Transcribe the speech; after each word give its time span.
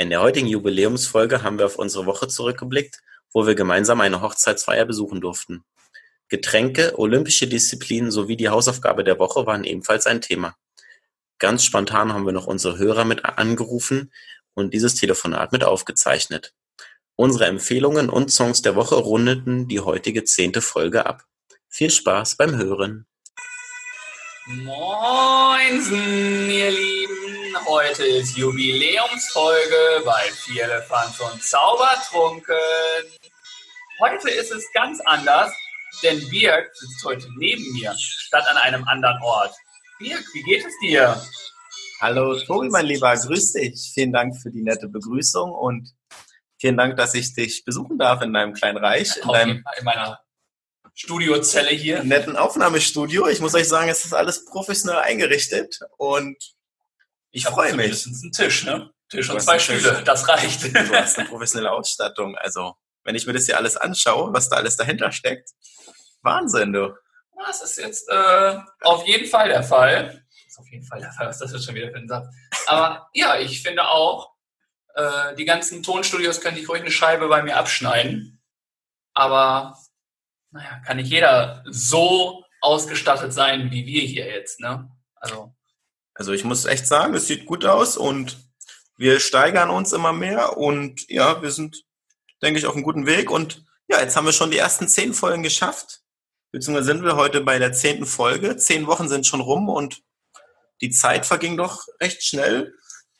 In 0.00 0.08
der 0.08 0.22
heutigen 0.22 0.46
Jubiläumsfolge 0.46 1.42
haben 1.42 1.58
wir 1.58 1.66
auf 1.66 1.76
unsere 1.76 2.06
Woche 2.06 2.26
zurückgeblickt, 2.26 3.02
wo 3.34 3.46
wir 3.46 3.54
gemeinsam 3.54 4.00
eine 4.00 4.22
Hochzeitsfeier 4.22 4.86
besuchen 4.86 5.20
durften. 5.20 5.62
Getränke, 6.30 6.98
olympische 6.98 7.46
Disziplinen 7.46 8.10
sowie 8.10 8.38
die 8.38 8.48
Hausaufgabe 8.48 9.04
der 9.04 9.18
Woche 9.18 9.44
waren 9.44 9.62
ebenfalls 9.62 10.06
ein 10.06 10.22
Thema. 10.22 10.56
Ganz 11.38 11.64
spontan 11.64 12.14
haben 12.14 12.24
wir 12.24 12.32
noch 12.32 12.46
unsere 12.46 12.78
Hörer 12.78 13.04
mit 13.04 13.26
angerufen 13.26 14.10
und 14.54 14.72
dieses 14.72 14.94
Telefonat 14.94 15.52
mit 15.52 15.64
aufgezeichnet. 15.64 16.54
Unsere 17.14 17.44
Empfehlungen 17.44 18.08
und 18.08 18.32
Songs 18.32 18.62
der 18.62 18.76
Woche 18.76 18.94
rundeten 18.94 19.68
die 19.68 19.80
heutige 19.80 20.24
zehnte 20.24 20.62
Folge 20.62 21.04
ab. 21.04 21.24
Viel 21.68 21.90
Spaß 21.90 22.36
beim 22.36 22.56
Hören! 22.56 23.06
Moinsen, 24.46 26.48
ihr 26.48 26.70
Lieben! 26.70 26.99
Heute 27.70 28.04
ist 28.04 28.36
Jubiläumsfolge 28.36 30.02
bei 30.04 30.22
Vier 30.32 30.64
Elefants 30.64 31.20
und 31.20 31.40
Zaubertrunken. 31.40 32.56
Heute 34.00 34.28
ist 34.28 34.50
es 34.50 34.64
ganz 34.72 35.00
anders, 35.04 35.52
denn 36.02 36.18
Birk 36.30 36.68
sitzt 36.74 37.04
heute 37.04 37.28
neben 37.38 37.62
mir, 37.74 37.94
statt 37.96 38.44
an 38.50 38.56
einem 38.56 38.82
anderen 38.88 39.22
Ort. 39.22 39.54
Birk, 40.00 40.24
wie 40.34 40.42
geht 40.42 40.66
es 40.66 40.72
dir? 40.82 41.22
Hallo 42.00 42.36
Tobi, 42.40 42.70
mein 42.70 42.86
Lieber, 42.86 43.14
grüß 43.14 43.52
dich. 43.52 43.92
Vielen 43.94 44.12
Dank 44.12 44.36
für 44.36 44.50
die 44.50 44.62
nette 44.62 44.88
Begrüßung 44.88 45.52
und 45.52 45.94
vielen 46.58 46.76
Dank, 46.76 46.96
dass 46.96 47.14
ich 47.14 47.32
dich 47.34 47.64
besuchen 47.64 47.98
darf 47.98 48.20
in 48.22 48.32
deinem 48.32 48.52
kleinen 48.52 48.78
Reich, 48.78 49.16
in 49.22 49.28
deinem 49.28 49.64
in 49.78 49.84
meiner 49.84 50.18
Studiozelle 50.94 51.70
hier. 51.70 52.02
netten 52.02 52.36
Aufnahmestudio. 52.36 53.28
Ich 53.28 53.38
muss 53.38 53.54
euch 53.54 53.68
sagen, 53.68 53.88
es 53.88 54.04
ist 54.04 54.12
alles 54.12 54.44
professionell 54.44 54.98
eingerichtet 54.98 55.78
und 55.98 56.36
ich 57.30 57.44
freue 57.44 57.74
mich. 57.74 57.90
Das 57.90 58.06
ist 58.06 58.22
ein 58.22 58.32
Tisch, 58.32 58.64
ne? 58.64 58.90
Tisch 59.08 59.26
Du 59.26 59.34
und 59.34 59.40
zwei. 59.40 59.58
Stühle, 59.58 60.02
das 60.04 60.28
reicht. 60.28 60.64
Du 60.74 60.94
hast 60.94 61.18
eine 61.18 61.28
professionelle 61.28 61.72
Ausstattung. 61.72 62.36
Also, 62.36 62.74
wenn 63.04 63.14
ich 63.14 63.26
mir 63.26 63.32
das 63.32 63.46
hier 63.46 63.56
alles 63.56 63.76
anschaue, 63.76 64.32
was 64.32 64.48
da 64.48 64.56
alles 64.56 64.76
dahinter 64.76 65.12
steckt, 65.12 65.50
Wahnsinn, 66.22 66.72
du. 66.72 66.94
Das 67.46 67.62
ist 67.62 67.78
jetzt 67.78 68.08
äh, 68.08 68.58
auf 68.82 69.06
jeden 69.06 69.26
Fall 69.26 69.48
der 69.48 69.62
Fall. 69.62 70.04
Das 70.04 70.46
ist 70.46 70.58
auf 70.58 70.68
jeden 70.70 70.84
Fall 70.84 71.00
der 71.00 71.12
Fall, 71.12 71.28
was 71.28 71.38
das 71.38 71.52
jetzt 71.52 71.64
schon 71.64 71.74
wieder 71.74 71.90
für 71.90 71.96
ein 71.96 72.08
Satz. 72.08 72.26
Aber 72.66 73.08
ja, 73.14 73.38
ich 73.38 73.62
finde 73.62 73.88
auch, 73.88 74.34
äh, 74.94 75.34
die 75.36 75.46
ganzen 75.46 75.82
Tonstudios 75.82 76.40
könnte 76.40 76.60
ich 76.60 76.68
ruhig 76.68 76.82
eine 76.82 76.90
Scheibe 76.90 77.28
bei 77.28 77.42
mir 77.42 77.56
abschneiden. 77.56 78.42
Aber 79.14 79.78
naja, 80.50 80.80
kann 80.84 80.98
nicht 80.98 81.10
jeder 81.10 81.64
so 81.66 82.44
ausgestattet 82.60 83.32
sein 83.32 83.70
wie 83.70 83.86
wir 83.86 84.02
hier 84.02 84.26
jetzt, 84.26 84.60
ne? 84.60 84.90
Also, 85.14 85.54
Also, 86.20 86.34
ich 86.34 86.44
muss 86.44 86.66
echt 86.66 86.86
sagen, 86.86 87.14
es 87.14 87.28
sieht 87.28 87.46
gut 87.46 87.64
aus 87.64 87.96
und 87.96 88.36
wir 88.98 89.20
steigern 89.20 89.70
uns 89.70 89.94
immer 89.94 90.12
mehr 90.12 90.58
und 90.58 91.08
ja, 91.08 91.40
wir 91.40 91.50
sind, 91.50 91.82
denke 92.42 92.58
ich, 92.58 92.66
auf 92.66 92.74
einem 92.74 92.82
guten 92.82 93.06
Weg 93.06 93.30
und 93.30 93.64
ja, 93.88 94.02
jetzt 94.02 94.16
haben 94.16 94.26
wir 94.26 94.34
schon 94.34 94.50
die 94.50 94.58
ersten 94.58 94.86
zehn 94.86 95.14
Folgen 95.14 95.42
geschafft. 95.42 96.02
Beziehungsweise 96.52 96.88
sind 96.88 97.04
wir 97.04 97.16
heute 97.16 97.40
bei 97.40 97.58
der 97.58 97.72
zehnten 97.72 98.04
Folge. 98.04 98.58
Zehn 98.58 98.86
Wochen 98.86 99.08
sind 99.08 99.26
schon 99.26 99.40
rum 99.40 99.70
und 99.70 100.02
die 100.82 100.90
Zeit 100.90 101.24
verging 101.24 101.56
doch 101.56 101.86
recht 102.02 102.22
schnell. 102.22 102.74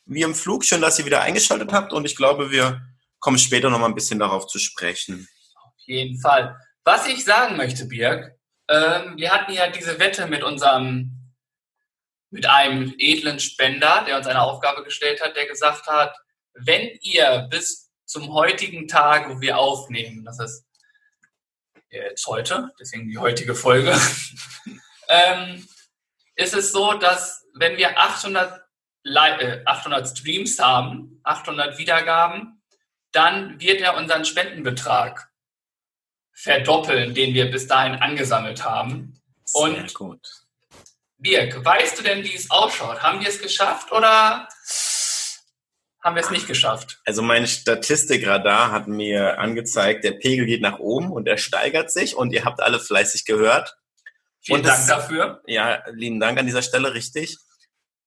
Wie 0.05 0.21
im 0.21 0.35
Flug. 0.35 0.67
Schön, 0.67 0.83
dass 0.83 0.99
ihr 0.99 1.07
wieder 1.07 1.23
eingeschaltet 1.23 1.73
habt 1.73 1.95
und 1.95 2.05
ich 2.05 2.17
glaube, 2.17 2.51
wir 2.51 2.83
kommen 3.19 3.39
später 3.39 3.71
noch 3.71 3.79
mal 3.79 3.87
ein 3.87 3.95
bisschen 3.95 4.19
darauf 4.19 4.47
zu 4.47 4.59
sprechen. 4.59 5.27
auf 5.55 5.87
jeden 5.87 6.21
Fall. 6.21 6.55
Was 6.85 7.07
ich 7.07 7.25
sagen 7.25 7.57
möchte, 7.57 7.87
Birg, 7.87 8.39
ähm, 8.69 9.15
wir 9.17 9.33
hatten 9.33 9.53
ja 9.53 9.71
diese 9.71 9.99
Wette 9.99 10.27
mit 10.27 10.43
unserem, 10.43 11.20
mit 12.31 12.47
einem 12.47 12.95
edlen 12.99 13.41
Spender, 13.41 14.05
der 14.07 14.17
uns 14.17 14.27
eine 14.27 14.43
Aufgabe 14.43 14.85
gestellt 14.85 15.21
hat, 15.23 15.37
der 15.37 15.47
gesagt 15.47 15.87
hat, 15.87 16.17
wenn 16.55 16.89
ihr 17.03 17.47
bis 17.51 17.91
zum 18.05 18.33
heutigen 18.33 18.89
Tag, 18.89 19.29
wo 19.29 19.41
wir 19.41 19.59
aufnehmen, 19.59 20.25
das 20.25 20.39
ist 20.41 20.65
jetzt 21.91 22.27
heute, 22.27 22.71
deswegen 22.79 23.09
die 23.09 23.19
heutige 23.19 23.55
Folge, 23.55 23.99
ähm, 25.09 25.67
ist 26.37 26.55
es 26.55 26.73
so, 26.73 26.95
dass 26.95 27.45
wenn 27.55 27.77
wir 27.77 27.99
800, 27.99 28.63
Li- 29.03 29.41
äh, 29.41 29.63
800 29.65 30.07
Streams 30.19 30.59
haben, 30.59 31.21
800 31.25 31.79
Wiedergaben, 31.79 32.63
dann 33.13 33.61
wird 33.61 33.81
er 33.81 33.97
unseren 33.97 34.25
Spendenbetrag 34.25 35.29
verdoppeln, 36.33 37.13
den 37.15 37.35
wir 37.35 37.51
bis 37.51 37.67
dahin 37.67 37.95
angesammelt 37.97 38.65
haben. 38.65 39.21
Und- 39.53 39.75
Sehr 39.75 39.93
gut. 39.95 40.29
Birk, 41.21 41.65
weißt 41.65 41.99
du 41.99 42.03
denn, 42.03 42.25
wie 42.25 42.35
es 42.35 42.51
ausschaut? 42.51 43.03
Haben 43.03 43.21
wir 43.21 43.29
es 43.29 43.41
geschafft 43.41 43.93
oder 43.93 44.49
haben 46.03 46.15
wir 46.17 46.23
es 46.23 46.31
nicht 46.31 46.47
geschafft? 46.47 47.01
Also 47.05 47.21
mein 47.23 47.47
Statistikradar 47.47 48.73
hat 48.73 48.89
mir 48.89 49.39
angezeigt, 49.39 50.05
der 50.05 50.13
Pegel 50.13 50.47
geht 50.47 50.63
nach 50.63 50.79
oben 50.79 51.11
und 51.13 51.29
er 51.29 51.37
steigert 51.37 51.91
sich 51.93 52.17
und 52.17 52.33
ihr 52.33 52.45
habt 52.45 52.61
alle 52.63 52.81
fleißig 52.81 53.25
gehört. 53.27 53.77
Vielen 54.43 54.61
Und 54.61 54.67
Dank 54.67 54.81
es- 54.81 54.87
dafür. 54.87 55.43
Ja, 55.47 55.83
lieben 55.91 56.19
Dank 56.21 56.39
an 56.39 56.47
dieser 56.47 56.63
Stelle, 56.63 56.95
richtig. 56.95 57.37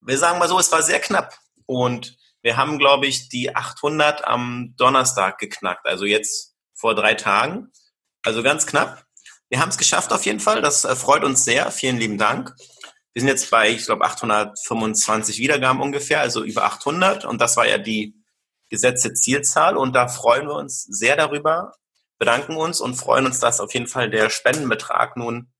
Wir 0.00 0.18
sagen 0.18 0.38
mal 0.40 0.48
so, 0.48 0.58
es 0.58 0.72
war 0.72 0.82
sehr 0.82 0.98
knapp. 1.00 1.38
Und 1.66 2.16
wir 2.42 2.56
haben, 2.56 2.78
glaube 2.78 3.06
ich, 3.06 3.28
die 3.28 3.54
800 3.54 4.24
am 4.26 4.74
Donnerstag 4.76 5.38
geknackt, 5.38 5.86
also 5.86 6.04
jetzt 6.04 6.54
vor 6.74 6.94
drei 6.94 7.14
Tagen. 7.14 7.70
Also 8.24 8.42
ganz 8.42 8.66
knapp. 8.66 9.04
Wir 9.48 9.60
haben 9.60 9.68
es 9.68 9.78
geschafft 9.78 10.12
auf 10.12 10.26
jeden 10.26 10.40
Fall, 10.40 10.60
das 10.60 10.82
freut 10.98 11.22
uns 11.22 11.44
sehr. 11.44 11.70
Vielen 11.70 11.96
lieben 11.98 12.18
Dank. 12.18 12.52
Wir 13.14 13.20
sind 13.20 13.28
jetzt 13.28 13.50
bei, 13.50 13.70
ich 13.70 13.86
glaube, 13.86 14.04
825 14.04 15.38
Wiedergaben 15.38 15.80
ungefähr, 15.80 16.20
also 16.20 16.42
über 16.42 16.64
800. 16.64 17.24
Und 17.24 17.40
das 17.40 17.56
war 17.56 17.66
ja 17.66 17.78
die 17.78 18.20
gesetzte 18.68 19.14
Zielzahl. 19.14 19.76
Und 19.76 19.94
da 19.94 20.08
freuen 20.08 20.48
wir 20.48 20.56
uns 20.56 20.82
sehr 20.82 21.16
darüber, 21.16 21.74
bedanken 22.18 22.56
uns 22.56 22.80
und 22.80 22.96
freuen 22.96 23.26
uns, 23.26 23.38
dass 23.38 23.60
auf 23.60 23.72
jeden 23.72 23.86
Fall 23.86 24.10
der 24.10 24.30
Spendenbetrag 24.30 25.16
nun 25.16 25.52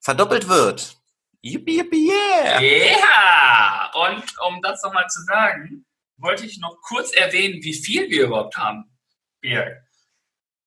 verdoppelt 0.00 0.48
wird. 0.48 0.96
Yippie, 1.42 1.78
yippie, 1.78 2.08
yeah! 2.08 2.60
Ja, 2.60 3.90
und 3.94 4.24
um 4.46 4.62
das 4.62 4.82
nochmal 4.82 5.08
zu 5.08 5.22
sagen, 5.24 5.84
wollte 6.16 6.46
ich 6.46 6.60
noch 6.60 6.80
kurz 6.80 7.12
erwähnen, 7.12 7.62
wie 7.62 7.74
viel 7.74 8.08
wir 8.08 8.24
überhaupt 8.26 8.56
haben. 8.56 8.84
Birk. 9.40 9.82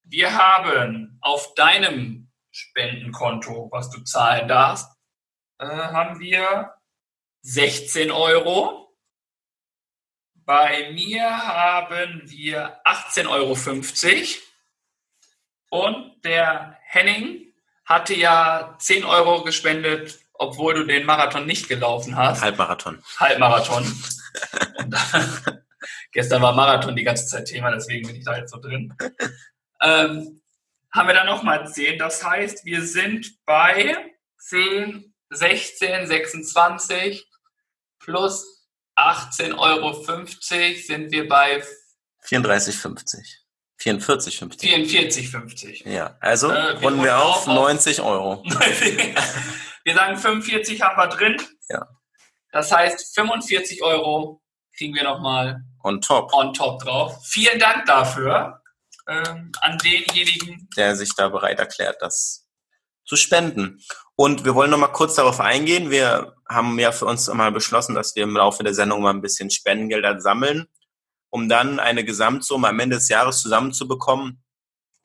Wir 0.04 0.38
haben 0.38 1.18
auf 1.22 1.56
deinem 1.56 2.32
Spendenkonto, 2.52 3.70
was 3.72 3.90
du 3.90 4.02
zahlen 4.04 4.48
darfst, 4.48 4.95
äh, 5.60 5.66
haben 5.66 6.20
wir 6.20 6.74
16 7.42 8.12
Euro. 8.12 8.96
Bei 10.34 10.92
mir 10.92 11.26
haben 11.26 12.22
wir 12.26 12.80
18,50 12.86 13.28
Euro. 13.30 13.56
Und 15.70 16.24
der 16.24 16.78
Henning 16.84 17.54
hatte 17.86 18.14
ja 18.14 18.76
10 18.80 19.06
Euro 19.06 19.44
gespendet, 19.44 20.20
obwohl 20.34 20.74
du 20.76 20.86
den 20.86 21.06
Marathon 21.06 21.46
nicht 21.46 21.68
gelaufen 21.68 22.16
hast. 22.16 22.42
Halbmarathon. 22.42 23.04
Halbmarathon. 23.20 23.86
Gestern 26.12 26.42
war 26.42 26.54
Marathon 26.54 26.96
die 26.96 27.04
ganze 27.04 27.28
Zeit 27.28 27.46
Thema, 27.46 27.72
deswegen 27.72 28.08
bin 28.08 28.16
ich 28.16 28.24
da 28.24 28.38
jetzt 28.38 28.52
so 28.52 28.60
drin. 28.60 28.94
Ähm, 29.82 30.42
haben 30.92 31.08
wir 31.08 31.14
dann 31.14 31.28
nochmal 31.28 31.68
10. 31.68 32.00
Das 32.00 32.24
heißt, 32.24 32.66
wir 32.66 32.82
sind 32.84 33.38
bei 33.46 34.14
10, 34.38 35.15
16, 35.31 36.08
26 36.08 37.28
plus 38.00 38.46
18,50 38.97 39.58
Euro 39.58 39.94
sind 40.03 41.12
wir 41.12 41.28
bei 41.28 41.63
34,50. 42.25 43.19
44,50. 43.80 44.62
44,50. 44.62 45.88
Ja, 45.90 46.18
also 46.22 46.50
Äh, 46.50 46.80
wir 46.80 46.88
runden 46.88 47.03
wir 47.03 47.18
auf 47.22 47.40
auf- 47.40 47.47
90 47.47 48.02
Euro. 48.02 48.44
wir 49.84 49.94
sagen 49.96 50.18
45 50.18 50.81
haben 50.81 50.97
wir 50.97 51.08
drin. 51.08 51.41
Ja. 51.69 51.88
Das 52.52 52.72
heißt, 52.72 53.14
45 53.16 53.84
Euro 53.84 54.41
kriegen 54.78 54.96
wir 54.96 55.03
nochmal 55.03 55.62
On 55.84 56.02
top, 56.02 56.34
on 56.34 56.53
top 56.53 56.81
drauf. 56.81 57.20
Vielen 57.28 57.59
Dank 57.59 57.85
dafür 57.85 58.61
ähm, 59.08 59.52
an 59.61 59.78
denjenigen. 59.78 60.67
der 60.78 60.96
sich 60.96 61.14
da 61.16 61.29
bereit 61.29 61.59
erklärt, 61.59 62.02
das 62.02 62.47
zu 63.05 63.16
spenden. 63.17 63.79
Und 64.16 64.46
wir 64.46 64.56
wollen 64.56 64.72
noch 64.72 64.78
mal 64.78 64.88
kurz 64.88 65.16
darauf 65.16 65.41
eingehen. 65.41 65.91
Wir 65.91 66.35
haben 66.47 66.79
ja 66.79 66.91
für 66.91 67.06
uns 67.06 67.28
mal 67.28 67.52
beschlossen, 67.52 67.96
dass 67.96 68.16
wir 68.16 68.23
im 68.23 68.35
Laufe 68.35 68.64
der 68.64 68.73
Sendung 68.73 69.02
mal 69.02 69.14
ein 69.14 69.22
bisschen 69.22 69.50
Spendengelder 69.50 70.22
sammeln, 70.22 70.67
um 71.29 71.50
dann 71.50 71.79
eine 71.79 72.06
Gesamtsumme 72.06 72.70
am 72.70 72.79
Ende 72.79 72.96
des 72.96 73.09
Jahres 73.09 73.41
zusammenzubekommen, 73.41 74.44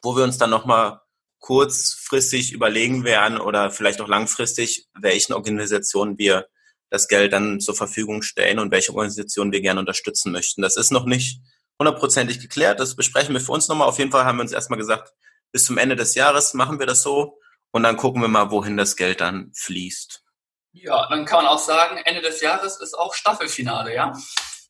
wo 0.03 0.17
wir 0.17 0.23
uns 0.23 0.39
dann 0.39 0.51
noch 0.51 0.65
mal 0.65 1.03
kurzfristig 1.41 2.53
überlegen 2.53 3.03
werden 3.03 3.39
oder 3.39 3.71
vielleicht 3.71 4.01
auch 4.01 4.09
langfristig, 4.09 4.89
welchen 4.95 5.33
Organisationen 5.33 6.19
wir 6.19 6.47
das 6.91 7.09
Geld 7.09 7.33
dann 7.33 7.61
zur 7.61 7.75
Verfügung 7.75 8.23
stellen 8.23 8.59
und 8.59 8.71
welche 8.71 8.93
Organisationen 8.93 9.51
wir 9.51 9.61
gerne 9.61 9.81
unterstützen 9.81 10.33
möchten. 10.33 10.63
Das 10.63 10.77
ist 10.77 10.91
noch 10.93 11.07
nicht 11.07 11.41
hundertprozentig 11.79 12.41
geklärt. 12.41 12.79
Das 12.79 12.95
besprechen 12.95 13.33
wir 13.33 13.41
für 13.41 13.53
uns 13.53 13.69
nochmal. 13.69 13.89
Auf 13.89 13.99
jeden 13.99 14.13
Fall 14.13 14.25
haben 14.25 14.39
wir 14.39 14.43
uns 14.43 14.53
erstmal 14.53 14.79
gesagt, 14.79 15.13
bis 15.51 15.65
zum 15.65 15.79
Ende 15.79 15.97
des 15.97 16.15
Jahres 16.15 16.55
machen 16.55 16.79
wir 16.79 16.87
das 16.87 17.03
so 17.03 17.40
und 17.71 17.83
dann 17.83 17.97
gucken 17.97 18.21
wir 18.23 18.29
mal, 18.29 18.51
wohin 18.51 18.77
das 18.77 18.97
Geld 18.97 19.21
dann 19.21 19.53
fließt. 19.55 20.23
Ja, 20.73 21.09
dann 21.09 21.25
kann 21.25 21.45
man 21.45 21.53
auch 21.53 21.59
sagen, 21.59 21.97
Ende 22.05 22.23
des 22.23 22.41
Jahres 22.41 22.81
ist 22.81 22.95
auch 22.95 23.15
Staffelfinale, 23.15 23.95
ja? 23.95 24.13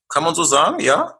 Kann 0.08 0.24
man 0.24 0.34
so 0.34 0.44
sagen, 0.44 0.80
ja? 0.80 1.18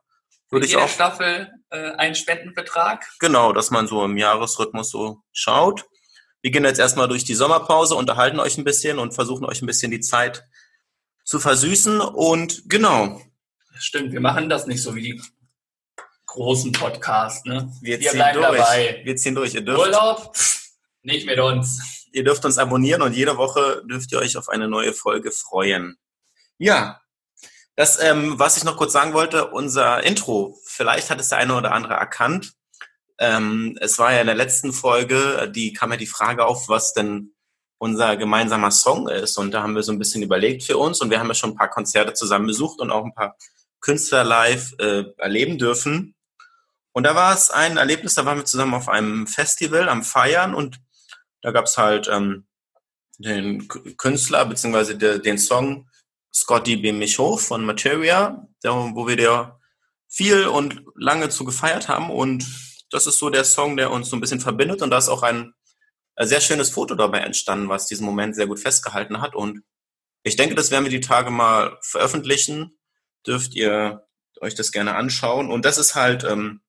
Würde 0.51 0.67
in 0.67 0.71
ich 0.73 0.77
auch. 0.77 0.89
Staffel 0.89 1.51
äh, 1.71 1.93
einen 1.93 2.15
Spendenbetrag. 2.15 3.07
Genau, 3.19 3.53
dass 3.53 3.71
man 3.71 3.87
so 3.87 4.05
im 4.05 4.17
Jahresrhythmus 4.17 4.91
so 4.91 5.23
schaut. 5.33 5.85
Wir 6.43 6.51
gehen 6.51 6.65
jetzt 6.65 6.81
erstmal 6.81 7.09
durch 7.09 7.25
die 7.25 7.35
Sommerpause, 7.35 7.95
unterhalten 7.95 8.41
euch 8.41 8.57
ein 8.57 8.65
bisschen 8.65 8.99
und 8.99 9.13
versuchen 9.13 9.45
euch 9.45 9.61
ein 9.63 9.67
bisschen 9.67 9.91
die 9.91 10.01
Zeit 10.01 10.47
zu 11.25 11.39
versüßen. 11.39 12.01
Und 12.01 12.63
genau, 12.69 13.21
Stimmt, 13.81 14.13
wir 14.13 14.21
machen 14.21 14.51
das 14.51 14.67
nicht 14.67 14.83
so 14.83 14.95
wie 14.95 15.03
die 15.03 15.23
großen 16.27 16.73
Podcasts. 16.73 17.45
Ne? 17.47 17.73
wir, 17.81 17.99
Wir 17.99 18.11
ziehen 18.11 18.19
bleiben 18.19 18.43
durch. 18.43 18.59
dabei. 18.59 19.01
Wir 19.05 19.17
ziehen 19.17 19.35
durch. 19.35 19.55
Ihr 19.55 19.63
dürft, 19.63 19.81
Urlaub? 19.81 20.33
Nicht 21.03 21.27
mit 21.27 21.39
uns. 21.39 22.09
ihr 22.13 22.25
dürft 22.25 22.45
uns 22.45 22.59
abonnieren 22.59 23.03
und 23.03 23.15
jede 23.15 23.37
Woche 23.37 23.83
dürft 23.89 24.13
ihr 24.13 24.19
euch 24.19 24.37
auf 24.37 24.49
eine 24.49 24.69
neue 24.69 24.93
Folge 24.93 25.33
freuen. 25.33 25.97
Ja, 26.59 27.01
das, 27.77 28.03
ähm, 28.03 28.39
was 28.39 28.57
ich 28.57 28.65
noch 28.65 28.77
kurz 28.77 28.93
sagen 28.93 29.15
wollte, 29.15 29.47
unser 29.47 30.03
Intro, 30.05 30.59
vielleicht 30.65 31.09
hat 31.09 31.21
es 31.21 31.31
der 31.31 31.39
eine 31.39 31.55
oder 31.55 31.73
andere 31.73 31.95
erkannt. 31.95 32.53
Ähm, 33.19 33.79
es 33.81 33.99
war 33.99 34.13
ja 34.13 34.21
in 34.21 34.27
der 34.27 34.37
letzten 34.37 34.73
Folge, 34.73 35.51
die 35.55 35.73
kam 35.73 35.91
ja 35.91 35.97
die 35.97 36.07
Frage 36.07 36.45
auf, 36.45 36.69
was 36.69 36.93
denn 36.93 37.35
unser 37.79 38.19
gemeinsamer 38.19 38.71
Song 38.71 39.09
ist. 39.09 39.39
Und 39.39 39.53
da 39.53 39.63
haben 39.63 39.75
wir 39.75 39.83
so 39.83 39.93
ein 39.93 39.99
bisschen 39.99 40.23
überlegt 40.23 40.63
für 40.63 40.77
uns 40.77 41.01
und 41.01 41.11
wir 41.11 41.19
haben 41.19 41.29
ja 41.29 41.35
schon 41.35 41.53
ein 41.53 41.57
paar 41.57 41.71
Konzerte 41.71 42.13
zusammen 42.13 42.47
besucht 42.47 42.81
und 42.81 42.91
auch 42.91 43.05
ein 43.05 43.15
paar 43.15 43.37
Künstler 43.81 44.25
live 44.25 44.75
äh, 44.79 45.05
erleben 45.17 45.57
dürfen. 45.57 46.15
Und 46.93 47.05
da 47.05 47.15
war 47.15 47.33
es 47.33 47.51
ein 47.51 47.79
Erlebnis, 47.79 48.15
da 48.15 48.27
waren 48.27 48.37
wir 48.39 48.45
zusammen 48.45 48.75
auf 48.75 48.89
einem 48.89 49.27
Festival 49.27 49.89
am 49.89 50.03
Feiern 50.03 50.55
und 50.55 50.81
da 51.43 51.51
gab's 51.51 51.79
halt 51.79 52.09
ähm, 52.09 52.47
den 53.19 53.69
Künstler 53.97 54.45
beziehungsweise 54.47 54.97
de, 54.97 55.19
den 55.19 55.39
Song 55.39 55.89
Scotty 56.33 56.77
Beam 56.77 56.99
mich 56.99 57.19
hoch 57.19 57.41
von 57.41 57.65
Materia, 57.65 58.47
der, 58.63 58.73
wo 58.73 59.07
wir 59.07 59.17
der 59.17 59.61
viel 60.09 60.47
und 60.47 60.83
lange 60.95 61.29
zu 61.29 61.45
gefeiert 61.45 61.89
haben. 61.89 62.11
Und 62.11 62.45
das 62.91 63.07
ist 63.07 63.19
so 63.19 63.31
der 63.31 63.45
Song, 63.45 63.77
der 63.77 63.91
uns 63.91 64.09
so 64.09 64.17
ein 64.17 64.21
bisschen 64.21 64.41
verbindet. 64.41 64.83
Und 64.83 64.91
da 64.91 64.99
ist 64.99 65.09
auch 65.09 65.23
ein 65.23 65.55
äh, 66.17 66.27
sehr 66.27 66.41
schönes 66.41 66.71
Foto 66.71 66.95
dabei 66.95 67.19
entstanden, 67.21 67.69
was 67.69 67.87
diesen 67.87 68.07
Moment 68.07 68.35
sehr 68.35 68.47
gut 68.47 68.61
festgehalten 68.61 69.21
hat. 69.21 69.35
Und 69.35 69.63
ich 70.23 70.37
denke, 70.37 70.55
das 70.55 70.71
werden 70.71 70.85
wir 70.85 70.91
die 70.91 71.01
Tage 71.01 71.31
mal 71.31 71.79
veröffentlichen, 71.83 72.79
dürft 73.27 73.55
ihr 73.55 74.07
euch 74.41 74.55
das 74.55 74.73
gerne 74.73 74.95
anschauen. 74.95 75.51
Und 75.51 75.65
das 75.65 75.79
ist 75.79 75.95
halt 75.95 76.25
ähm, 76.25 76.63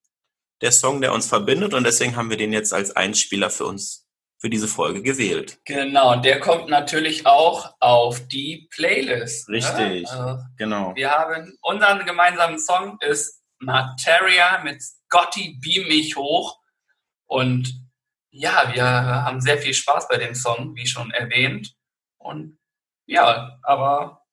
der 0.62 0.72
Song, 0.72 1.02
der 1.02 1.14
uns 1.14 1.28
verbindet. 1.28 1.74
Und 1.74 1.84
deswegen 1.84 2.16
haben 2.16 2.30
wir 2.30 2.38
den 2.38 2.54
jetzt 2.54 2.74
als 2.74 2.96
Einspieler 2.96 3.50
für 3.50 3.66
uns 3.66 4.01
für 4.42 4.50
diese 4.50 4.68
Folge 4.68 5.04
gewählt. 5.04 5.60
Genau, 5.66 6.14
und 6.14 6.26
der 6.26 6.40
kommt 6.40 6.68
natürlich 6.68 7.28
auch 7.28 7.76
auf 7.80 8.28
die 8.28 8.68
Playlist. 8.72 9.48
Richtig. 9.50 10.04
Ne? 10.04 10.10
Also, 10.10 10.44
Genau. 10.58 10.96
wir 10.96 11.12
haben 11.12 11.56
unseren 11.62 12.04
gemeinsamen 12.06 12.58
Song 12.58 12.98
ist 13.02 13.44
Materia 13.60 14.64
mit 14.64 14.82
Scotty 14.82 15.60
Beam 15.62 15.88
mich 15.88 16.16
hoch. 16.16 16.60
Und 17.28 17.72
ja, 18.32 18.72
wir 18.74 18.84
haben 18.84 19.42
sehr 19.42 19.60
viel 19.60 19.76
Spaß 19.76 20.08
bei 20.08 20.18
dem 20.18 20.34
Song, 20.34 20.76
wie 20.76 20.88
schon 20.88 21.12
erwähnt. 21.12 21.76
Und 22.18 22.58
ja, 23.06 23.60
aber 23.62 24.24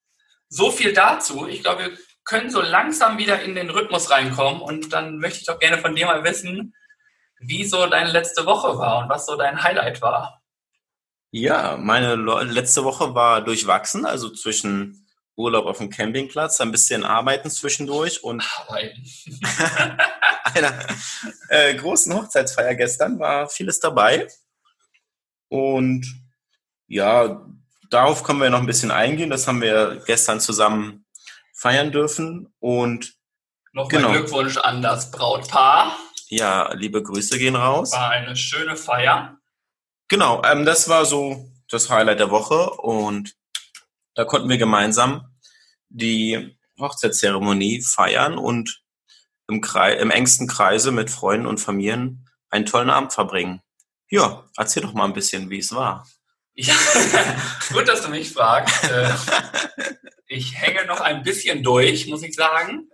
so 0.48 0.70
viel 0.70 0.94
dazu. 0.94 1.46
Ich 1.46 1.62
glaube, 1.62 1.84
wir 1.84 1.98
können 2.24 2.48
so 2.48 2.62
langsam 2.62 3.18
wieder 3.18 3.42
in 3.42 3.54
den 3.54 3.68
Rhythmus 3.68 4.10
reinkommen. 4.10 4.62
Und 4.62 4.94
dann 4.94 5.18
möchte 5.18 5.40
ich 5.40 5.46
doch 5.46 5.58
gerne 5.58 5.76
von 5.76 5.94
dir 5.94 6.06
mal 6.06 6.24
wissen, 6.24 6.74
wie 7.40 7.64
so 7.64 7.86
deine 7.86 8.10
letzte 8.10 8.46
Woche 8.46 8.78
war 8.78 9.02
und 9.02 9.08
was 9.08 9.26
so 9.26 9.36
dein 9.36 9.62
Highlight 9.62 10.02
war. 10.02 10.42
Ja, 11.30 11.76
meine 11.76 12.14
letzte 12.14 12.84
Woche 12.84 13.14
war 13.14 13.42
durchwachsen, 13.42 14.06
also 14.06 14.30
zwischen 14.30 15.06
Urlaub 15.36 15.66
auf 15.66 15.78
dem 15.78 15.90
Campingplatz, 15.90 16.60
ein 16.60 16.72
bisschen 16.72 17.04
Arbeiten 17.04 17.50
zwischendurch 17.50 18.24
und 18.24 18.42
Arbeiten. 18.58 19.04
einer 20.44 20.86
äh, 21.48 21.74
großen 21.74 22.12
Hochzeitsfeier 22.14 22.74
gestern 22.74 23.18
war 23.18 23.48
vieles 23.48 23.78
dabei. 23.78 24.26
Und 25.48 26.06
ja, 26.86 27.46
darauf 27.90 28.24
können 28.24 28.40
wir 28.40 28.50
noch 28.50 28.60
ein 28.60 28.66
bisschen 28.66 28.90
eingehen. 28.90 29.30
Das 29.30 29.46
haben 29.46 29.60
wir 29.60 30.02
gestern 30.06 30.40
zusammen 30.40 31.06
feiern 31.54 31.92
dürfen. 31.92 32.52
Und 32.58 33.14
Nochmal 33.72 34.02
Genau. 34.02 34.12
Glückwunsch 34.12 34.56
an 34.56 34.82
das 34.82 35.10
Brautpaar. 35.10 35.96
Ja, 36.28 36.72
liebe 36.74 37.02
Grüße 37.02 37.38
gehen 37.38 37.56
raus. 37.56 37.92
War 37.92 38.10
eine 38.10 38.36
schöne 38.36 38.76
Feier. 38.76 39.38
Genau, 40.08 40.42
ähm, 40.44 40.64
das 40.64 40.88
war 40.88 41.04
so 41.04 41.50
das 41.68 41.90
Highlight 41.90 42.20
der 42.20 42.30
Woche 42.30 42.70
und 42.70 43.34
da 44.14 44.24
konnten 44.24 44.48
wir 44.48 44.58
gemeinsam 44.58 45.36
die 45.88 46.56
Hochzeitszeremonie 46.78 47.82
feiern 47.82 48.38
und 48.38 48.82
im, 49.48 49.60
Krei 49.60 49.94
im 49.94 50.10
engsten 50.10 50.46
Kreise 50.46 50.92
mit 50.92 51.10
Freunden 51.10 51.46
und 51.46 51.58
Familien 51.58 52.28
einen 52.50 52.66
tollen 52.66 52.90
Abend 52.90 53.12
verbringen. 53.12 53.62
Ja, 54.10 54.44
erzähl 54.56 54.82
doch 54.82 54.94
mal 54.94 55.04
ein 55.04 55.12
bisschen, 55.12 55.50
wie 55.50 55.58
es 55.58 55.74
war. 55.74 56.06
Ja, 56.54 56.74
gut, 57.72 57.88
dass 57.88 58.02
du 58.02 58.08
mich 58.08 58.32
fragst. 58.32 58.90
Ich 60.30 60.60
hänge 60.60 60.84
noch 60.84 61.00
ein 61.00 61.22
bisschen 61.22 61.62
durch, 61.62 62.06
muss 62.06 62.22
ich 62.22 62.34
sagen. 62.34 62.90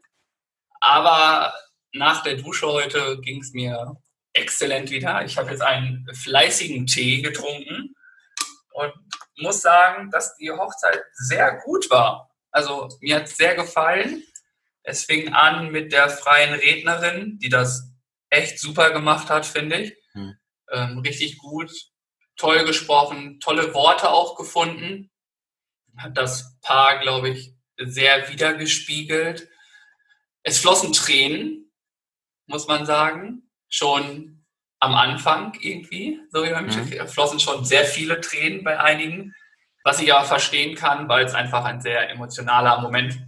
Aber 0.78 1.52
nach 1.94 2.22
der 2.22 2.36
Dusche 2.36 2.66
heute 2.66 3.20
ging 3.20 3.40
es 3.40 3.52
mir 3.52 3.96
exzellent 4.32 4.90
wieder. 4.90 5.24
Ich 5.24 5.38
habe 5.38 5.50
jetzt 5.50 5.62
einen 5.62 6.06
fleißigen 6.12 6.86
Tee 6.86 7.22
getrunken 7.22 7.94
und 8.72 8.92
muss 9.38 9.62
sagen, 9.62 10.10
dass 10.10 10.36
die 10.36 10.50
Hochzeit 10.50 11.02
sehr 11.12 11.60
gut 11.64 11.88
war. 11.90 12.30
Also 12.50 12.88
mir 13.00 13.16
hat 13.16 13.24
es 13.24 13.36
sehr 13.36 13.54
gefallen. 13.54 14.24
Es 14.82 15.04
fing 15.04 15.32
an 15.32 15.70
mit 15.70 15.92
der 15.92 16.10
freien 16.10 16.54
Rednerin, 16.54 17.38
die 17.38 17.48
das 17.48 17.90
echt 18.28 18.58
super 18.58 18.90
gemacht 18.90 19.30
hat, 19.30 19.46
finde 19.46 19.82
ich. 19.82 19.96
Hm. 20.12 20.36
Ähm, 20.70 20.98
richtig 20.98 21.38
gut, 21.38 21.70
toll 22.36 22.64
gesprochen, 22.64 23.38
tolle 23.40 23.72
Worte 23.72 24.10
auch 24.10 24.36
gefunden. 24.36 25.10
Hat 25.96 26.16
das 26.16 26.58
Paar, 26.60 26.98
glaube 26.98 27.30
ich, 27.30 27.54
sehr 27.76 28.28
wiedergespiegelt. 28.28 29.48
Es 30.42 30.58
flossen 30.58 30.92
Tränen, 30.92 31.63
muss 32.46 32.66
man 32.66 32.86
sagen, 32.86 33.50
schon 33.68 34.44
am 34.80 34.94
Anfang 34.94 35.54
irgendwie. 35.60 36.20
So 36.30 36.44
Mhm. 36.44 37.08
flossen 37.08 37.40
schon 37.40 37.64
sehr 37.64 37.84
viele 37.84 38.20
Tränen 38.20 38.64
bei 38.64 38.78
einigen, 38.78 39.34
was 39.82 40.00
ich 40.00 40.12
aber 40.12 40.24
verstehen 40.24 40.74
kann, 40.74 41.08
weil 41.08 41.24
es 41.24 41.34
einfach 41.34 41.64
ein 41.64 41.80
sehr 41.80 42.10
emotionaler 42.10 42.80
Moment 42.80 43.18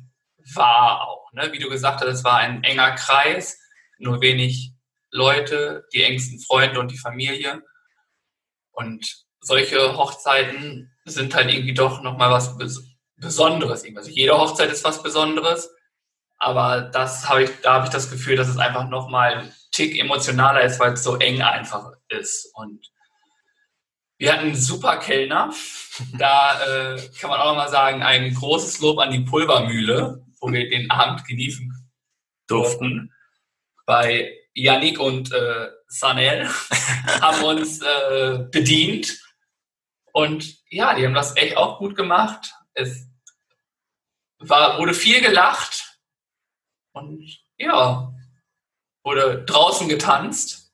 war 0.55 1.07
auch. 1.09 1.33
Ne? 1.33 1.53
Wie 1.53 1.59
du 1.59 1.69
gesagt 1.69 2.01
hast, 2.01 2.09
es 2.09 2.25
war 2.25 2.39
ein 2.39 2.63
enger 2.63 2.93
Kreis, 2.93 3.59
nur 3.99 4.21
wenig 4.21 4.73
Leute, 5.11 5.87
die 5.93 6.03
engsten 6.03 6.41
Freunde 6.41 6.79
und 6.81 6.91
die 6.91 6.99
Familie. 6.99 7.63
Und 8.73 9.25
solche 9.41 9.97
Hochzeiten 9.97 10.93
sind 11.05 11.35
halt 11.35 11.53
irgendwie 11.53 11.75
doch 11.75 12.03
nochmal 12.03 12.31
was 12.31 12.57
Bes 12.59 12.83
Besonderes. 13.19 13.83
Also 13.97 14.11
jede 14.11 14.37
Hochzeit 14.37 14.71
ist 14.71 14.85
was 14.85 15.03
Besonderes, 15.03 15.75
aber 16.39 16.83
das 16.83 17.29
habe 17.29 17.45
ich, 17.45 17.51
da 17.63 17.75
habe 17.75 17.87
ich 17.87 17.93
das 17.93 18.11
Gefühl, 18.11 18.37
dass 18.37 18.49
es 18.49 18.59
einfach 18.59 18.89
nochmal 18.89 19.35
ein 19.35 19.55
Tick 19.73 19.99
emotionaler 19.99 20.63
ist, 20.63 20.79
weil 20.81 20.93
es 20.93 21.03
so 21.03 21.17
eng 21.17 21.43
einfach 21.43 21.93
ist. 22.09 22.51
Und 22.55 22.91
wir 24.19 24.33
hatten 24.33 24.47
einen 24.47 24.57
super 24.57 24.99
Kellner. 24.99 25.53
Da 26.19 26.95
äh, 26.95 27.09
kann 27.19 27.31
man 27.31 27.41
auch 27.41 27.49
nochmal 27.49 27.69
sagen, 27.69 28.03
ein 28.03 28.35
großes 28.35 28.81
Lob 28.81 28.99
an 28.99 29.11
die 29.11 29.21
Pulvermühle, 29.21 30.25
wo 30.41 30.53
wir 30.53 30.69
den 30.69 30.91
Abend 30.91 31.25
genießen 31.27 31.73
durften. 32.47 33.13
Bei 33.85 34.33
Yannick 34.55 34.99
und 34.99 35.33
äh, 35.33 35.69
Sanel 35.89 36.49
haben 37.21 37.45
uns 37.45 37.81
äh, 37.81 38.47
bedient. 38.51 39.21
Und 40.13 40.57
ja, 40.71 40.95
die 40.95 41.05
haben 41.05 41.15
das 41.15 41.37
echt 41.37 41.57
auch 41.57 41.79
gut 41.79 41.95
gemacht. 41.95 42.55
Es 42.73 43.07
war, 44.39 44.79
wurde 44.79 44.95
viel 44.95 45.21
gelacht. 45.21 45.86
Und 46.97 47.45
ja, 47.59 48.11
wurde 49.05 49.45
draußen 49.45 49.87
getanzt 49.87 50.73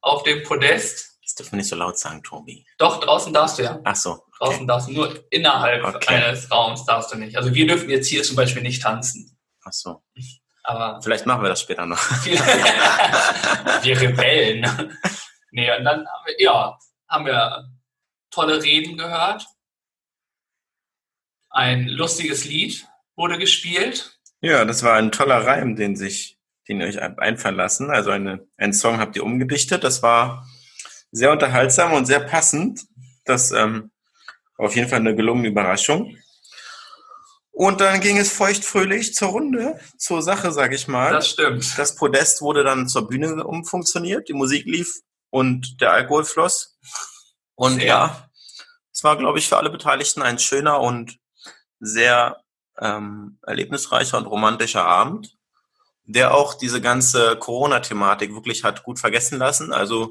auf 0.00 0.24
dem 0.24 0.42
Podest. 0.42 1.16
Das 1.22 1.36
dürfen 1.36 1.52
wir 1.52 1.58
nicht 1.58 1.68
so 1.68 1.76
laut 1.76 1.96
sagen, 1.96 2.24
Tobi. 2.24 2.66
Doch, 2.76 2.98
draußen 2.98 3.32
darfst 3.32 3.58
du 3.58 3.62
ja. 3.62 3.80
Ach 3.84 3.94
so. 3.94 4.20
Draußen 4.38 4.66
darfst 4.66 4.88
du 4.88 4.92
nur 4.92 5.24
innerhalb 5.30 5.84
Okay. 5.84 6.16
eines 6.16 6.50
Raums 6.50 6.84
darfst 6.84 7.12
du 7.12 7.18
nicht. 7.18 7.36
Also 7.36 7.54
wir 7.54 7.68
dürfen 7.68 7.88
jetzt 7.88 8.08
hier 8.08 8.24
zum 8.24 8.34
Beispiel 8.34 8.62
nicht 8.62 8.82
tanzen. 8.82 9.38
Ach 9.64 9.72
so. 9.72 10.02
Aber 10.64 11.00
Vielleicht 11.00 11.24
machen 11.24 11.42
wir 11.42 11.50
das 11.50 11.60
später 11.60 11.86
noch. 11.86 11.98
wir 12.24 14.00
Rebellen. 14.00 14.98
Nee, 15.52 15.70
und 15.76 15.84
dann 15.84 15.98
haben 16.00 16.26
wir, 16.26 16.42
ja, 16.42 16.76
haben 17.08 17.26
wir 17.26 17.70
tolle 18.30 18.60
Reden 18.60 18.98
gehört. 18.98 19.46
Ein 21.50 21.86
lustiges 21.86 22.44
Lied 22.44 22.88
wurde 23.14 23.38
gespielt. 23.38 24.13
Ja, 24.44 24.66
das 24.66 24.82
war 24.82 24.92
ein 24.96 25.10
toller 25.10 25.46
Reim, 25.46 25.74
den 25.74 25.96
sich, 25.96 26.38
den 26.68 26.78
ihr 26.78 26.86
euch 26.86 27.00
einfallen 27.00 27.56
lassen. 27.56 27.90
Also 27.90 28.10
eine, 28.10 28.46
einen 28.58 28.74
Song 28.74 28.98
habt 28.98 29.16
ihr 29.16 29.24
umgedichtet. 29.24 29.82
Das 29.84 30.02
war 30.02 30.46
sehr 31.10 31.32
unterhaltsam 31.32 31.94
und 31.94 32.04
sehr 32.04 32.20
passend. 32.20 32.82
Das 33.24 33.52
ähm, 33.52 33.90
war 34.58 34.66
auf 34.66 34.76
jeden 34.76 34.90
Fall 34.90 34.98
eine 34.98 35.16
gelungene 35.16 35.48
Überraschung. 35.48 36.14
Und 37.52 37.80
dann 37.80 38.02
ging 38.02 38.18
es 38.18 38.34
feuchtfröhlich 38.34 39.14
zur 39.14 39.28
Runde, 39.28 39.80
zur 39.96 40.20
Sache, 40.20 40.52
sag 40.52 40.74
ich 40.74 40.88
mal. 40.88 41.10
Das 41.10 41.30
stimmt. 41.30 41.78
Das 41.78 41.94
Podest 41.94 42.42
wurde 42.42 42.64
dann 42.64 42.86
zur 42.86 43.08
Bühne 43.08 43.44
umfunktioniert, 43.44 44.28
die 44.28 44.34
Musik 44.34 44.66
lief 44.66 45.00
und 45.30 45.80
der 45.80 45.92
Alkohol 45.92 46.26
floss. 46.26 46.76
Und 47.54 47.76
Sehr. 47.76 47.86
ja, 47.86 48.30
es 48.92 49.02
war, 49.04 49.16
glaube 49.16 49.38
ich, 49.38 49.48
für 49.48 49.56
alle 49.56 49.70
Beteiligten 49.70 50.20
ein 50.20 50.38
schöner 50.38 50.80
und 50.80 51.16
sehr 51.80 52.43
ähm, 52.80 53.38
erlebnisreicher 53.42 54.18
und 54.18 54.26
romantischer 54.26 54.84
Abend, 54.84 55.36
der 56.04 56.34
auch 56.34 56.54
diese 56.54 56.80
ganze 56.80 57.36
Corona-Thematik 57.36 58.34
wirklich 58.34 58.64
hat 58.64 58.82
gut 58.82 58.98
vergessen 58.98 59.38
lassen. 59.38 59.72
Also 59.72 60.10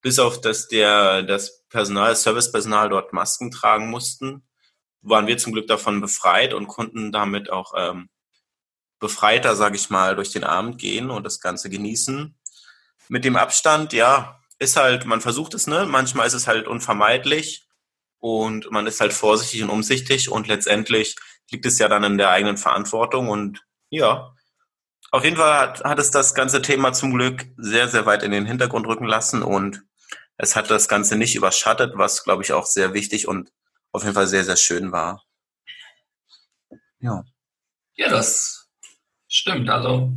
bis 0.00 0.18
auf 0.18 0.40
dass 0.40 0.68
der 0.68 1.22
das 1.22 1.64
Personal, 1.68 2.14
Servicepersonal 2.14 2.90
dort 2.90 3.12
Masken 3.12 3.50
tragen 3.50 3.88
mussten, 3.88 4.46
waren 5.00 5.26
wir 5.26 5.38
zum 5.38 5.52
Glück 5.52 5.66
davon 5.66 6.00
befreit 6.00 6.54
und 6.54 6.68
konnten 6.68 7.10
damit 7.10 7.50
auch 7.50 7.72
ähm, 7.76 8.08
befreiter, 9.00 9.56
sage 9.56 9.76
ich 9.76 9.90
mal, 9.90 10.14
durch 10.14 10.30
den 10.30 10.44
Abend 10.44 10.78
gehen 10.78 11.10
und 11.10 11.24
das 11.24 11.40
Ganze 11.40 11.68
genießen. 11.68 12.34
Mit 13.08 13.24
dem 13.24 13.36
Abstand, 13.36 13.92
ja, 13.92 14.40
ist 14.58 14.76
halt, 14.76 15.04
man 15.04 15.20
versucht 15.20 15.54
es, 15.54 15.66
ne? 15.66 15.86
Manchmal 15.86 16.26
ist 16.26 16.34
es 16.34 16.46
halt 16.46 16.66
unvermeidlich 16.68 17.66
und 18.18 18.70
man 18.70 18.86
ist 18.86 19.00
halt 19.00 19.12
vorsichtig 19.12 19.62
und 19.62 19.70
umsichtig 19.70 20.30
und 20.30 20.46
letztendlich 20.46 21.16
liegt 21.50 21.66
es 21.66 21.78
ja 21.78 21.88
dann 21.88 22.04
in 22.04 22.18
der 22.18 22.30
eigenen 22.30 22.56
Verantwortung 22.56 23.28
und 23.28 23.62
ja, 23.90 24.34
auf 25.10 25.24
jeden 25.24 25.36
Fall 25.36 25.60
hat, 25.60 25.84
hat 25.84 25.98
es 25.98 26.10
das 26.10 26.34
ganze 26.34 26.60
Thema 26.62 26.92
zum 26.92 27.12
Glück 27.14 27.46
sehr, 27.56 27.88
sehr 27.88 28.06
weit 28.06 28.22
in 28.22 28.32
den 28.32 28.46
Hintergrund 28.46 28.86
rücken 28.86 29.06
lassen 29.06 29.42
und 29.42 29.82
es 30.36 30.56
hat 30.56 30.70
das 30.70 30.88
Ganze 30.88 31.16
nicht 31.16 31.36
überschattet, 31.36 31.92
was, 31.96 32.24
glaube 32.24 32.42
ich, 32.42 32.52
auch 32.52 32.66
sehr 32.66 32.94
wichtig 32.94 33.28
und 33.28 33.52
auf 33.92 34.02
jeden 34.02 34.14
Fall 34.14 34.26
sehr, 34.26 34.44
sehr 34.44 34.56
schön 34.56 34.90
war. 34.90 35.22
Ja. 36.98 37.22
Ja, 37.94 38.08
das 38.08 38.68
stimmt. 39.28 39.70
Also 39.70 40.12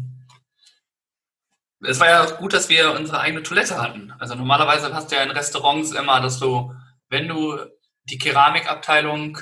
es 1.82 2.00
war 2.00 2.08
ja 2.08 2.26
gut, 2.26 2.54
dass 2.54 2.70
wir 2.70 2.94
unsere 2.94 3.20
eigene 3.20 3.44
Toilette 3.44 3.80
hatten. 3.80 4.12
Also 4.18 4.34
normalerweise 4.34 4.94
hast 4.94 5.12
du 5.12 5.16
ja 5.16 5.22
in 5.22 5.32
Restaurants 5.32 5.92
immer, 5.92 6.22
dass 6.22 6.40
du, 6.40 6.74
wenn 7.10 7.28
du 7.28 7.60
die 8.06 8.18
Keramikabteilung 8.18 9.38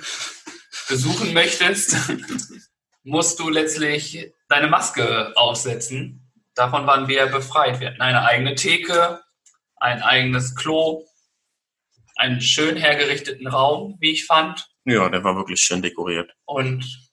besuchen 0.88 1.34
möchtest, 1.34 1.96
musst 3.04 3.40
du 3.40 3.50
letztlich 3.50 4.34
deine 4.48 4.68
Maske 4.68 5.34
aufsetzen. 5.36 6.32
Davon 6.54 6.88
waren 6.88 7.08
wir 7.08 7.28
befreit. 7.28 7.80
Wir 7.80 7.90
hatten 7.90 8.02
eine 8.02 8.24
eigene 8.24 8.56
Theke, 8.56 9.22
ein 9.78 10.02
eigenes 10.02 10.56
Klo, 10.56 11.06
einen 12.16 12.42
schön 12.42 12.78
hergerichteten 12.78 13.48
Raum, 13.48 13.98
wie 14.00 14.12
ich 14.12 14.26
fand. 14.26 14.68
Ja, 14.86 15.10
der 15.10 15.24
war 15.24 15.36
wirklich 15.36 15.60
schön 15.60 15.82
dekoriert. 15.82 16.32
Und 16.46 17.10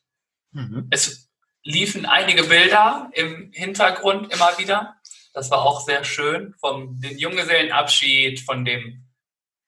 es 0.91 1.31
liefen 1.63 2.07
einige 2.07 2.45
Bilder 2.45 3.11
im 3.15 3.51
Hintergrund 3.53 4.33
immer 4.33 4.59
wieder. 4.59 4.97
Das 5.33 5.51
war 5.51 5.63
auch 5.63 5.81
sehr 5.81 6.05
schön. 6.05 6.55
Vom 6.61 7.01
dem 7.01 7.17
Junggesellenabschied, 7.17 8.41
von 8.41 8.65
dem 8.65 9.07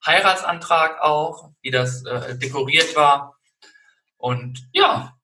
Heiratsantrag 0.05 1.01
auch, 1.01 1.53
wie 1.63 1.71
das 1.71 2.05
äh, 2.05 2.37
dekoriert 2.37 2.95
war. 2.95 3.34
Und 4.25 4.67
ja, 4.73 5.19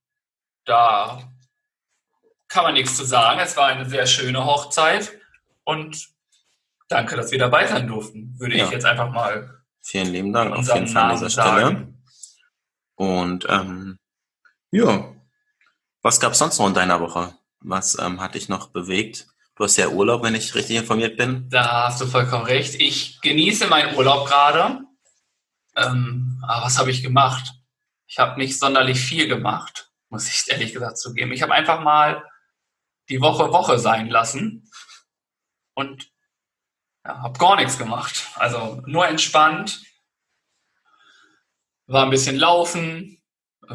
da 0.66 1.23
kann 2.49 2.64
man 2.64 2.75
nichts 2.75 2.99
zu 2.99 3.04
sagen. 3.07 3.40
Es 3.40 3.57
war 3.57 3.69
eine 3.69 3.88
sehr 3.88 4.07
schöne 4.07 4.45
Hochzeit. 4.45 5.19
Und 5.64 6.07
danke, 6.90 7.16
dass 7.16 7.30
wir 7.30 7.38
dabei 7.38 7.66
sein 7.66 7.87
durften, 7.87 8.38
würde 8.38 8.59
Ja. 8.59 8.66
ich 8.66 8.71
jetzt 8.71 8.85
einfach 8.85 9.11
mal 9.11 9.62
Vielen 9.80 10.12
lieben 10.12 10.35
Dank 10.35 10.54
auf 10.54 10.66
jeden 10.66 10.87
Fall 10.87 11.04
an 11.04 11.11
dieser 11.16 11.30
Stelle. 11.30 11.61
sagen. 11.62 12.04
Und 12.95 13.47
ähm, 13.49 13.99
ja, 14.71 15.14
was 16.02 16.21
gab 16.21 16.33
es 16.33 16.38
sonst 16.38 16.59
noch 16.59 16.66
in 16.66 16.75
deiner 16.75 17.00
Woche? 17.00 17.33
Was 17.61 17.99
ähm, 17.99 18.21
hat 18.21 18.35
dich 18.35 18.50
noch 18.50 18.69
bewegt? 18.69 19.28
Du 19.57 19.64
hast 19.64 19.78
ja 19.78 19.88
Urlaub, 19.88 20.23
wenn 20.23 20.35
ich 20.35 20.54
richtig 20.54 20.76
informiert 20.76 21.16
bin. 21.16 21.49
Da 21.49 21.87
hast 21.87 22.02
du 22.02 22.07
vollkommen 22.07 22.45
recht. 22.45 22.75
Ich 22.75 23.19
genieße 23.23 23.66
meinen 23.69 23.97
Urlaub 23.97 24.28
gerade. 24.28 24.80
Ähm, 25.75 26.45
aber 26.47 26.66
was 26.66 26.78
habe 26.78 26.90
ich 26.90 27.02
gemacht? 27.02 27.54
Ich 28.11 28.19
habe 28.19 28.40
nicht 28.40 28.59
sonderlich 28.59 28.99
viel 28.99 29.29
gemacht, 29.29 29.93
muss 30.09 30.29
ich 30.29 30.50
ehrlich 30.50 30.73
gesagt 30.73 30.99
zugeben. 30.99 31.31
Ich 31.31 31.43
habe 31.43 31.55
einfach 31.55 31.81
mal 31.81 32.29
die 33.09 33.21
Woche 33.21 33.52
Woche 33.52 33.79
sein 33.79 34.09
lassen 34.09 34.69
und 35.75 36.11
ja, 37.05 37.23
habe 37.23 37.38
gar 37.38 37.55
nichts 37.55 37.79
gemacht. 37.79 38.26
Also 38.35 38.83
nur 38.85 39.07
entspannt, 39.07 39.81
war 41.87 42.02
ein 42.02 42.11
bisschen 42.11 42.35
laufen 42.35 43.23
äh, 43.69 43.75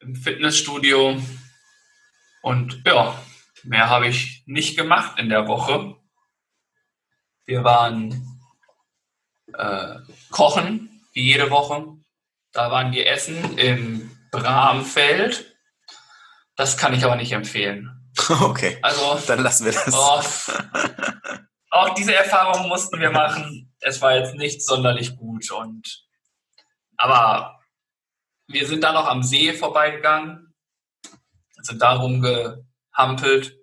im 0.00 0.16
Fitnessstudio 0.16 1.22
und 2.42 2.82
ja, 2.84 3.16
mehr 3.62 3.88
habe 3.88 4.08
ich 4.08 4.42
nicht 4.46 4.76
gemacht 4.76 5.20
in 5.20 5.28
der 5.28 5.46
Woche. 5.46 5.96
Wir 7.44 7.62
waren 7.62 8.40
äh, 9.54 10.00
kochen, 10.30 11.06
wie 11.12 11.22
jede 11.22 11.48
Woche. 11.50 11.99
Da 12.52 12.70
waren 12.70 12.92
wir 12.92 13.06
essen 13.06 13.58
im 13.58 14.10
Bramfeld. 14.30 15.56
Das 16.56 16.76
kann 16.76 16.92
ich 16.94 17.04
aber 17.04 17.16
nicht 17.16 17.32
empfehlen. 17.32 17.96
Okay, 18.28 18.76
Also, 18.82 19.18
dann 19.26 19.40
lassen 19.42 19.64
wir 19.64 19.72
das. 19.72 19.94
oh, 19.94 20.22
auch 21.70 21.94
diese 21.94 22.14
Erfahrung 22.14 22.68
mussten 22.68 23.00
wir 23.00 23.10
machen. 23.10 23.72
Es 23.80 24.00
war 24.02 24.16
jetzt 24.16 24.34
nicht 24.34 24.62
sonderlich 24.64 25.16
gut. 25.16 25.50
Und, 25.52 26.04
aber 26.96 27.60
wir 28.48 28.66
sind 28.66 28.82
dann 28.82 28.94
noch 28.94 29.06
am 29.06 29.22
See 29.22 29.52
vorbeigegangen, 29.54 30.52
sind 31.62 31.80
da 31.80 31.92
rumgehampelt 31.94 33.56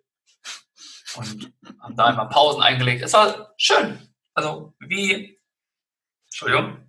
und 1.16 1.54
haben 1.82 1.96
da 1.98 2.10
immer 2.10 2.26
Pausen 2.30 2.62
eingelegt. 2.62 3.04
Es 3.04 3.14
war 3.14 3.54
schön. 3.58 4.00
Also 4.34 4.74
wie, 4.80 5.40
Entschuldigung, 6.26 6.87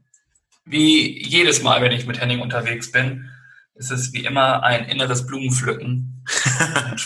wie 0.69 1.27
jedes 1.27 1.63
Mal, 1.63 1.83
wenn 1.83 1.93
ich 1.93 2.07
mit 2.07 2.21
Henning 2.21 2.41
unterwegs 2.41 2.93
bin, 2.93 3.31
ist 3.75 3.91
es 3.91 4.13
wie 4.13 4.25
immer 4.25 4.63
ein 4.63 4.85
inneres 4.85 5.27
Blumenpflücken. 5.27 6.25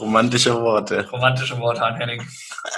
Romantische 0.00 0.54
Worte. 0.60 1.08
Romantische 1.10 1.58
Worte 1.58 1.84
an 1.84 1.96
Henning. 1.96 2.26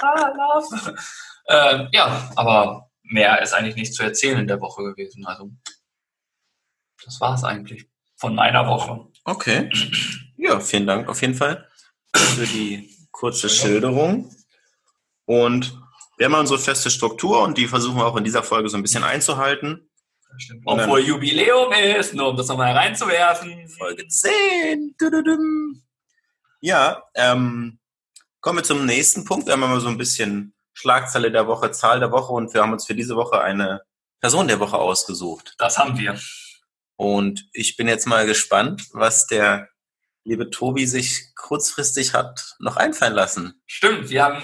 Ah, 0.01 0.31
love. 0.35 0.95
ähm, 1.47 1.87
ja, 1.91 2.31
aber 2.35 2.89
mehr 3.03 3.41
ist 3.41 3.53
eigentlich 3.53 3.75
nicht 3.75 3.93
zu 3.93 4.03
erzählen 4.03 4.39
in 4.39 4.47
der 4.47 4.61
Woche 4.61 4.83
gewesen. 4.83 5.25
Also 5.25 5.49
das 7.03 7.19
war 7.21 7.33
es 7.33 7.43
eigentlich 7.43 7.87
von 8.17 8.35
meiner 8.35 8.67
Woche. 8.67 9.07
Okay. 9.23 9.69
Ja, 10.35 10.59
vielen 10.59 10.87
Dank 10.87 11.09
auf 11.09 11.21
jeden 11.21 11.35
Fall 11.35 11.67
für 12.15 12.45
die 12.45 12.89
kurze 13.11 13.49
Schilderung. 13.49 14.31
Und 15.25 15.79
wir 16.17 16.25
haben 16.25 16.35
unsere 16.35 16.59
feste 16.59 16.89
Struktur 16.89 17.41
und 17.41 17.57
die 17.57 17.67
versuchen 17.67 17.97
wir 17.97 18.05
auch 18.05 18.17
in 18.17 18.23
dieser 18.23 18.43
Folge 18.43 18.69
so 18.69 18.77
ein 18.77 18.81
bisschen 18.81 19.03
einzuhalten. 19.03 19.86
Stimmt. 20.37 20.63
Obwohl 20.65 21.01
Jubiläum 21.01 21.71
ist, 21.71 22.13
nur 22.13 22.29
um 22.29 22.37
das 22.37 22.47
nochmal 22.47 22.73
reinzuwerfen. 22.73 23.67
Folge 23.69 24.07
10. 24.07 24.95
Tududum. 24.97 25.83
Ja, 26.61 27.03
ähm, 27.15 27.79
kommen 28.41 28.59
wir 28.59 28.63
zum 28.63 28.85
nächsten 28.85 29.25
Punkt. 29.25 29.45
Wir 29.45 29.53
haben 29.53 29.61
mal 29.61 29.79
so 29.79 29.87
ein 29.89 29.97
bisschen 29.97 30.53
Schlagzeile 30.73 31.31
der 31.31 31.47
Woche, 31.47 31.71
Zahl 31.71 31.99
der 31.99 32.11
Woche 32.11 32.33
und 32.33 32.53
wir 32.53 32.61
haben 32.61 32.73
uns 32.73 32.85
für 32.85 32.95
diese 32.95 33.15
Woche 33.15 33.41
eine 33.41 33.81
Person 34.19 34.47
der 34.47 34.59
Woche 34.59 34.77
ausgesucht. 34.77 35.55
Das 35.57 35.77
haben 35.77 35.97
wir. 35.97 36.19
Und 36.95 37.47
ich 37.53 37.77
bin 37.77 37.87
jetzt 37.87 38.07
mal 38.07 38.25
gespannt, 38.25 38.87
was 38.91 39.27
der 39.27 39.69
liebe 40.27 40.49
Tobi 40.49 40.85
sich 40.85 41.33
kurzfristig 41.35 42.13
hat 42.13 42.55
noch 42.59 42.75
einfallen 42.75 43.13
lassen. 43.13 43.61
Stimmt, 43.65 44.09
wir 44.09 44.23
haben 44.23 44.43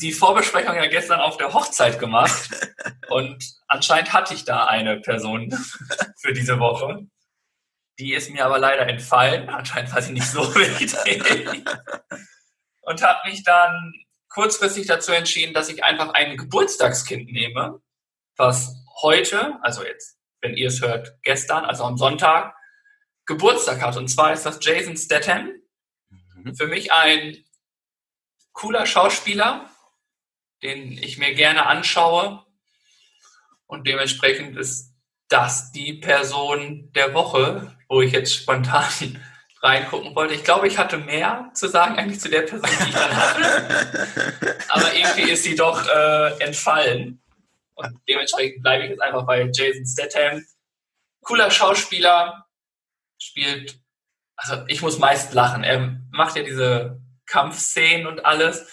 die 0.00 0.12
Vorbesprechung 0.12 0.76
ja 0.76 0.86
gestern 0.86 1.20
auf 1.20 1.36
der 1.36 1.52
Hochzeit 1.52 1.98
gemacht 1.98 2.48
und 3.08 3.44
anscheinend 3.66 4.12
hatte 4.12 4.34
ich 4.34 4.44
da 4.44 4.66
eine 4.66 5.00
Person 5.00 5.52
für 6.20 6.32
diese 6.32 6.60
Woche. 6.60 7.06
Die 7.98 8.14
ist 8.14 8.30
mir 8.30 8.44
aber 8.44 8.58
leider 8.58 8.86
entfallen. 8.86 9.48
Anscheinend 9.48 9.92
war 9.92 10.02
sie 10.02 10.12
nicht 10.12 10.30
so 10.30 10.42
wichtig. 10.54 11.64
Und 12.82 13.02
habe 13.02 13.28
mich 13.28 13.42
dann 13.42 13.92
kurzfristig 14.28 14.86
dazu 14.86 15.10
entschieden, 15.12 15.54
dass 15.54 15.68
ich 15.68 15.82
einfach 15.82 16.10
ein 16.14 16.36
Geburtstagskind 16.36 17.32
nehme, 17.32 17.80
was 18.36 18.76
heute, 19.02 19.58
also 19.62 19.82
jetzt, 19.82 20.18
wenn 20.40 20.54
ihr 20.54 20.68
es 20.68 20.82
hört, 20.82 21.16
gestern, 21.22 21.64
also 21.64 21.84
am 21.84 21.96
Sonntag, 21.96 22.55
Geburtstag 23.26 23.82
hat. 23.82 23.96
Und 23.96 24.08
zwar 24.08 24.32
ist 24.32 24.46
das 24.46 24.58
Jason 24.60 24.96
Statham 24.96 25.50
für 26.54 26.66
mich 26.66 26.92
ein 26.92 27.44
cooler 28.52 28.86
Schauspieler, 28.86 29.68
den 30.62 30.92
ich 30.92 31.18
mir 31.18 31.34
gerne 31.34 31.66
anschaue. 31.66 32.44
Und 33.66 33.86
dementsprechend 33.86 34.56
ist 34.56 34.94
das 35.28 35.72
die 35.72 35.94
Person 35.94 36.92
der 36.94 37.14
Woche, 37.14 37.76
wo 37.88 38.00
ich 38.00 38.12
jetzt 38.12 38.34
spontan 38.34 39.20
reingucken 39.62 40.14
wollte. 40.14 40.34
Ich 40.34 40.44
glaube, 40.44 40.68
ich 40.68 40.78
hatte 40.78 40.98
mehr 40.98 41.50
zu 41.54 41.68
sagen 41.68 41.96
eigentlich 41.96 42.20
zu 42.20 42.28
der 42.28 42.42
Person, 42.42 42.68
die 42.80 42.88
ich 42.88 42.94
dann 42.94 43.16
hatte. 43.16 44.58
Aber 44.68 44.94
irgendwie 44.94 45.30
ist 45.30 45.42
sie 45.42 45.56
doch 45.56 45.86
äh, 45.88 46.38
entfallen. 46.42 47.20
Und 47.74 48.00
dementsprechend 48.08 48.62
bleibe 48.62 48.84
ich 48.84 48.90
jetzt 48.90 49.02
einfach 49.02 49.26
bei 49.26 49.50
Jason 49.52 49.84
Statham. 49.84 50.44
Cooler 51.22 51.50
Schauspieler, 51.50 52.45
spielt 53.36 53.78
also 54.36 54.62
ich 54.68 54.82
muss 54.82 54.98
meist 54.98 55.32
lachen. 55.32 55.64
Er 55.64 55.98
macht 56.10 56.36
ja 56.36 56.42
diese 56.42 57.00
Kampfszenen 57.26 58.06
und 58.06 58.24
alles. 58.24 58.66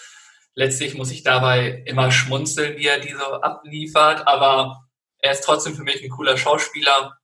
Letztlich 0.54 0.94
muss 0.94 1.10
ich 1.10 1.22
dabei 1.24 1.82
immer 1.86 2.12
schmunzeln, 2.12 2.76
wie 2.76 2.86
er 2.86 3.00
diese 3.00 3.42
abliefert, 3.42 4.26
aber 4.28 4.84
er 5.18 5.32
ist 5.32 5.42
trotzdem 5.42 5.74
für 5.74 5.82
mich 5.82 6.02
ein 6.02 6.10
cooler 6.10 6.36
Schauspieler. 6.36 7.18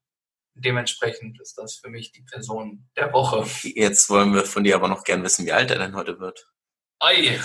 Dementsprechend 0.54 1.40
ist 1.40 1.56
das 1.58 1.76
für 1.76 1.90
mich 1.90 2.12
die 2.12 2.22
Person 2.22 2.88
der 2.96 3.12
Woche. 3.12 3.46
Jetzt 3.62 4.10
wollen 4.10 4.34
wir 4.34 4.44
von 4.44 4.64
dir 4.64 4.74
aber 4.74 4.88
noch 4.88 5.04
gern 5.04 5.22
wissen, 5.22 5.46
wie 5.46 5.52
alt 5.52 5.70
er 5.70 5.78
denn 5.78 5.94
heute 5.94 6.18
wird. 6.18 6.50
Oi, 7.02 7.38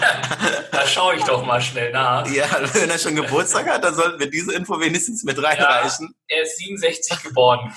da 0.72 0.86
schaue 0.86 1.16
ich 1.16 1.22
doch 1.24 1.44
mal 1.44 1.60
schnell 1.60 1.92
nach. 1.92 2.26
Ja, 2.28 2.48
wenn 2.72 2.90
er 2.90 2.98
schon 2.98 3.14
Geburtstag 3.14 3.68
hat, 3.68 3.84
dann 3.84 3.94
sollten 3.94 4.18
wir 4.18 4.30
diese 4.30 4.52
Info 4.54 4.80
wenigstens 4.80 5.22
mit 5.22 5.40
reinreichen. 5.40 6.14
Er 6.26 6.42
ist 6.42 6.56
67 6.56 7.22
geboren. 7.22 7.72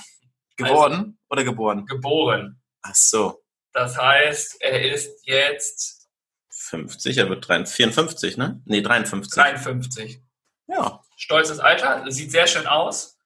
Geworden 0.56 1.18
oder 1.30 1.44
geboren? 1.44 1.86
Geboren. 1.86 2.60
Ach 2.82 2.94
so, 2.94 3.42
Das 3.72 3.96
heißt, 3.96 4.60
er 4.60 4.92
ist 4.92 5.10
jetzt 5.26 6.08
50, 6.50 7.18
er 7.18 7.28
wird 7.28 7.46
53, 7.48 7.76
54, 7.76 8.36
ne? 8.36 8.62
Nee, 8.64 8.82
53. 8.82 9.32
53. 9.32 10.22
Ja, 10.66 11.00
Stolzes 11.16 11.58
Alter, 11.60 12.04
sieht 12.10 12.30
sehr 12.30 12.46
schön 12.46 12.66
aus. 12.66 13.16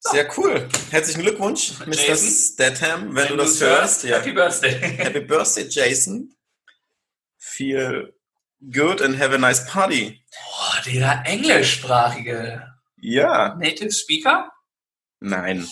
sehr 0.00 0.28
cool. 0.38 0.68
Herzlichen 0.90 1.22
Glückwunsch, 1.22 1.78
Mr. 1.80 1.94
Jason. 1.94 2.30
Statham, 2.54 3.14
wenn, 3.14 3.28
du 3.28 3.36
das 3.36 3.52
du's 3.52 3.60
hörst. 3.62 4.04
Ja. 4.04 4.16
Happy 4.18 4.32
Birthday. 4.32 4.72
Happy 4.72 5.20
Birthday, 5.20 5.66
Jason. 5.68 6.34
Feel 7.38 8.14
good 8.72 9.00
and 9.02 9.18
have 9.18 9.34
a 9.34 9.38
nice 9.38 9.66
party. 9.66 10.22
Boah, 10.30 10.82
dieser 10.84 11.22
englischsprachige 11.26 12.66
Ja, 13.00 13.54
Native 13.56 13.92
Speaker? 13.92 14.50
Nein. 15.20 15.68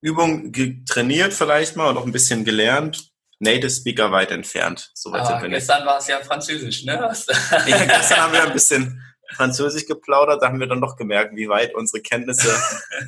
Übung 0.00 0.52
trainiert 0.86 1.34
vielleicht 1.34 1.76
mal 1.76 1.90
und 1.90 1.98
auch 1.98 2.06
ein 2.06 2.12
bisschen 2.12 2.44
gelernt. 2.44 3.10
Native 3.38 3.70
Speaker 3.70 4.12
weit 4.12 4.30
entfernt. 4.30 4.90
Soweit 4.94 5.26
sind 5.26 5.34
Aber 5.34 5.42
wir 5.42 5.48
nicht. 5.48 5.58
gestern 5.58 5.86
war 5.86 5.98
es 5.98 6.06
ja 6.08 6.20
Französisch, 6.20 6.84
ne? 6.84 6.92
Ja, 7.66 7.84
gestern 7.84 8.18
haben 8.18 8.32
wir 8.32 8.42
ein 8.42 8.52
bisschen 8.52 9.02
Französisch 9.34 9.86
geplaudert, 9.86 10.42
da 10.42 10.48
haben 10.48 10.60
wir 10.60 10.66
dann 10.66 10.80
doch 10.80 10.96
gemerkt, 10.96 11.36
wie 11.36 11.48
weit 11.48 11.74
unsere 11.74 12.02
Kenntnisse 12.02 12.54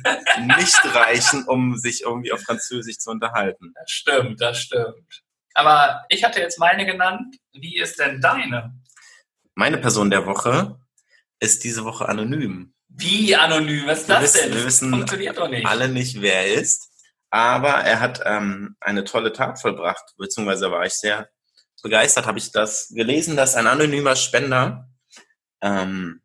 nicht 0.57 0.79
reichen, 0.95 1.43
um 1.45 1.77
sich 1.77 2.03
irgendwie 2.03 2.31
auf 2.31 2.41
Französisch 2.41 2.97
zu 2.97 3.11
unterhalten. 3.11 3.73
Das 3.75 3.91
stimmt, 3.91 4.41
das 4.41 4.59
stimmt. 4.59 5.23
Aber 5.53 6.03
ich 6.09 6.23
hatte 6.23 6.39
jetzt 6.39 6.59
meine 6.59 6.85
genannt. 6.85 7.35
Wie 7.53 7.77
ist 7.77 7.99
denn 7.99 8.21
deine? 8.21 8.73
Meine 9.53 9.77
Person 9.77 10.09
der 10.09 10.25
Woche 10.25 10.79
ist 11.39 11.63
diese 11.63 11.85
Woche 11.85 12.09
anonym. 12.09 12.73
Wie 12.95 13.35
anonym? 13.35 13.87
Was 13.87 14.01
ist 14.01 14.07
Wir 14.09 14.15
das 14.15 14.23
wissen- 14.35 14.49
denn? 14.49 14.57
wir 14.59 14.65
wissen 14.65 14.89
Funktioniert 14.91 15.37
doch 15.37 15.49
nicht. 15.49 15.65
Alle 15.65 15.87
nicht, 15.89 16.21
wer 16.21 16.45
er 16.45 16.53
ist, 16.53 16.89
aber 17.29 17.69
er 17.69 17.99
hat 17.99 18.21
ähm, 18.25 18.75
eine 18.79 19.03
tolle 19.03 19.33
Tat 19.33 19.59
vollbracht, 19.59 20.13
beziehungsweise 20.17 20.69
war 20.71 20.85
ich 20.85 20.93
sehr 20.93 21.27
begeistert, 21.81 22.25
habe 22.27 22.37
ich 22.37 22.51
das 22.51 22.89
gelesen, 22.89 23.35
dass 23.35 23.55
ein 23.55 23.67
anonymer 23.67 24.15
Spender 24.15 24.87
ähm, 25.61 26.21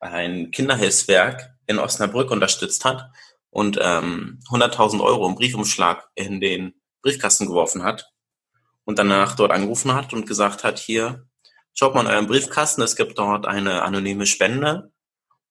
ein 0.00 0.50
Kinderhilfswerk 0.52 1.50
in 1.66 1.78
Osnabrück 1.78 2.30
unterstützt 2.30 2.84
hat 2.84 3.10
und 3.50 3.78
ähm, 3.80 4.40
100.000 4.50 5.02
Euro 5.02 5.26
im 5.28 5.34
Briefumschlag 5.34 6.08
in 6.14 6.40
den 6.40 6.74
Briefkasten 7.02 7.46
geworfen 7.46 7.82
hat 7.82 8.10
und 8.84 8.98
danach 8.98 9.34
dort 9.36 9.50
angerufen 9.52 9.92
hat 9.94 10.12
und 10.14 10.26
gesagt 10.26 10.64
hat, 10.64 10.78
hier, 10.78 11.26
schaut 11.74 11.94
mal 11.94 12.02
in 12.02 12.06
euren 12.10 12.26
Briefkasten, 12.26 12.80
es 12.82 12.96
gibt 12.96 13.18
dort 13.18 13.46
eine 13.46 13.82
anonyme 13.82 14.24
Spende 14.26 14.92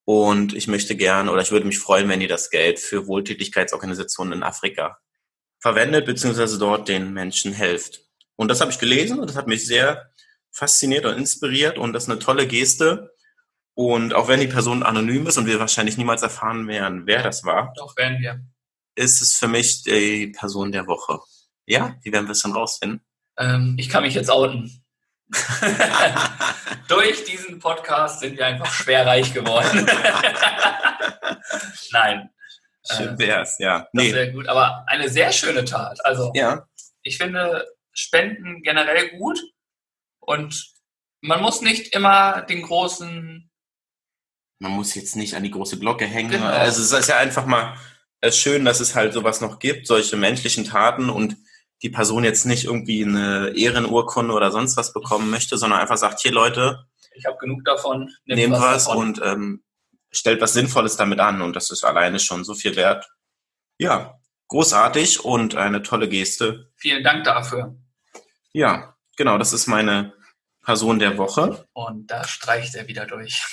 und 0.06 0.54
ich 0.54 0.68
möchte 0.68 0.96
gern 0.96 1.30
oder 1.30 1.42
ich 1.42 1.52
würde 1.52 1.66
mich 1.66 1.80
freuen, 1.80 2.10
wenn 2.10 2.22
ihr 2.22 2.28
das 2.28 2.50
Geld 2.50 2.80
für 2.80 3.08
Wohltätigkeitsorganisationen 3.08 4.34
in 4.34 4.44
Afrika 4.44 5.00
verwendet, 5.60 6.06
beziehungsweise 6.06 6.60
dort 6.60 6.90
den 6.90 7.14
Menschen 7.14 7.54
helft. 7.54 8.02
Und 8.36 8.50
das 8.50 8.60
habe 8.60 8.72
ich 8.72 8.80
gelesen 8.80 9.20
und 9.20 9.30
das 9.30 9.38
hat 9.38 9.48
mich 9.48 9.66
sehr 9.66 10.12
fasziniert 10.52 11.06
und 11.06 11.18
inspiriert 11.18 11.78
und 11.78 11.94
das 11.94 12.04
ist 12.04 12.10
eine 12.10 12.20
tolle 12.20 12.48
Geste. 12.48 13.14
Und 13.76 14.14
auch 14.14 14.28
wenn 14.28 14.40
die 14.40 14.48
Person 14.48 14.84
anonym 14.84 15.26
ist 15.26 15.38
und 15.38 15.48
wir 15.48 15.60
wahrscheinlich 15.60 15.98
niemals 15.98 16.22
erfahren 16.22 16.68
werden, 16.68 17.08
wer 17.08 17.24
das 17.24 17.44
war, 17.44 17.74
Doch, 17.76 17.98
werden 17.98 18.22
wir. 18.22 18.42
ist 18.96 19.22
es 19.22 19.34
für 19.36 19.48
mich 19.48 19.84
die 19.84 20.28
Person 20.28 20.72
der 20.72 20.86
Woche. 20.86 21.20
Ja, 21.66 21.96
wie 22.04 22.12
werden 22.12 22.28
wir 22.28 22.34
es 22.34 22.42
dann 22.42 22.52
rausfinden? 22.52 23.02
Ähm, 23.38 23.76
ich 23.80 23.90
kann 23.90 24.04
mich 24.04 24.14
jetzt 24.14 24.30
outen. 24.30 24.83
Durch 26.88 27.24
diesen 27.26 27.60
Podcast 27.60 28.20
sind 28.20 28.38
wir 28.38 28.46
einfach 28.46 28.72
schwer 28.72 29.06
reich 29.06 29.34
geworden. 29.34 29.86
Nein, 31.92 32.30
Schön 32.92 33.18
wär's, 33.18 33.58
ja. 33.60 33.80
das 33.80 33.90
Nee, 33.94 34.14
wäre 34.14 34.32
gut. 34.32 34.48
Aber 34.48 34.84
eine 34.88 35.10
sehr 35.10 35.32
schöne 35.32 35.64
Tat. 35.64 36.04
Also 36.06 36.32
ja, 36.36 36.68
ich 37.02 37.18
finde 37.18 37.66
Spenden 37.94 38.62
generell 38.62 39.18
gut 39.18 39.40
und 40.20 40.74
man 41.22 41.42
muss 41.42 41.62
nicht 41.62 41.96
immer 41.96 42.42
den 42.42 42.64
großen 42.64 43.50
man 44.60 44.72
muss 44.72 44.96
jetzt 44.96 45.16
nicht 45.18 45.36
an 45.36 45.44
die 45.44 45.52
große 45.52 45.78
Glocke 45.78 46.06
hängen. 46.06 46.32
Genau. 46.32 46.46
Also 46.46 46.82
es 46.82 46.92
ist 46.92 47.10
ja 47.10 47.18
einfach 47.18 47.46
mal 47.46 47.78
äh, 48.22 48.32
schön, 48.32 48.64
dass 48.64 48.80
es 48.80 48.96
halt 48.96 49.14
sowas 49.14 49.42
noch 49.42 49.60
gibt, 49.60 49.88
solche 49.88 50.16
menschlichen 50.16 50.64
Taten 50.64 51.10
und 51.10 51.36
die 51.84 51.90
Person 51.90 52.24
jetzt 52.24 52.46
nicht 52.46 52.64
irgendwie 52.64 53.04
eine 53.04 53.50
Ehrenurkunde 53.56 54.34
oder 54.34 54.52
sonst 54.52 54.78
was 54.78 54.94
bekommen 54.94 55.30
möchte, 55.30 55.58
sondern 55.58 55.80
einfach 55.82 55.98
sagt, 55.98 56.22
hier 56.22 56.32
Leute, 56.32 56.86
Ich 57.16 57.26
habe 57.26 57.38
genug 57.38 57.64
davon. 57.66 58.10
Nehmt 58.26 58.54
was 58.54 58.86
davon. 58.86 59.08
und 59.08 59.22
ähm, 59.24 59.64
stellt 60.12 60.42
was 60.42 60.54
Sinnvolles 60.54 60.96
damit 60.96 61.20
an 61.20 61.42
und 61.42 61.56
das 61.56 61.70
ist 61.70 61.84
alleine 61.84 62.20
schon 62.20 62.44
so 62.44 62.56
viel 62.56 62.76
wert. 62.76 63.06
Ja, 63.78 64.20
großartig 64.48 65.24
und 65.26 65.56
eine 65.56 65.82
tolle 65.84 66.08
Geste. 66.08 66.72
Vielen 66.78 67.04
Dank 67.04 67.26
dafür. 67.26 67.76
Ja, 68.54 68.96
genau, 69.18 69.38
das 69.38 69.52
ist 69.52 69.68
meine 69.68 70.14
Person 70.64 71.00
der 71.00 71.18
Woche. 71.18 71.68
Und 71.74 72.08
da 72.10 72.26
streicht 72.26 72.76
er 72.76 72.88
wieder 72.88 73.06
durch. 73.06 73.44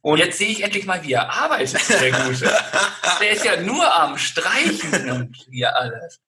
Und 0.00 0.12
Und 0.12 0.18
jetzt 0.18 0.38
sehe 0.38 0.48
ich 0.48 0.64
endlich 0.64 0.86
mal, 0.86 1.02
wie 1.04 1.12
er 1.12 1.30
arbeitet, 1.30 1.88
der 1.88 2.10
Gute. 2.10 2.50
Der 3.20 3.30
ist 3.30 3.44
ja 3.44 3.60
nur 3.60 3.94
am 3.94 4.16
Streichen 4.16 5.10
und 5.10 5.36
hier 5.50 5.74
alles. 5.76 6.20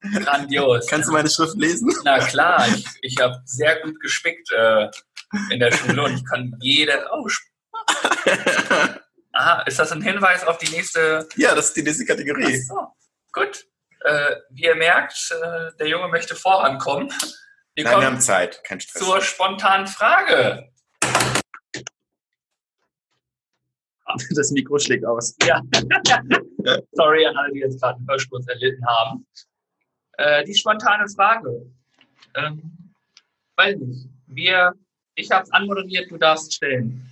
Grandios. 0.00 0.86
kannst 0.88 1.08
du 1.08 1.12
meine 1.12 1.28
Schrift 1.28 1.56
lesen? 1.56 1.92
Na 2.04 2.18
klar, 2.18 2.66
ich, 2.68 2.86
ich 3.02 3.18
habe 3.20 3.40
sehr 3.44 3.80
gut 3.80 4.00
gespickt 4.00 4.50
äh, 4.52 4.88
in 5.50 5.60
der 5.60 5.72
Schule 5.72 6.04
und 6.04 6.16
ich 6.16 6.24
kann 6.24 6.56
jede. 6.60 7.06
Oh, 7.12 7.26
Aha, 9.32 9.62
ist 9.62 9.78
das 9.78 9.92
ein 9.92 10.02
Hinweis 10.02 10.44
auf 10.44 10.58
die 10.58 10.68
nächste? 10.70 11.28
ja, 11.36 11.54
das 11.54 11.66
ist 11.66 11.76
die 11.76 11.82
nächste 11.82 12.04
Ach 12.04 12.08
Kategorie. 12.08 12.56
so, 12.62 12.88
gut. 13.32 13.66
Äh, 14.04 14.36
wie 14.50 14.64
ihr 14.64 14.74
merkt, 14.74 15.30
äh, 15.30 15.70
der 15.78 15.86
Junge 15.88 16.08
möchte 16.08 16.34
vorankommen. 16.34 17.08
Wir 17.74 17.84
Nein, 17.84 17.92
wir 17.92 17.92
kommen 17.92 18.06
haben 18.06 18.20
Zeit, 18.20 18.64
kein 18.64 18.80
Stress. 18.80 19.02
zur 19.02 19.20
spontanen 19.20 19.86
Frage. 19.86 20.70
Das 24.34 24.50
Mikro 24.50 24.78
schlägt 24.78 25.04
aus. 25.04 25.36
Ja. 25.44 25.60
Sorry 26.92 27.26
an 27.26 27.36
alle, 27.36 27.52
die 27.52 27.60
jetzt 27.60 27.80
gerade 27.80 27.96
einen 27.98 28.08
Hörsturz 28.08 28.46
erlitten 28.48 28.84
haben. 28.86 29.24
Äh, 30.20 30.44
die 30.44 30.54
spontane 30.54 31.08
Frage. 31.08 31.72
Ähm, 32.36 32.92
weiß 33.56 33.78
nicht. 33.78 34.06
Wir, 34.26 34.74
ich 35.14 35.30
habe 35.30 35.44
es 35.44 35.50
anmoderiert, 35.50 36.10
du 36.10 36.18
darfst 36.18 36.52
stellen. 36.52 37.10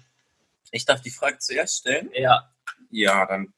Ich 0.73 0.85
darf 0.85 1.01
die 1.01 1.11
Frage 1.11 1.39
zuerst 1.39 1.79
stellen. 1.79 2.11
Ja. 2.15 2.53
Ja, 2.91 3.25
dann 3.25 3.55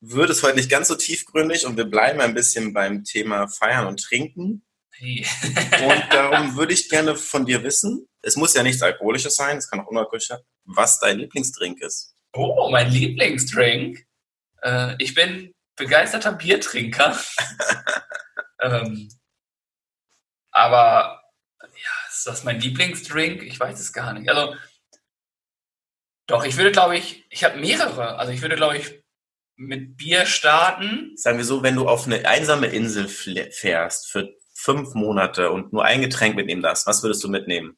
wird 0.00 0.28
es 0.28 0.42
heute 0.42 0.56
nicht 0.56 0.70
ganz 0.70 0.88
so 0.88 0.94
tiefgründig 0.94 1.64
und 1.64 1.78
wir 1.78 1.86
bleiben 1.86 2.20
ein 2.20 2.34
bisschen 2.34 2.74
beim 2.74 3.02
Thema 3.02 3.48
Feiern 3.48 3.86
und 3.86 4.02
Trinken. 4.02 4.62
Hey. 4.92 5.26
Und 5.42 6.04
darum 6.10 6.56
würde 6.56 6.74
ich 6.74 6.90
gerne 6.90 7.16
von 7.16 7.46
dir 7.46 7.62
wissen, 7.62 8.06
es 8.20 8.36
muss 8.36 8.52
ja 8.52 8.62
nichts 8.62 8.82
Alkoholisches 8.82 9.36
sein, 9.36 9.56
es 9.56 9.70
kann 9.70 9.80
auch 9.80 9.86
unalkoholischer, 9.86 10.42
was 10.64 11.00
dein 11.00 11.18
Lieblingsdrink 11.18 11.80
ist. 11.80 12.14
Oh, 12.34 12.68
mein 12.70 12.90
Lieblingsdrink. 12.90 14.04
Äh, 14.62 14.96
ich 14.98 15.14
bin 15.14 15.54
begeisterter 15.76 16.32
Biertrinker. 16.32 17.18
ähm, 18.62 19.08
aber 20.50 21.22
ja, 21.60 22.08
ist 22.08 22.26
das 22.26 22.44
mein 22.44 22.60
Lieblingsdrink? 22.60 23.42
Ich 23.42 23.58
weiß 23.58 23.80
es 23.80 23.92
gar 23.92 24.12
nicht. 24.12 24.28
Also 24.28 24.54
doch, 26.26 26.44
ich 26.44 26.56
würde, 26.56 26.72
glaube 26.72 26.96
ich, 26.96 27.24
ich 27.30 27.44
habe 27.44 27.58
mehrere. 27.58 28.16
Also 28.16 28.32
ich 28.32 28.42
würde, 28.42 28.56
glaube 28.56 28.78
ich, 28.78 29.02
mit 29.56 29.96
Bier 29.96 30.26
starten. 30.26 31.12
Sagen 31.16 31.38
wir 31.38 31.44
so, 31.44 31.62
wenn 31.62 31.76
du 31.76 31.88
auf 31.88 32.06
eine 32.06 32.26
einsame 32.26 32.68
Insel 32.68 33.08
fährst 33.08 34.10
für 34.10 34.32
fünf 34.54 34.94
Monate 34.94 35.50
und 35.50 35.72
nur 35.72 35.84
ein 35.84 36.00
Getränk 36.00 36.36
mitnehmen 36.36 36.62
darfst, 36.62 36.86
was 36.86 37.02
würdest 37.02 37.22
du 37.24 37.28
mitnehmen? 37.28 37.76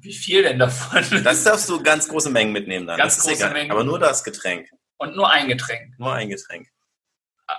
Wie 0.00 0.12
viel 0.12 0.42
denn 0.42 0.58
davon? 0.58 1.22
Das 1.22 1.44
darfst 1.44 1.68
du 1.68 1.80
ganz 1.80 2.08
große 2.08 2.28
Mengen 2.28 2.52
mitnehmen 2.52 2.86
dann. 2.86 2.98
Ganz 2.98 3.14
das 3.14 3.24
ist 3.24 3.30
große 3.30 3.44
egal. 3.44 3.52
Mengen. 3.52 3.70
Aber 3.70 3.84
nur 3.84 4.00
das 4.00 4.24
Getränk. 4.24 4.68
Und 4.98 5.14
nur 5.14 5.30
ein 5.30 5.46
Getränk. 5.46 5.98
Nur 5.98 6.12
ein 6.12 6.28
Getränk. 6.28 6.68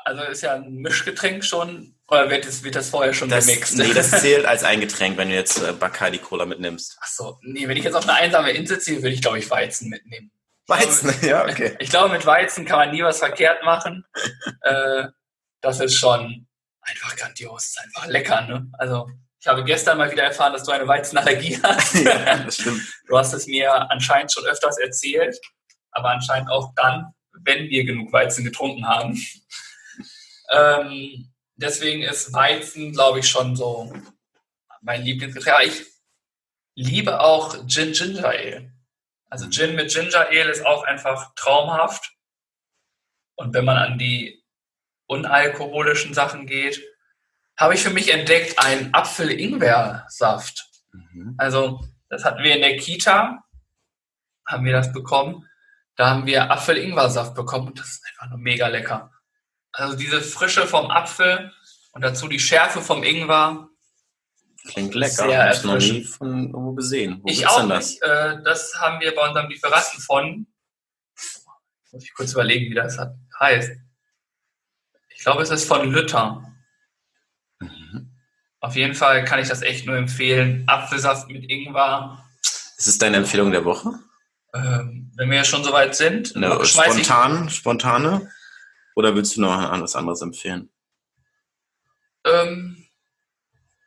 Also 0.06 0.24
ist 0.24 0.42
ja 0.42 0.54
ein 0.56 0.74
Mischgetränk 0.76 1.44
schon. 1.44 1.96
Oder 2.08 2.30
wird 2.30 2.46
das, 2.46 2.64
wird 2.64 2.76
das 2.76 2.90
vorher 2.90 3.14
schon 3.14 3.30
Das, 3.30 3.48
gemixt? 3.48 3.78
nee, 3.78 3.94
das 3.94 4.12
zählt 4.22 4.46
als 4.46 4.64
ein 4.64 4.80
Getränk, 4.80 5.18
wenn 5.18 5.30
du 5.30 5.36
jetzt 5.36 5.62
äh, 5.62 5.72
Bacardi 5.74 6.18
Cola 6.20 6.46
mitnimmst. 6.46 6.98
Ach 7.02 7.08
so, 7.08 7.40
nee, 7.42 7.68
wenn 7.68 7.78
ich 7.78 7.84
jetzt 7.84 7.96
auf 7.96 8.04
eine 8.08 8.14
einsame 8.18 8.52
Insel 8.52 8.80
ziehe, 8.80 8.98
würde 8.98 9.16
ich, 9.16 9.22
glaube 9.22 9.40
ich, 9.40 9.50
Weizen 9.50 9.90
mitnehmen. 9.90 10.32
Weizen, 10.68 11.14
ja, 11.28 11.44
okay. 11.44 11.76
Ich 11.80 11.90
glaube, 11.90 12.14
mit 12.14 12.26
Weizen 12.26 12.66
kann 12.66 12.80
man 12.80 12.92
nie 12.92 13.04
was 13.04 13.20
verkehrt 13.20 13.64
machen. 13.64 14.06
äh, 14.62 15.06
das 15.62 15.80
ist 15.80 15.96
schon 15.96 16.48
einfach 16.82 17.16
grandios, 17.16 17.66
ist 17.66 17.80
einfach 17.80 18.08
lecker, 18.08 18.42
ne? 18.42 18.70
Also 18.74 19.10
ich 19.40 19.48
habe 19.48 19.64
gestern 19.64 19.98
mal 19.98 20.10
wieder 20.12 20.24
erfahren, 20.24 20.54
dass 20.54 20.64
du 20.64 20.72
eine 20.72 20.88
Weizenallergie 20.88 21.60
hast. 21.64 21.96
ja, 21.96 22.38
das 22.38 22.56
stimmt. 22.56 22.82
Du 23.08 23.18
hast 23.18 23.34
es 23.34 23.46
mir 23.48 23.92
anscheinend 23.92 24.32
schon 24.32 24.46
öfters 24.46 24.78
erzählt, 24.78 25.38
aber 25.92 26.10
anscheinend 26.12 26.50
auch 26.50 26.72
dann, 26.76 27.14
wenn 27.44 27.70
wir 27.70 27.84
genug 27.84 28.14
Weizen 28.14 28.46
getrunken 28.46 28.88
haben. 28.88 29.20
Ähm, 30.50 31.32
deswegen 31.56 32.04
ist 32.04 32.34
Weizen, 32.34 32.92
glaube 32.92 33.20
ich, 33.20 33.30
schon 33.30 33.56
so 33.56 33.94
mein 34.82 35.04
Lieblingsgetränk. 35.04 35.56
Aber 35.56 35.66
ich 35.66 35.86
liebe 36.76 37.20
auch 37.20 37.66
Gin 37.68 37.94
Ginger 37.94 38.28
Ale. 38.28 38.74
Also 39.30 39.50
Gin 39.50 39.76
mit 39.76 39.92
Ginger 39.92 40.28
Ale 40.30 40.52
ist 40.52 40.66
auch 40.66 40.84
einfach 40.84 41.34
traumhaft. 41.36 42.14
Und 43.36 43.54
wenn 43.54 43.66
man 43.66 43.78
an 43.78 43.98
die 43.98 44.44
unalkoholischen 45.08 46.14
Sachen 46.14 46.46
geht, 46.46 46.82
habe 47.58 47.76
ich 47.76 47.82
für 47.82 47.90
mich 47.90 48.12
entdeckt 48.12 48.60
einen 48.60 48.94
Apfel-Ingwer-Saft. 48.94 50.66
Mhm. 50.92 51.36
Also, 51.38 51.84
das 52.10 52.26
hatten 52.26 52.44
wir 52.44 52.56
in 52.56 52.62
der 52.62 52.78
Kita, 52.78 53.44
haben 54.46 54.66
wir 54.66 54.74
das 54.74 54.92
bekommen. 54.92 55.48
Da 55.96 56.10
haben 56.10 56.26
wir 56.26 56.52
Apfel-Ingwer-Saft 56.52 57.36
bekommen 57.36 57.68
und 57.68 57.80
das 57.80 57.88
ist 57.88 58.04
einfach 58.08 58.30
nur 58.30 58.40
mega 58.40 58.68
lecker. 58.68 59.12
Also 59.74 59.98
diese 59.98 60.22
Frische 60.22 60.68
vom 60.68 60.90
Apfel 60.92 61.52
und 61.94 62.02
dazu 62.02 62.28
die 62.28 62.40
Schärfe 62.40 62.82
vom 62.82 63.04
Ingwer. 63.04 63.68
Klingt 64.66 64.96
lecker. 64.96 65.28
Sehr 65.28 65.46
Hab 65.46 65.54
ich 65.54 65.64
noch 65.64 65.78
nie 65.78 66.04
von 66.04 66.46
irgendwo 66.46 66.74
gesehen. 66.74 67.20
Wo 67.22 67.30
ich 67.30 67.46
auch 67.48 67.68
das? 67.68 67.90
nicht. 67.90 68.04
Äh, 68.04 68.42
das 68.44 68.74
haben 68.80 69.02
wir 69.02 69.14
bei 69.14 69.28
unserem 69.28 69.50
Lieferanten 69.50 70.00
von, 70.00 70.48
muss 71.92 72.04
ich 72.04 72.14
kurz 72.14 72.32
überlegen, 72.32 72.72
wie 72.72 72.76
das 72.76 72.98
heißt. 73.40 73.72
Ich 75.10 75.24
glaube, 75.24 75.44
es 75.44 75.50
ist 75.50 75.68
von 75.68 75.92
Lütter. 75.92 76.44
Mhm. 77.60 78.12
Auf 78.60 78.76
jeden 78.76 78.94
Fall 78.94 79.26
kann 79.26 79.40
ich 79.40 79.50
das 79.50 79.62
echt 79.62 79.86
nur 79.86 79.98
empfehlen. 79.98 80.64
Apfelsaft 80.68 81.30
mit 81.30 81.50
Ingwer. 81.50 82.24
Ist 82.78 82.88
es 82.88 82.98
deine 82.98 83.18
Empfehlung 83.18 83.52
der 83.52 83.66
Woche? 83.66 84.00
Ähm, 84.54 85.12
wenn 85.16 85.32
wir 85.32 85.44
schon 85.44 85.64
soweit 85.64 85.96
sind, 85.96 86.36
Eine 86.36 86.64
schmeiß 86.64 86.96
ich, 86.96 87.06
spontan, 87.06 87.50
spontane? 87.50 88.32
Oder 88.96 89.16
willst 89.16 89.36
du 89.38 89.42
noch 89.42 89.58
ein 89.58 89.66
anderes 89.66 89.96
anderes 89.96 90.22
empfehlen? 90.22 90.70
ähm, 92.26 92.78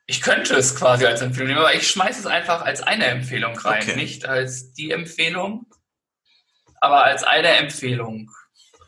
ich 0.09 0.21
könnte 0.21 0.55
es 0.55 0.77
quasi 0.77 1.05
als 1.07 1.21
Empfehlung 1.21 1.49
nehmen, 1.49 1.59
aber 1.61 1.75
ich 1.75 1.89
schmeiße 1.89 2.21
es 2.21 2.27
einfach 2.27 2.63
als 2.63 2.83
eine 2.83 3.07
Empfehlung 3.07 3.59
rein, 3.59 3.83
Okay. 3.83 3.97
nicht 3.97 4.25
als 4.27 4.73
die 4.73 4.91
Empfehlung, 4.93 5.67
aber 6.81 7.03
als 7.05 7.25
eine 7.25 7.49
Empfehlung 7.57 8.31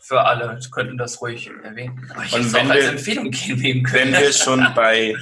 für 0.02 0.20
alle. 0.22 0.60
Sie 0.60 0.70
könnten 0.70 0.96
das 0.96 1.20
ruhig 1.20 1.50
erwähnen. 1.64 2.08
Aber 2.14 2.24
ich 2.24 2.32
Und 2.32 2.52
wenn 2.52 2.66
auch 2.68 2.70
als 2.74 2.84
wir- 2.84 2.90
Empfehlung 2.90 3.30
geben 3.32 3.62
Wenn 3.62 3.82
können. 3.84 4.12
wir 4.12 4.32
schon 4.32 4.64
bei, 4.76 5.16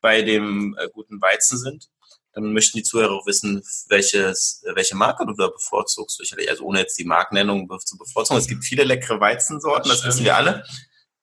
bei 0.00 0.22
dem 0.22 0.76
äh, 0.78 0.88
guten 0.92 1.20
Weizen 1.20 1.58
sind, 1.58 1.88
dann 2.36 2.52
möchten 2.52 2.76
die 2.76 2.84
Zuhörer 2.84 3.12
auch 3.12 3.26
wissen, 3.26 3.62
welches, 3.88 4.62
welche 4.74 4.94
Marke 4.94 5.24
du 5.24 5.32
da 5.32 5.48
bevorzugst. 5.48 6.20
Also 6.50 6.64
ohne 6.64 6.80
jetzt 6.80 6.98
die 6.98 7.04
Markennennung 7.04 7.66
zu 7.80 7.96
bevorzugen. 7.96 8.38
Es 8.38 8.46
gibt 8.46 8.62
viele 8.62 8.84
leckere 8.84 9.18
Weizensorten, 9.18 9.88
das 9.88 10.04
wissen 10.04 10.22
wir 10.22 10.36
alle. 10.36 10.62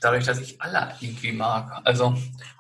dadurch, 0.01 0.25
dass 0.25 0.39
ich 0.39 0.59
alle 0.59 0.97
irgendwie 1.01 1.33
mag. 1.33 1.85
Also, 1.85 2.17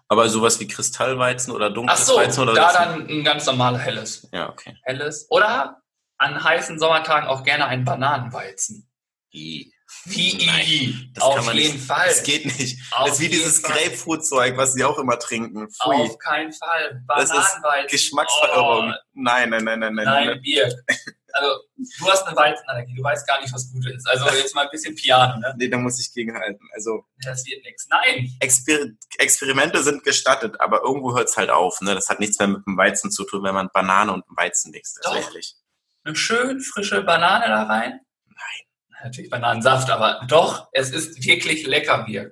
Aber 0.09 0.29
sowas 0.29 0.59
wie 0.59 0.67
Kristallweizen 0.67 1.51
oder 1.53 1.67
ach 1.67 1.73
dunkles 1.73 2.05
so, 2.05 2.15
Weizen 2.15 2.43
oder 2.43 2.53
da 2.53 2.71
dann 2.71 3.07
ein 3.07 3.23
ganz 3.23 3.45
normales 3.45 3.81
helles. 3.81 4.27
Ja, 4.31 4.49
okay. 4.49 4.77
Helles. 4.83 5.27
Oder 5.29 5.81
an 6.17 6.43
heißen 6.43 6.79
Sommertagen 6.79 7.27
auch 7.27 7.43
gerne 7.43 7.65
ein 7.65 7.83
Bananenweizen. 7.83 8.89
I. 9.33 9.71
Wie 10.05 10.45
Nein, 10.45 11.11
das 11.13 11.23
Auf 11.23 11.53
jeden 11.53 11.73
nicht. 11.75 11.85
Fall. 11.85 12.07
Das 12.07 12.23
geht 12.23 12.45
nicht. 12.45 12.77
Auf 12.91 13.05
das 13.05 13.13
ist 13.15 13.19
wie 13.21 13.29
dieses. 13.29 13.63
Grapefruit-Zeug, 13.63 14.57
was 14.57 14.73
sie 14.73 14.83
auch 14.83 14.97
immer 14.97 15.17
trinken. 15.17 15.69
Pfui. 15.69 15.95
Auf 15.95 16.17
keinen 16.19 16.51
Fall. 16.51 17.03
Das 17.07 17.23
ist 17.23 17.31
Bananenweizen. 17.31 17.87
Geschmacksverirrung. 17.89 18.91
Oh, 18.91 18.95
Nein, 19.13 19.49
nein, 19.49 19.63
nein, 19.63 19.79
nein, 19.79 19.93
nein. 19.95 20.05
nein, 20.05 20.41
nein. 20.45 21.15
Also, 21.39 21.61
du 21.99 22.09
hast 22.09 22.25
eine 22.27 22.35
Weizenallergie. 22.35 22.95
Du 22.95 23.03
weißt 23.03 23.27
gar 23.27 23.39
nicht, 23.41 23.53
was 23.53 23.71
gut 23.71 23.85
ist. 23.87 24.07
Also, 24.09 24.25
jetzt 24.35 24.55
mal 24.55 24.63
ein 24.65 24.69
bisschen 24.71 24.95
Piano, 24.95 25.37
ne? 25.39 25.53
Nee, 25.57 25.67
da 25.69 25.77
muss 25.77 25.99
ich 25.99 26.11
gegenhalten. 26.13 26.67
Also 26.73 27.05
Das 27.23 27.45
wird 27.45 27.63
nichts. 27.63 27.87
Nein. 27.89 28.29
Exper 28.39 28.77
Experimente 29.17 29.81
sind 29.83 30.03
gestattet, 30.03 30.59
aber 30.59 30.81
irgendwo 30.83 31.15
hört 31.15 31.29
es 31.29 31.37
halt 31.37 31.49
auf. 31.49 31.79
Ne? 31.81 31.93
Das 31.95 32.09
hat 32.09 32.19
nichts 32.19 32.39
mehr 32.39 32.47
mit 32.47 32.65
dem 32.65 32.77
Weizen 32.77 33.11
zu 33.11 33.23
tun, 33.25 33.43
wenn 33.43 33.53
man 33.55 33.69
Banane 33.73 34.11
und 34.13 34.23
Weizen 34.29 34.71
mixt. 34.71 34.99
Doch. 35.03 35.15
ehrlich. 35.15 35.55
Eine 36.03 36.15
schön 36.15 36.61
frische 36.61 37.01
Banane 37.03 37.47
da 37.47 37.63
rein. 37.63 37.99
Nein. 38.27 39.03
Natürlich 39.03 39.29
Bananensaft, 39.29 39.89
aber 39.89 40.21
doch, 40.27 40.69
es 40.71 40.89
ist 40.91 41.23
wirklich 41.23 41.67
lecker 41.67 42.03
Bier. 42.05 42.31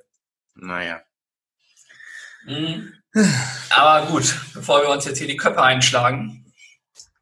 Naja. 0.55 1.01
Mhm. 2.45 2.93
Aber 3.69 4.07
gut, 4.07 4.23
bevor 4.53 4.81
wir 4.81 4.89
uns 4.89 5.05
jetzt 5.05 5.17
hier 5.17 5.27
die 5.27 5.37
Köpfe 5.37 5.61
einschlagen, 5.61 6.51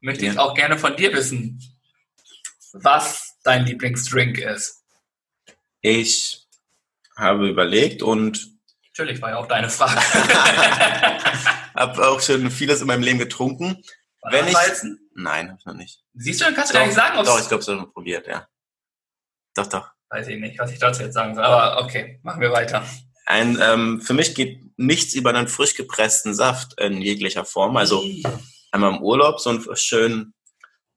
möchte 0.00 0.26
ich 0.26 0.34
Ja. 0.34 0.40
auch 0.40 0.54
gerne 0.54 0.78
von 0.78 0.96
dir 0.96 1.12
wissen, 1.12 1.60
was 2.74 3.36
dein 3.44 3.64
Lieblingsdrink 3.64 4.38
ist. 4.38 4.82
Ich 5.80 6.46
habe 7.16 7.48
überlegt 7.48 8.02
und 8.02 8.52
Natürlich 8.96 9.20
war 9.20 9.30
ja 9.30 9.36
auch 9.38 9.48
deine 9.48 9.68
Frage. 9.68 10.00
habe 11.74 12.08
auch 12.08 12.20
schon 12.20 12.48
vieles 12.50 12.80
in 12.80 12.86
meinem 12.86 13.02
Leben 13.02 13.18
getrunken. 13.18 13.82
Wenn 14.22 14.46
ich- 14.46 14.52
Bananenweizen? 14.52 15.10
Nein, 15.16 15.48
habe 15.48 15.58
ich 15.58 15.66
noch 15.66 15.74
nicht. 15.74 16.00
Siehst 16.14 16.40
du, 16.40 16.44
dann 16.44 16.54
kannst 16.54 16.70
du 16.72 16.74
gar 16.74 16.86
nicht 16.86 16.94
sagen, 16.94 17.18
ob 17.18 17.24
Doch, 17.24 17.40
ich 17.40 17.48
glaube, 17.48 17.60
es 17.60 17.66
schon 17.66 17.92
probiert, 17.92 18.26
ja. 18.26 18.46
Doch, 19.54 19.66
doch. 19.66 19.88
Weiß 20.10 20.28
ich 20.28 20.38
nicht, 20.38 20.58
was 20.58 20.70
ich 20.70 20.78
dazu 20.78 21.02
jetzt 21.02 21.14
sagen 21.14 21.34
soll. 21.34 21.44
Aber 21.44 21.82
okay, 21.84 22.20
machen 22.22 22.40
wir 22.40 22.52
weiter. 22.52 22.84
Ein, 23.26 23.58
ähm, 23.60 24.00
für 24.00 24.14
mich 24.14 24.34
geht 24.34 24.60
nichts 24.76 25.14
über 25.14 25.30
einen 25.30 25.48
frisch 25.48 25.74
gepressten 25.74 26.34
Saft 26.34 26.80
in 26.80 27.00
jeglicher 27.00 27.44
Form. 27.44 27.76
Also 27.76 28.04
einmal 28.70 28.94
im 28.94 29.02
Urlaub 29.02 29.40
so 29.40 29.50
einen 29.50 29.64
schönen, 29.76 30.33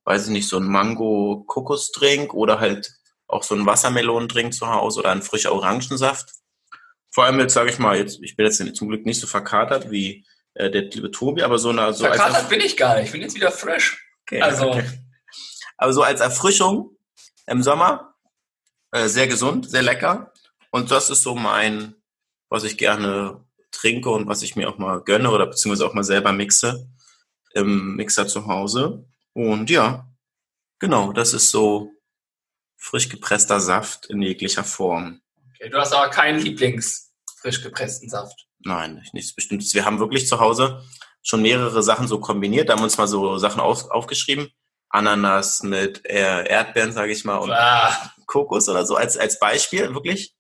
weiß 0.07 0.27
ich 0.27 0.31
nicht, 0.31 0.47
so 0.47 0.55
einen 0.55 0.67
Mango-Kokosdrink 0.67 2.33
oder 2.33 2.61
halt 2.61 2.93
auch 3.27 3.43
so 3.43 3.53
einen 3.55 3.65
Wassermelonendrink 3.65 4.53
zu 4.53 4.67
Hause 4.67 5.01
oder 5.01 5.11
einen 5.11 5.21
frischer 5.21 5.51
Orangensaft. 5.51 6.31
Vor 7.11 7.25
allem 7.25 7.39
jetzt, 7.41 7.53
sage 7.53 7.69
ich 7.69 7.77
mal, 7.77 7.97
jetzt, 7.97 8.19
ich 8.23 8.37
bin 8.37 8.45
jetzt 8.45 8.63
zum 8.77 8.87
Glück 8.87 9.05
nicht 9.05 9.19
so 9.19 9.27
verkatert 9.27 9.91
wie 9.91 10.25
äh, 10.53 10.71
der 10.71 10.83
liebe 10.83 11.11
Tobi, 11.11 11.43
aber 11.43 11.59
so 11.59 11.69
eine, 11.71 11.93
so 11.93 12.05
als 12.05 12.15
Verkatert 12.15 12.47
bin 12.47 12.61
ich 12.61 12.77
gar 12.77 12.95
nicht. 12.95 13.07
Ich 13.07 13.11
bin 13.11 13.21
jetzt 13.21 13.35
wieder 13.35 13.51
fresh. 13.51 14.01
Okay, 14.21 14.41
Also- 14.41 14.69
okay. 14.69 14.85
Aber 15.75 15.91
so 15.91 16.03
als 16.03 16.21
Erfrischung 16.21 16.95
im 17.45 17.61
Sommer 17.61 18.15
äh, 18.91 19.07
sehr 19.09 19.27
gesund, 19.27 19.69
sehr 19.69 19.83
lecker. 19.83 20.31
Und 20.71 20.89
das 20.89 21.09
ist 21.09 21.21
so 21.21 21.35
mein, 21.35 21.95
was 22.49 22.63
ich 22.63 22.77
gerne 22.77 23.45
trinke 23.71 24.09
und 24.09 24.27
was 24.27 24.41
ich 24.41 24.55
mir 24.55 24.69
auch 24.69 24.77
mal 24.77 25.01
gönne 25.01 25.29
oder 25.31 25.47
beziehungsweise 25.47 25.85
auch 25.85 25.93
mal 25.93 26.03
selber 26.05 26.31
mixe 26.31 26.87
im 27.53 27.95
Mixer 27.97 28.25
zu 28.27 28.47
Hause. 28.47 29.05
Und 29.37 29.69
ja, 29.69 30.07
genau, 30.79 31.13
das 31.13 31.33
ist 31.33 31.51
so 31.51 31.91
frisch 32.75 33.07
gepresster 33.07 33.59
Saft 33.59 34.07
in 34.07 34.19
jeglicher 34.23 34.63
Form. 34.63 35.21
Okay, 35.53 35.69
du 35.69 35.77
hast 35.77 35.93
aber 35.93 36.09
keinen 36.09 36.39
Lieblings 36.39 37.11
frisch 37.39 37.61
gepressten 37.61 38.09
Saft. 38.09 38.47
Nein, 38.65 38.95
nicht- 38.95 39.13
nichts 39.13 39.35
Bestimmtes. 39.35 39.75
Wir 39.75 39.85
haben 39.85 39.99
wirklich 39.99 40.27
zu 40.27 40.39
Hause 40.39 40.83
schon 41.21 41.43
mehrere 41.43 41.83
Sachen 41.83 42.07
so 42.07 42.19
kombiniert. 42.19 42.67
Da 42.67 42.73
haben 42.73 42.79
wir 42.79 42.85
uns 42.85 42.97
mal 42.97 43.07
so 43.07 43.37
Sachen 43.37 43.59
auf, 43.61 43.91
aufgeschrieben. 43.91 44.49
Ananas 44.89 45.61
mit 45.61 46.03
äh, 46.07 46.47
Erdbeeren, 46.49 46.91
sage 46.91 47.11
ich 47.11 47.23
mal, 47.23 47.37
und 47.37 47.51
Ah, 47.51 48.11
Kokos 48.25 48.67
oder 48.69 48.87
so 48.87 48.95
als, 48.95 49.17
als 49.17 49.37
Beispiel, 49.37 49.93
wirklich. 49.93 50.33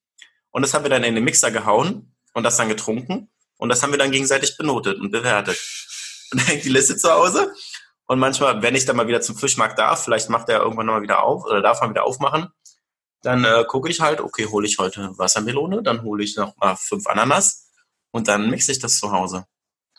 Und 0.49 0.63
das 0.63 0.73
haben 0.73 0.83
wir 0.85 0.89
dann 0.89 1.03
in 1.03 1.13
den 1.13 1.23
Mixer 1.23 1.51
gehauen 1.51 2.15
und 2.33 2.41
das 2.43 2.57
dann 2.57 2.67
getrunken. 2.69 3.29
Und 3.57 3.69
das 3.69 3.83
haben 3.83 3.91
wir 3.91 3.99
dann 3.99 4.09
gegenseitig 4.11 4.57
benotet 4.57 4.97
und 4.99 5.11
bewertet. 5.11 5.59
Und 6.31 6.41
dann 6.41 6.47
hängt 6.47 6.65
die 6.65 6.69
Liste 6.69 6.97
zu 6.97 7.09
Hause. 7.09 7.53
Und 8.07 8.19
manchmal, 8.19 8.61
wenn 8.61 8.75
ich 8.75 8.85
dann 8.85 8.95
mal 8.95 9.07
wieder 9.07 9.21
zum 9.21 9.37
Fischmarkt 9.37 9.77
darf, 9.77 10.03
vielleicht 10.03 10.29
macht 10.29 10.49
er 10.49 10.61
irgendwann 10.61 10.85
nochmal 10.85 11.01
wieder 11.01 11.23
auf 11.23 11.43
oder 11.45 11.61
darf 11.61 11.81
man 11.81 11.89
wieder 11.91 12.05
aufmachen, 12.05 12.49
dann 13.21 13.43
äh, 13.43 13.65
gucke 13.67 13.89
ich 13.89 13.99
halt, 13.99 14.21
okay, 14.21 14.45
hole 14.45 14.65
ich 14.67 14.77
heute 14.79 15.11
Wassermelone, 15.17 15.83
dann 15.83 16.03
hole 16.03 16.23
ich 16.23 16.35
noch 16.37 16.55
mal 16.57 16.75
fünf 16.77 17.05
Ananas 17.07 17.69
und 18.11 18.27
dann 18.27 18.49
mixe 18.49 18.71
ich 18.71 18.79
das 18.79 18.97
zu 18.99 19.11
Hause. 19.11 19.45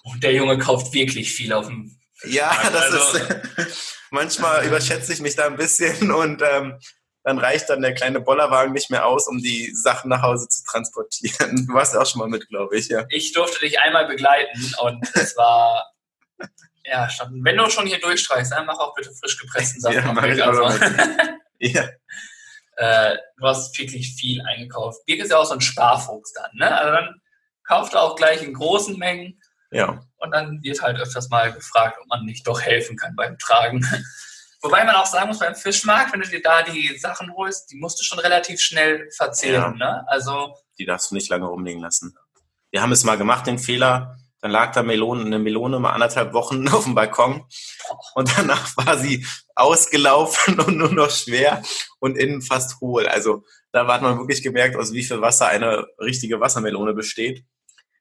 und 0.04 0.22
der 0.22 0.32
Junge 0.32 0.56
kauft 0.58 0.92
wirklich 0.94 1.32
viel 1.32 1.52
auf 1.52 1.66
dem. 1.66 1.98
Ja, 2.24 2.48
Also- 2.48 3.18
das 3.18 3.66
ist 3.66 3.98
manchmal 4.10 4.64
überschätze 4.66 5.12
ich 5.12 5.20
mich 5.20 5.36
da 5.36 5.46
ein 5.46 5.56
bisschen 5.56 6.10
und 6.22 6.40
ähm, 6.42 6.78
dann 7.24 7.38
reicht 7.38 7.68
dann 7.68 7.82
der 7.82 7.92
kleine 7.94 8.20
Bollerwagen 8.20 8.72
nicht 8.72 8.90
mehr 8.90 9.04
aus, 9.04 9.28
um 9.28 9.38
die 9.38 9.74
Sachen 9.74 10.08
nach 10.08 10.22
Hause 10.22 10.48
zu 10.48 10.62
transportieren. 10.64 11.66
Du 11.68 11.74
warst 11.74 11.94
auch 11.94 12.06
schon 12.06 12.20
mal 12.20 12.28
mit, 12.28 12.48
glaube 12.48 12.78
ich, 12.78 12.88
ja. 12.88 13.04
Ich 13.10 13.32
durfte 13.32 13.60
dich 13.60 13.78
einmal 13.80 14.06
begleiten 14.06 14.72
und 14.80 15.04
es 15.14 15.36
war. 15.36 15.84
Ja, 16.90 17.08
schon- 17.10 17.44
wenn 17.44 17.56
du 17.56 17.68
schon 17.70 17.86
hier 17.86 18.00
durchstreichst, 18.00 18.52
dann 18.52 18.66
mach 18.66 18.78
auch 18.78 18.94
bitte 18.94 19.10
frisch 19.12 19.38
gepressten 19.38 19.80
Saft. 19.80 19.94
Ja, 19.96 20.12
mach 20.12 20.24
ich 20.24 20.42
auch 20.42 20.48
Also, 20.48 20.84
Ja, 21.60 21.88
äh, 22.76 23.16
du 23.36 23.46
hast 23.46 23.76
wirklich 23.78 24.14
viel 24.14 24.40
eingekauft. 24.42 25.04
Birk 25.06 25.18
ist 25.20 25.30
ja 25.30 25.38
auch 25.38 25.44
so 25.44 25.54
ein 25.54 25.60
Sparfuchs 25.60 26.32
dann, 26.32 26.50
ne? 26.54 26.76
Also 26.78 26.92
dann 26.92 27.20
kauft 27.64 27.94
er 27.94 28.02
auch 28.02 28.16
gleich 28.16 28.42
in 28.42 28.54
großen 28.54 28.96
Mengen. 28.98 29.40
Ja. 29.70 30.00
Und 30.18 30.30
dann 30.30 30.62
wird 30.62 30.80
halt 30.80 30.98
öfters 30.98 31.28
mal 31.28 31.52
gefragt, 31.52 31.98
ob 32.00 32.06
man 32.08 32.24
nicht 32.24 32.46
doch 32.46 32.60
helfen 32.60 32.96
kann 32.96 33.14
beim 33.16 33.36
Tragen. 33.38 33.84
Wobei 34.62 34.82
man 34.84 34.96
auch 34.96 35.06
sagen 35.06 35.28
muss, 35.28 35.38
beim 35.38 35.54
Fischmarkt, 35.54 36.12
wenn 36.12 36.20
du 36.20 36.28
dir 36.28 36.42
da 36.42 36.62
die 36.62 36.96
Sachen 36.98 37.32
holst, 37.34 37.70
die 37.70 37.76
musst 37.76 38.00
du 38.00 38.04
schon 38.04 38.18
relativ 38.18 38.60
schnell 38.60 39.08
verzehren. 39.16 39.76
Ne? 39.76 40.04
Also 40.08 40.54
Die 40.78 40.84
darfst 40.86 41.10
du 41.10 41.14
nicht 41.14 41.28
lange 41.28 41.46
rumliegen 41.46 41.80
lassen. 41.80 42.16
Wir 42.70 42.82
haben 42.82 42.90
es 42.92 43.04
mal 43.04 43.16
gemacht, 43.16 43.46
den 43.46 43.58
Fehler. 43.58 44.17
Dann 44.40 44.52
lag 44.52 44.72
da 44.72 44.82
Melone, 44.82 45.24
eine 45.24 45.38
Melone 45.38 45.80
mal 45.80 45.92
anderthalb 45.92 46.32
Wochen 46.32 46.68
auf 46.72 46.84
dem 46.84 46.94
Balkon 46.94 47.44
und 48.14 48.38
danach 48.38 48.76
war 48.76 48.96
sie 48.96 49.26
ausgelaufen 49.54 50.60
und 50.60 50.76
nur 50.76 50.92
noch 50.92 51.10
schwer 51.10 51.62
und 51.98 52.16
innen 52.16 52.42
fast 52.42 52.80
hohl. 52.80 53.06
Also 53.06 53.44
da 53.72 53.86
hat 53.86 54.02
man 54.02 54.18
wirklich 54.18 54.42
gemerkt, 54.42 54.76
aus 54.76 54.92
wie 54.92 55.02
viel 55.02 55.20
Wasser 55.20 55.48
eine 55.48 55.86
richtige 55.98 56.40
Wassermelone 56.40 56.94
besteht. 56.94 57.44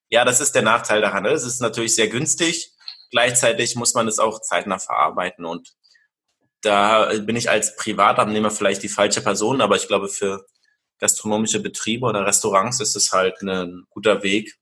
Ja, 0.10 0.24
das 0.24 0.40
ist 0.40 0.54
der 0.56 0.62
Nachteil 0.62 1.02
daran. 1.02 1.24
ne? 1.24 1.32
Es 1.32 1.44
ist 1.44 1.60
natürlich 1.60 1.96
sehr 1.96 2.08
günstig. 2.08 2.72
Gleichzeitig 3.12 3.76
muss 3.76 3.94
man 3.94 4.08
es 4.08 4.20
auch 4.20 4.40
zeitnah 4.42 4.80
verarbeiten 4.80 5.46
und 5.46 5.74
da 6.62 7.14
bin 7.20 7.36
ich 7.36 7.50
als 7.50 7.76
Privatabnehmer 7.76 8.52
vielleicht 8.52 8.84
die 8.84 8.90
falsche 8.90 9.22
Person, 9.22 9.62
aber 9.62 9.76
ich 9.76 9.88
glaube, 9.88 10.10
für 10.10 10.46
gastronomische 11.00 11.62
Betriebe 11.62 12.06
oder 12.06 12.26
Restaurants 12.26 12.80
ist 12.80 12.96
es 12.96 13.12
halt 13.12 13.42
ein 13.42 13.86
guter 13.90 14.24
Weg, 14.24 14.58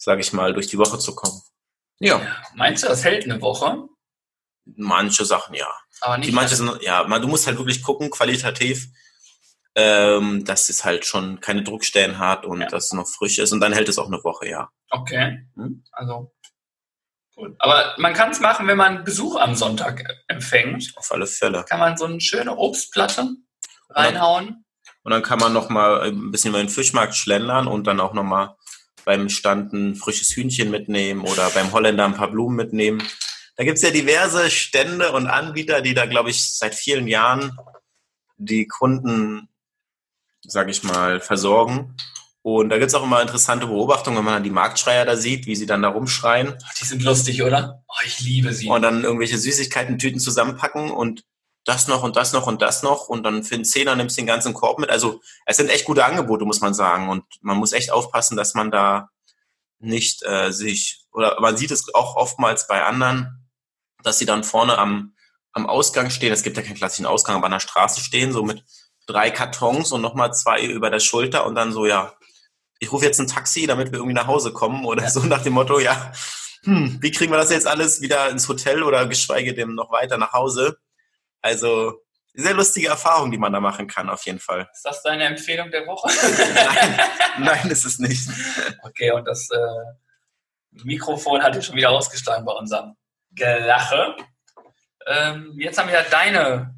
sage 0.00 0.22
ich 0.22 0.32
mal, 0.32 0.52
durch 0.54 0.66
die 0.66 0.78
Woche 0.78 0.98
zu 0.98 1.14
kommen. 1.14 1.40
Ja, 2.00 2.20
meinst 2.54 2.82
du, 2.82 2.88
das 2.88 3.04
hält 3.04 3.24
eine 3.24 3.40
Woche? 3.40 3.86
manche 4.76 5.24
Sachen 5.24 5.54
ja. 5.54 5.66
Aber 6.00 6.16
Die 6.16 6.26
nicht 6.26 6.32
manche 6.34 6.54
sind, 6.54 6.80
ja, 6.82 7.02
man, 7.04 7.20
du 7.20 7.28
musst 7.28 7.46
halt 7.46 7.58
wirklich 7.58 7.82
gucken, 7.82 8.10
qualitativ, 8.10 8.86
ähm, 9.74 10.44
dass 10.44 10.68
es 10.68 10.84
halt 10.84 11.04
schon 11.06 11.40
keine 11.40 11.62
Druckstellen 11.64 12.18
hat 12.18 12.44
und 12.46 12.60
Ja. 12.60 12.68
dass 12.68 12.86
es 12.86 12.92
noch 12.92 13.08
frisch 13.08 13.38
ist 13.38 13.52
und 13.52 13.60
dann 13.60 13.72
hält 13.72 13.88
es 13.88 13.98
auch 13.98 14.06
eine 14.06 14.22
Woche, 14.22 14.48
ja. 14.48 14.68
Okay. 14.90 15.46
Hm? 15.56 15.82
Also. 15.92 16.32
Cool. 17.36 17.56
Aber 17.58 17.94
man 17.98 18.14
kann 18.14 18.30
es 18.30 18.40
machen, 18.40 18.66
wenn 18.68 18.76
man 18.76 19.02
Besuch 19.02 19.36
am 19.36 19.54
Sonntag 19.54 20.04
empfängt. 20.28 20.92
Auf 20.96 21.10
alle 21.10 21.26
Fälle. 21.26 21.64
Kann 21.64 21.80
man 21.80 21.96
so 21.96 22.04
eine 22.04 22.20
schöne 22.20 22.56
Obstplatte 22.56 23.28
reinhauen. 23.88 24.64
Und 25.02 25.10
dann 25.12 25.22
kann 25.22 25.38
man 25.38 25.52
noch 25.52 25.68
mal 25.70 26.02
ein 26.02 26.30
bisschen 26.30 26.50
über 26.50 26.58
den 26.58 26.68
Fischmarkt 26.68 27.14
schlendern 27.16 27.66
und 27.66 27.86
dann 27.86 27.98
auch 28.00 28.12
noch 28.12 28.24
mal 28.24 28.56
beim 29.10 29.28
Stand 29.28 29.72
ein 29.72 29.96
frisches 29.96 30.36
Hühnchen 30.36 30.70
mitnehmen 30.70 31.22
oder 31.22 31.50
beim 31.50 31.72
Holländer 31.72 32.04
ein 32.04 32.14
paar 32.14 32.30
Blumen 32.30 32.54
mitnehmen. 32.54 33.02
Da 33.56 33.64
gibt's 33.64 33.82
ja 33.82 33.90
diverse 33.90 34.50
Stände 34.50 35.10
und 35.10 35.26
Anbieter, 35.26 35.80
die 35.80 35.94
da, 35.94 36.06
glaube 36.06 36.30
ich, 36.30 36.56
seit 36.56 36.76
vielen 36.76 37.08
Jahren 37.08 37.58
die 38.36 38.68
Kunden, 38.68 39.48
sage 40.46 40.70
ich 40.70 40.84
mal, 40.84 41.18
versorgen. 41.18 41.96
Und 42.42 42.68
da 42.68 42.78
gibt's 42.78 42.94
auch 42.94 43.02
immer 43.02 43.20
interessante 43.20 43.66
Beobachtungen, 43.66 44.16
wenn 44.16 44.24
man 44.24 44.34
dann 44.34 44.44
die 44.44 44.50
Marktschreier 44.50 45.04
da 45.04 45.16
sieht, 45.16 45.46
wie 45.46 45.56
sie 45.56 45.66
dann 45.66 45.82
da 45.82 45.88
rumschreien 45.88 46.54
die 46.80 46.84
sind 46.84 47.02
lustig, 47.02 47.42
oder? 47.42 47.82
Oh, 47.88 48.02
ich 48.06 48.20
liebe 48.20 48.54
sie. 48.54 48.68
und 48.68 48.82
dann 48.82 49.02
irgendwelche 49.02 49.38
Süßigkeiten-Tüten 49.38 50.20
zusammenpacken 50.20 50.92
und 50.92 51.24
das 51.64 51.88
noch 51.88 52.02
und 52.02 52.16
das 52.16 52.32
noch 52.32 52.46
und 52.46 52.62
das 52.62 52.82
noch 52.82 53.08
und 53.08 53.22
dann 53.22 53.44
für 53.44 53.54
einen 53.54 53.64
Zehner 53.64 53.94
nimmst 53.94 54.16
du 54.16 54.22
den 54.22 54.26
ganzen 54.26 54.54
Korb 54.54 54.78
mit. 54.78 54.90
Also 54.90 55.20
es 55.46 55.56
sind 55.56 55.68
echt 55.68 55.84
gute 55.84 56.04
Angebote, 56.04 56.44
muss 56.44 56.60
man 56.60 56.74
sagen. 56.74 57.08
Und 57.08 57.24
man 57.42 57.56
muss 57.58 57.72
echt 57.72 57.92
aufpassen, 57.92 58.36
dass 58.36 58.54
man 58.54 58.70
da 58.70 59.10
nicht 59.78 60.22
äh, 60.24 60.52
sich, 60.52 61.04
oder 61.12 61.40
man 61.40 61.56
sieht 61.56 61.70
es 61.70 61.92
auch 61.94 62.16
oftmals 62.16 62.66
bei 62.66 62.84
anderen, 62.84 63.48
dass 64.02 64.18
sie 64.18 64.26
dann 64.26 64.44
vorne 64.44 64.78
am, 64.78 65.14
am 65.52 65.66
Ausgang 65.66 66.10
stehen. 66.10 66.32
Es 66.32 66.42
gibt 66.42 66.56
ja 66.56 66.62
keinen 66.62 66.76
klassischen 66.76 67.06
Ausgang, 67.06 67.36
aber 67.36 67.46
an 67.46 67.52
der 67.52 67.60
Straße 67.60 68.00
stehen, 68.00 68.32
so 68.32 68.42
mit 68.42 68.64
drei 69.06 69.30
Kartons 69.30 69.92
und 69.92 70.00
nochmal 70.02 70.32
zwei 70.32 70.64
über 70.64 70.90
der 70.90 71.00
Schulter 71.00 71.46
und 71.46 71.54
dann 71.54 71.72
so, 71.72 71.86
ja, 71.86 72.14
ich 72.78 72.92
rufe 72.92 73.04
jetzt 73.04 73.20
ein 73.20 73.26
Taxi, 73.26 73.66
damit 73.66 73.92
wir 73.92 73.98
irgendwie 73.98 74.14
nach 74.14 74.26
Hause 74.26 74.52
kommen 74.52 74.84
oder 74.86 75.02
Ja. 75.04 75.10
so 75.10 75.20
nach 75.20 75.42
dem 75.42 75.52
Motto, 75.54 75.78
ja, 75.78 76.12
hm, 76.64 76.98
wie 77.00 77.10
kriegen 77.10 77.32
wir 77.32 77.38
das 77.38 77.50
jetzt 77.50 77.66
alles 77.66 78.00
wieder 78.00 78.30
ins 78.30 78.48
Hotel 78.48 78.82
oder 78.82 79.06
geschweige 79.06 79.54
denn 79.54 79.74
noch 79.74 79.90
weiter 79.90 80.16
nach 80.18 80.32
Hause? 80.32 80.78
Also 81.42 82.02
sehr 82.32 82.54
lustige 82.54 82.88
Erfahrung, 82.88 83.30
die 83.30 83.38
man 83.38 83.52
da 83.52 83.60
machen 83.60 83.86
kann, 83.86 84.08
auf 84.08 84.24
jeden 84.24 84.38
Fall. 84.38 84.68
Ist 84.72 84.84
das 84.84 85.02
deine 85.02 85.24
Empfehlung 85.24 85.70
der 85.70 85.86
Woche? 85.86 86.08
Nein, 87.38 87.44
nein, 87.44 87.70
ist 87.70 87.84
es 87.84 87.98
nicht. 87.98 88.28
Okay, 88.82 89.10
und 89.10 89.24
das 89.26 89.48
äh, 89.50 89.58
Mikrofon 90.84 91.42
hat 91.42 91.54
ja 91.54 91.62
schon 91.62 91.76
wieder 91.76 91.90
ausgeschlagen 91.90 92.44
bei 92.44 92.52
unserem 92.52 92.94
Gelache. 93.32 94.16
Ähm, 95.06 95.54
jetzt 95.56 95.78
haben 95.78 95.88
wir 95.88 95.94
ja 95.96 96.04
deine. 96.08 96.74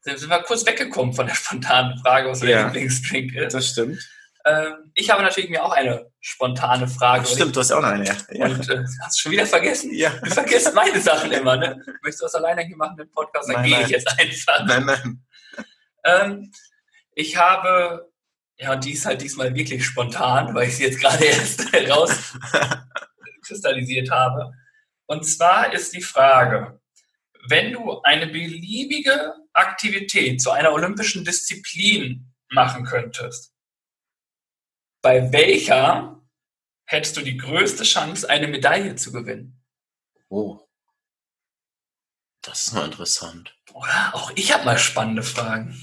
Sind 0.00 0.28
wir 0.28 0.42
kurz 0.42 0.66
weggekommen 0.66 1.12
von 1.14 1.26
der 1.26 1.34
spontanen 1.34 1.96
Frage, 1.98 2.28
was 2.30 2.40
dein 2.40 2.48
Ja. 2.48 2.66
Lieblingsdrink 2.66 3.34
ist. 3.34 3.54
Das 3.54 3.68
stimmt. 3.68 3.98
Ähm, 4.44 4.81
ich 4.94 5.10
habe 5.10 5.22
natürlich 5.22 5.50
mir 5.50 5.62
auch 5.64 5.72
eine 5.72 6.10
spontane 6.20 6.86
Frage. 6.88 7.24
Ach, 7.26 7.30
stimmt, 7.30 7.56
du 7.56 7.60
hast 7.60 7.70
ja 7.70 7.78
auch 7.78 7.82
noch 7.82 7.88
eine. 7.88 8.04
Ja. 8.04 8.14
Und 8.46 8.68
äh, 8.68 8.84
hast 9.00 9.18
du 9.18 9.22
schon 9.22 9.32
wieder 9.32 9.46
vergessen? 9.46 9.94
ja. 9.94 10.10
Du 10.10 10.30
vergisst 10.30 10.74
meine 10.74 11.00
Sachen 11.00 11.32
immer, 11.32 11.56
ne? 11.56 11.82
Möchtest 12.02 12.20
du 12.20 12.26
das 12.26 12.34
alleine 12.34 12.60
hier 12.62 12.76
machen 12.76 12.98
im 12.98 13.10
Podcast? 13.10 13.48
Dann 13.48 13.56
Nein, 13.56 13.64
gehe 13.64 13.76
nein. 13.76 13.84
ich 13.84 13.90
jetzt 13.90 14.06
einfach. 14.18 14.66
Nein, 14.66 14.84
nein. 14.84 15.24
Ähm, 16.04 16.52
ich 17.14 17.36
habe, 17.36 18.10
ja, 18.58 18.72
und 18.72 18.84
die 18.84 18.92
ist 18.92 19.06
halt 19.06 19.22
diesmal 19.22 19.54
wirklich 19.54 19.84
spontan, 19.84 20.52
weil 20.54 20.68
ich 20.68 20.76
sie 20.76 20.84
jetzt 20.84 21.00
gerade 21.00 21.24
erst 21.28 21.66
rauskristallisiert 21.88 24.10
habe. 24.10 24.52
Und 25.06 25.24
zwar 25.24 25.72
ist 25.72 25.94
die 25.94 26.02
Frage, 26.02 26.78
wenn 27.48 27.72
du 27.72 28.02
eine 28.02 28.26
beliebige 28.26 29.34
Aktivität 29.52 30.40
zu 30.40 30.50
einer 30.50 30.72
olympischen 30.72 31.24
Disziplin 31.24 32.32
machen 32.50 32.84
könntest, 32.84 33.51
bei 35.02 35.32
welcher 35.32 36.20
hättest 36.86 37.16
du 37.16 37.22
die 37.22 37.36
größte 37.36 37.82
Chance, 37.82 38.30
eine 38.30 38.48
Medaille 38.48 38.94
zu 38.94 39.12
gewinnen? 39.12 39.60
Oh. 40.28 40.60
Das 42.42 42.66
ist 42.66 42.72
mal 42.72 42.86
interessant. 42.86 43.56
Oder? 43.72 44.14
Auch 44.14 44.32
ich 44.34 44.52
habe 44.52 44.64
mal 44.64 44.78
spannende 44.78 45.22
Fragen. 45.22 45.80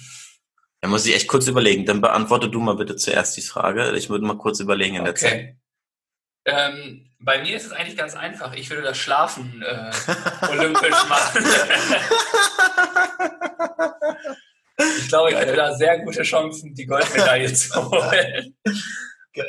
Da 0.81 0.87
muss 0.87 1.05
ich 1.05 1.15
echt 1.15 1.27
kurz 1.27 1.47
überlegen. 1.47 1.85
Dann 1.85 2.01
beantworte 2.01 2.49
du 2.49 2.59
mal 2.59 2.75
bitte 2.75 2.95
zuerst 2.95 3.35
die 3.37 3.41
Frage. 3.41 3.95
Ich 3.95 4.09
würde 4.09 4.25
mal 4.25 4.37
kurz 4.37 4.59
überlegen 4.59 4.95
in 4.95 5.05
der 5.05 5.15
Zeit. 5.15 5.31
Okay. 5.31 5.57
Ähm, 6.45 7.11
bei 7.19 7.41
mir 7.41 7.57
ist 7.57 7.65
es 7.65 7.73
eigentlich 7.73 7.97
ganz 7.97 8.15
einfach. 8.15 8.53
Ich 8.53 8.69
würde 8.69 8.83
das 8.83 8.97
Schlafen 8.97 9.61
äh, 9.61 9.91
olympisch 10.49 11.07
machen. 11.07 11.45
ich 14.97 15.07
glaube, 15.07 15.31
ich 15.31 15.37
hätte 15.37 15.55
da 15.55 15.75
sehr 15.75 15.99
gute 15.99 16.23
Chancen, 16.23 16.73
die 16.73 16.85
Goldmedaille 16.85 17.53
zu 17.53 17.89
holen. 17.89 18.57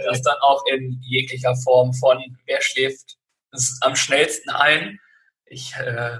Das 0.05 0.23
dann 0.23 0.37
auch 0.41 0.65
in 0.67 1.01
jeglicher 1.03 1.57
Form 1.57 1.93
von 1.95 2.19
wer 2.47 2.61
schläft 2.61 3.17
am 3.81 3.97
schnellsten 3.97 4.51
ein. 4.51 5.01
Ich 5.47 5.75
äh, 5.77 6.19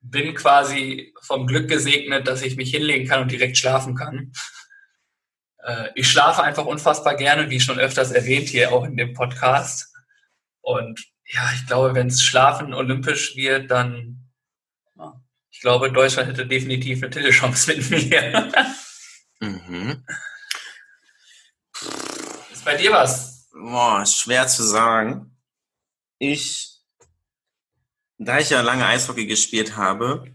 bin 0.00 0.34
quasi 0.34 1.14
vom 1.22 1.46
Glück 1.46 1.68
gesegnet, 1.68 2.26
dass 2.26 2.42
ich 2.42 2.56
mich 2.56 2.70
hinlegen 2.70 3.06
kann 3.06 3.22
und 3.22 3.30
direkt 3.30 3.56
schlafen 3.56 3.94
kann. 3.94 4.32
Äh, 5.64 5.90
ich 5.94 6.10
schlafe 6.10 6.42
einfach 6.42 6.66
unfassbar 6.66 7.14
gerne, 7.14 7.48
wie 7.48 7.60
schon 7.60 7.78
öfters 7.78 8.10
erwähnt 8.10 8.48
hier 8.48 8.72
auch 8.72 8.84
in 8.84 8.96
dem 8.96 9.12
Podcast. 9.12 9.94
Und 10.60 11.00
ja, 11.24 11.48
ich 11.54 11.66
glaube, 11.68 11.94
wenn 11.94 12.08
es 12.08 12.20
Schlafen 12.20 12.74
olympisch 12.74 13.36
wird, 13.36 13.70
dann, 13.70 14.21
glaube, 15.62 15.90
Deutschland 15.90 16.28
hätte 16.28 16.46
definitiv 16.46 17.02
eine 17.02 17.10
Titelchance 17.10 17.74
mit 17.74 17.90
mir. 17.90 18.52
Mhm. 19.40 20.04
Ist 22.52 22.64
bei 22.64 22.76
dir 22.76 22.92
was? 22.92 23.48
Boah, 23.52 24.02
ist 24.02 24.16
schwer 24.16 24.46
zu 24.46 24.62
sagen. 24.62 25.36
Ich, 26.18 26.80
da 28.18 28.38
ich 28.38 28.50
ja 28.50 28.60
lange 28.60 28.86
Eishockey 28.86 29.26
gespielt 29.26 29.76
habe, 29.76 30.32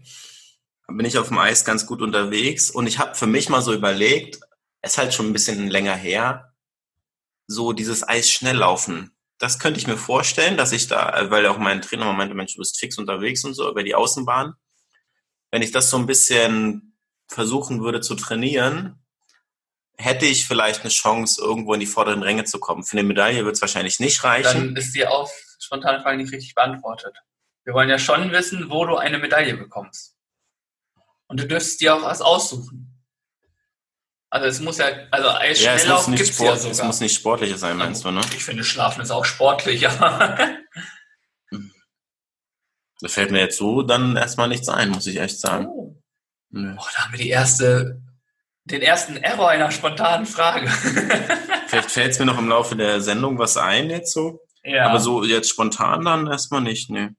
bin 0.88 1.06
ich 1.06 1.18
auf 1.18 1.28
dem 1.28 1.38
Eis 1.38 1.64
ganz 1.64 1.86
gut 1.86 2.02
unterwegs 2.02 2.70
und 2.70 2.86
ich 2.86 2.98
habe 2.98 3.14
für 3.14 3.26
mich 3.26 3.48
mal 3.48 3.62
so 3.62 3.72
überlegt, 3.72 4.40
es 4.80 4.92
ist 4.92 4.98
halt 4.98 5.14
schon 5.14 5.26
ein 5.26 5.32
bisschen 5.32 5.68
länger 5.68 5.94
her, 5.94 6.54
so 7.46 7.72
dieses 7.72 8.06
Eis 8.06 8.30
schnell 8.30 8.56
laufen. 8.56 9.14
Das 9.38 9.58
könnte 9.58 9.78
ich 9.78 9.86
mir 9.86 9.96
vorstellen, 9.96 10.56
dass 10.56 10.72
ich 10.72 10.88
da, 10.88 11.30
weil 11.30 11.46
auch 11.46 11.58
mein 11.58 11.82
Trainer 11.82 12.12
meinte, 12.12 12.34
Mensch, 12.34 12.54
du 12.54 12.58
bist 12.58 12.78
fix 12.78 12.98
unterwegs 12.98 13.44
und 13.44 13.54
so 13.54 13.70
über 13.70 13.82
die 13.82 13.94
Außenbahn. 13.94 14.54
Wenn 15.50 15.62
ich 15.62 15.72
das 15.72 15.90
so 15.90 15.96
ein 15.96 16.06
bisschen 16.06 16.96
versuchen 17.26 17.82
würde 17.82 18.00
zu 18.00 18.14
trainieren, 18.14 19.02
hätte 19.96 20.26
ich 20.26 20.46
vielleicht 20.46 20.82
eine 20.82 20.90
Chance, 20.90 21.40
irgendwo 21.42 21.74
in 21.74 21.80
die 21.80 21.86
vorderen 21.86 22.22
Ränge 22.22 22.44
zu 22.44 22.58
kommen. 22.58 22.84
Für 22.84 22.96
eine 22.96 23.06
Medaille 23.06 23.44
wird 23.44 23.56
es 23.56 23.60
wahrscheinlich 23.60 24.00
nicht 24.00 24.22
reichen. 24.24 24.68
Dann 24.68 24.76
ist 24.76 24.94
die 24.94 25.06
auch 25.06 25.30
spontane 25.58 26.00
Frage 26.00 26.18
nicht 26.18 26.32
richtig 26.32 26.54
beantwortet. 26.54 27.16
Wir 27.64 27.74
wollen 27.74 27.88
ja 27.90 27.98
schon 27.98 28.30
wissen, 28.30 28.70
wo 28.70 28.86
du 28.86 28.96
eine 28.96 29.18
Medaille 29.18 29.56
bekommst. 29.56 30.14
Und 31.26 31.40
du 31.40 31.46
dürftest 31.46 31.80
dir 31.80 31.96
auch 31.96 32.02
was 32.02 32.22
aussuchen. 32.22 32.94
Also 34.30 34.46
es 34.46 34.60
muss 34.60 34.78
ja, 34.78 34.86
also 35.10 35.28
ja, 35.28 35.74
es 35.74 35.86
muss, 35.86 36.06
nicht 36.08 36.34
Sport, 36.34 36.64
ja 36.64 36.70
es 36.70 36.82
muss 36.82 37.00
nicht 37.00 37.14
sportliches 37.14 37.60
sein, 37.60 37.78
meinst 37.78 38.04
du, 38.04 38.10
ne? 38.10 38.20
Ich 38.36 38.44
finde, 38.44 38.62
Schlafen 38.62 39.00
ist 39.00 39.10
auch 39.10 39.24
sportlich, 39.24 39.88
aber 40.00 40.38
Da 43.00 43.08
fällt 43.08 43.30
mir 43.30 43.40
jetzt 43.40 43.58
so 43.58 43.82
dann 43.82 44.16
erstmal 44.16 44.48
nichts 44.48 44.68
ein, 44.68 44.90
muss 44.90 45.06
ich 45.06 45.18
echt 45.20 45.38
sagen. 45.40 45.66
oh, 45.68 45.96
Nö. 46.50 46.74
da 46.74 47.04
haben 47.04 47.12
wir 47.12 47.18
die 47.18 47.28
erste, 47.28 48.02
den 48.64 48.82
ersten 48.82 49.16
Error 49.16 49.48
einer 49.50 49.70
spontanen 49.70 50.26
Frage. 50.26 50.68
Vielleicht 51.68 51.90
fällt 51.90 52.12
es 52.12 52.18
mir 52.18 52.26
noch 52.26 52.38
im 52.38 52.48
Laufe 52.48 52.74
der 52.76 53.00
Sendung 53.00 53.38
was 53.38 53.56
ein 53.56 53.90
jetzt 53.90 54.12
so. 54.12 54.40
Ja. 54.64 54.88
Aber 54.88 54.98
so 54.98 55.24
jetzt 55.24 55.48
spontan 55.50 56.04
dann 56.04 56.26
erstmal 56.26 56.60
nicht, 56.62 56.90
ne. 56.90 57.14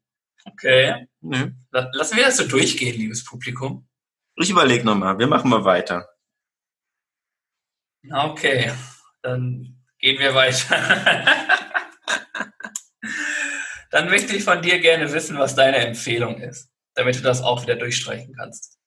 Okay. 0.45 1.07
Nee. 1.21 1.51
La- 1.71 1.89
Lassen 1.93 2.17
wir 2.17 2.25
das 2.25 2.37
so 2.37 2.47
durchgehen, 2.47 2.97
liebes 2.97 3.23
Publikum. 3.23 3.87
Ich 4.35 4.49
überlege 4.49 4.83
nochmal, 4.85 5.17
wir 5.19 5.27
machen 5.27 5.49
mal 5.49 5.63
weiter. 5.65 6.07
Okay, 8.11 8.71
dann 9.21 9.77
gehen 9.99 10.19
wir 10.19 10.33
weiter. 10.33 10.77
dann 13.89 14.09
möchte 14.09 14.35
ich 14.35 14.43
von 14.43 14.61
dir 14.61 14.79
gerne 14.79 15.11
wissen, 15.11 15.37
was 15.37 15.55
deine 15.55 15.77
Empfehlung 15.77 16.41
ist, 16.41 16.69
damit 16.95 17.15
du 17.15 17.21
das 17.21 17.41
auch 17.41 17.63
wieder 17.63 17.75
durchstreichen 17.75 18.35
kannst. 18.35 18.77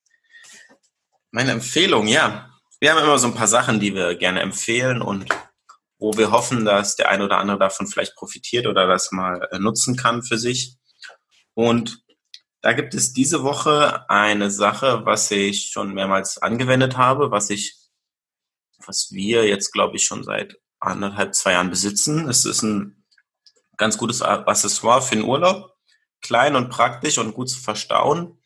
Meine 1.30 1.52
Empfehlung, 1.52 2.06
ja. 2.06 2.50
Wir 2.80 2.92
haben 2.92 3.02
immer 3.02 3.18
so 3.18 3.28
ein 3.28 3.34
paar 3.34 3.48
Sachen, 3.48 3.80
die 3.80 3.94
wir 3.94 4.16
gerne 4.16 4.40
empfehlen 4.40 5.02
und 5.02 5.26
wo 5.98 6.12
wir 6.16 6.32
hoffen, 6.32 6.64
dass 6.64 6.96
der 6.96 7.08
eine 7.08 7.24
oder 7.24 7.38
andere 7.38 7.58
davon 7.58 7.86
vielleicht 7.86 8.16
profitiert 8.16 8.66
oder 8.66 8.86
das 8.86 9.12
mal 9.12 9.48
äh, 9.52 9.58
nutzen 9.58 9.96
kann 9.96 10.22
für 10.22 10.36
sich. 10.36 10.76
Und 11.54 12.02
da 12.60 12.72
gibt 12.72 12.94
es 12.94 13.12
diese 13.12 13.42
Woche 13.42 14.08
eine 14.10 14.50
Sache, 14.50 15.02
was 15.04 15.30
ich 15.30 15.70
schon 15.70 15.94
mehrmals 15.94 16.38
angewendet 16.38 16.96
habe, 16.96 17.30
was 17.30 17.50
ich, 17.50 17.76
was 18.84 19.10
wir 19.12 19.46
jetzt, 19.46 19.72
glaube 19.72 19.96
ich, 19.96 20.04
schon 20.04 20.24
seit 20.24 20.56
anderthalb, 20.80 21.34
zwei 21.34 21.52
Jahren 21.52 21.70
besitzen. 21.70 22.28
Es 22.28 22.44
ist 22.44 22.62
ein 22.62 23.01
ganz 23.82 23.98
gutes 23.98 24.22
Accessoire 24.22 25.02
für 25.02 25.16
den 25.16 25.24
Urlaub. 25.24 25.76
Klein 26.20 26.54
und 26.54 26.70
praktisch 26.70 27.18
und 27.18 27.34
gut 27.34 27.50
zu 27.50 27.58
verstauen. 27.58 28.40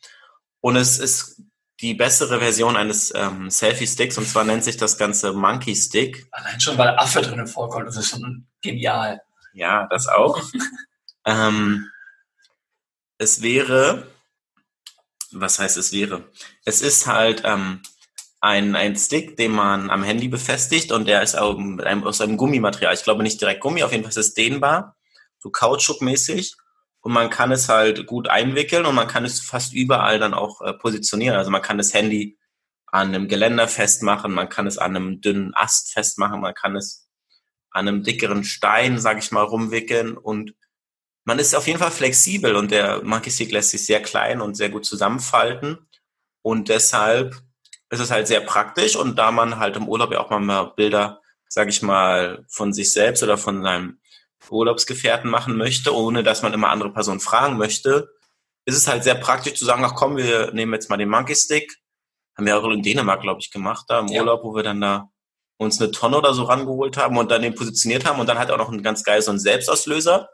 Und 0.61 0.75
es 0.77 0.97
ist 0.97 1.43
die 1.79 1.93
bessere 1.93 2.39
Version 2.39 2.75
eines 2.75 3.13
ähm, 3.13 3.51
Selfie-Sticks 3.51 4.17
und 4.17 4.27
zwar 4.27 4.45
nennt 4.45 4.63
sich 4.63 4.77
das 4.77 4.97
Ganze 4.97 5.33
Monkey 5.33 5.75
Stick. 5.75 6.27
Allein 6.31 6.59
schon, 6.59 6.75
weil 6.79 6.97
Affe 6.97 7.21
drin 7.21 7.45
vorkommt, 7.45 7.87
das 7.87 7.97
ist 7.97 8.09
schon 8.09 8.47
genial. 8.63 9.21
Ja, 9.53 9.85
das 9.91 10.07
auch. 10.07 10.41
ähm, 11.25 11.87
es 13.19 13.43
wäre, 13.43 14.07
was 15.31 15.59
heißt 15.59 15.77
es 15.77 15.91
wäre? 15.91 16.23
Es 16.65 16.81
ist 16.81 17.05
halt 17.05 17.43
ähm, 17.45 17.83
ein, 18.41 18.75
ein 18.75 18.95
Stick, 18.95 19.37
den 19.37 19.51
man 19.51 19.91
am 19.91 20.01
Handy 20.01 20.29
befestigt 20.29 20.91
und 20.91 21.07
der 21.07 21.21
ist 21.21 21.37
auch 21.37 21.59
mit 21.59 21.85
einem, 21.85 22.03
aus 22.05 22.21
einem 22.21 22.37
Gummimaterial. 22.37 22.95
Ich 22.95 23.03
glaube 23.03 23.21
nicht 23.21 23.39
direkt 23.39 23.61
Gummi, 23.61 23.83
auf 23.83 23.91
jeden 23.91 24.03
Fall 24.03 24.09
ist 24.09 24.17
es 24.17 24.33
dehnbar, 24.33 24.96
so 25.39 25.49
Kautschukmäßig. 25.49 26.55
Und 27.01 27.13
man 27.13 27.29
kann 27.29 27.51
es 27.51 27.69
halt 27.69 28.05
gut 28.05 28.27
einwickeln 28.27 28.85
und 28.85 28.95
man 28.95 29.07
kann 29.07 29.23
es 29.23 29.39
fast 29.39 29.73
überall 29.73 30.19
dann 30.19 30.33
auch 30.33 30.61
äh, 30.61 30.73
positionieren. 30.73 31.37
Also 31.37 31.51
man 31.51 31.61
kann 31.61 31.77
das 31.77 31.93
Handy 31.93 32.37
an 32.87 33.09
einem 33.09 33.27
Geländer 33.27 33.67
festmachen, 33.67 34.33
man 34.33 34.49
kann 34.49 34.67
es 34.67 34.77
an 34.77 34.95
einem 34.95 35.21
dünnen 35.21 35.53
Ast 35.53 35.93
festmachen, 35.93 36.41
man 36.41 36.53
kann 36.53 36.75
es 36.75 37.07
an 37.71 37.87
einem 37.87 38.03
dickeren 38.03 38.43
Stein, 38.43 38.97
sage 38.99 39.19
ich 39.19 39.31
mal, 39.31 39.43
rumwickeln 39.43 40.17
und 40.17 40.53
man 41.25 41.39
ist 41.39 41.55
auf 41.55 41.67
jeden 41.67 41.79
Fall 41.79 41.91
flexibel 41.91 42.55
und 42.55 42.71
der 42.71 43.03
Monkey 43.03 43.29
Stick 43.29 43.51
lässt 43.51 43.71
sich 43.71 43.85
sehr 43.85 44.01
klein 44.01 44.41
und 44.41 44.55
sehr 44.55 44.69
gut 44.69 44.85
zusammenfalten 44.85 45.77
und 46.41 46.69
deshalb 46.69 47.35
ist 47.89 47.99
es 47.99 48.11
halt 48.11 48.27
sehr 48.27 48.41
praktisch 48.41 48.95
und 48.95 49.17
da 49.17 49.31
man 49.31 49.59
halt 49.59 49.75
im 49.75 49.87
Urlaub 49.87 50.11
ja 50.11 50.19
auch 50.19 50.29
mal 50.39 50.73
Bilder, 50.75 51.21
sage 51.49 51.69
ich 51.69 51.81
mal, 51.81 52.45
von 52.47 52.73
sich 52.73 52.91
selbst 52.93 53.23
oder 53.23 53.37
von 53.37 53.61
seinem 53.61 53.99
Urlaubsgefährten 54.55 55.29
machen 55.29 55.57
möchte, 55.57 55.93
ohne 55.95 56.23
dass 56.23 56.41
man 56.41 56.53
immer 56.53 56.69
andere 56.69 56.91
Personen 56.93 57.19
fragen 57.19 57.57
möchte, 57.57 58.09
ist 58.65 58.75
es 58.77 58.87
halt 58.87 59.03
sehr 59.03 59.15
praktisch 59.15 59.55
zu 59.55 59.65
sagen, 59.65 59.83
ach 59.85 59.95
komm, 59.95 60.17
wir 60.17 60.51
nehmen 60.53 60.73
jetzt 60.73 60.89
mal 60.89 60.97
den 60.97 61.09
Monkey 61.09 61.35
Stick. 61.35 61.77
Haben 62.37 62.45
wir 62.45 62.57
auch 62.57 62.63
in 62.69 62.83
Dänemark, 62.83 63.21
glaube 63.21 63.39
ich, 63.39 63.49
gemacht, 63.51 63.85
da 63.87 63.99
im 63.99 64.07
Ja. 64.07 64.21
Urlaub, 64.21 64.43
wo 64.43 64.55
wir 64.55 64.63
dann 64.63 64.81
da 64.81 65.09
uns 65.57 65.81
eine 65.81 65.89
Tonne 65.91 66.17
oder 66.17 66.33
so 66.33 66.43
rangeholt 66.43 66.97
haben 66.97 67.17
und 67.17 67.31
dann 67.31 67.41
den 67.41 67.55
positioniert 67.55 68.05
haben 68.05 68.19
und 68.19 68.27
dann 68.27 68.37
hat 68.37 68.49
er 68.49 68.55
auch 68.55 68.59
noch 68.59 68.71
einen 68.71 68.83
ganz 68.83 69.03
geil 69.03 69.21
so 69.21 69.31
einen 69.31 69.39
Selbstauslöser. 69.39 70.29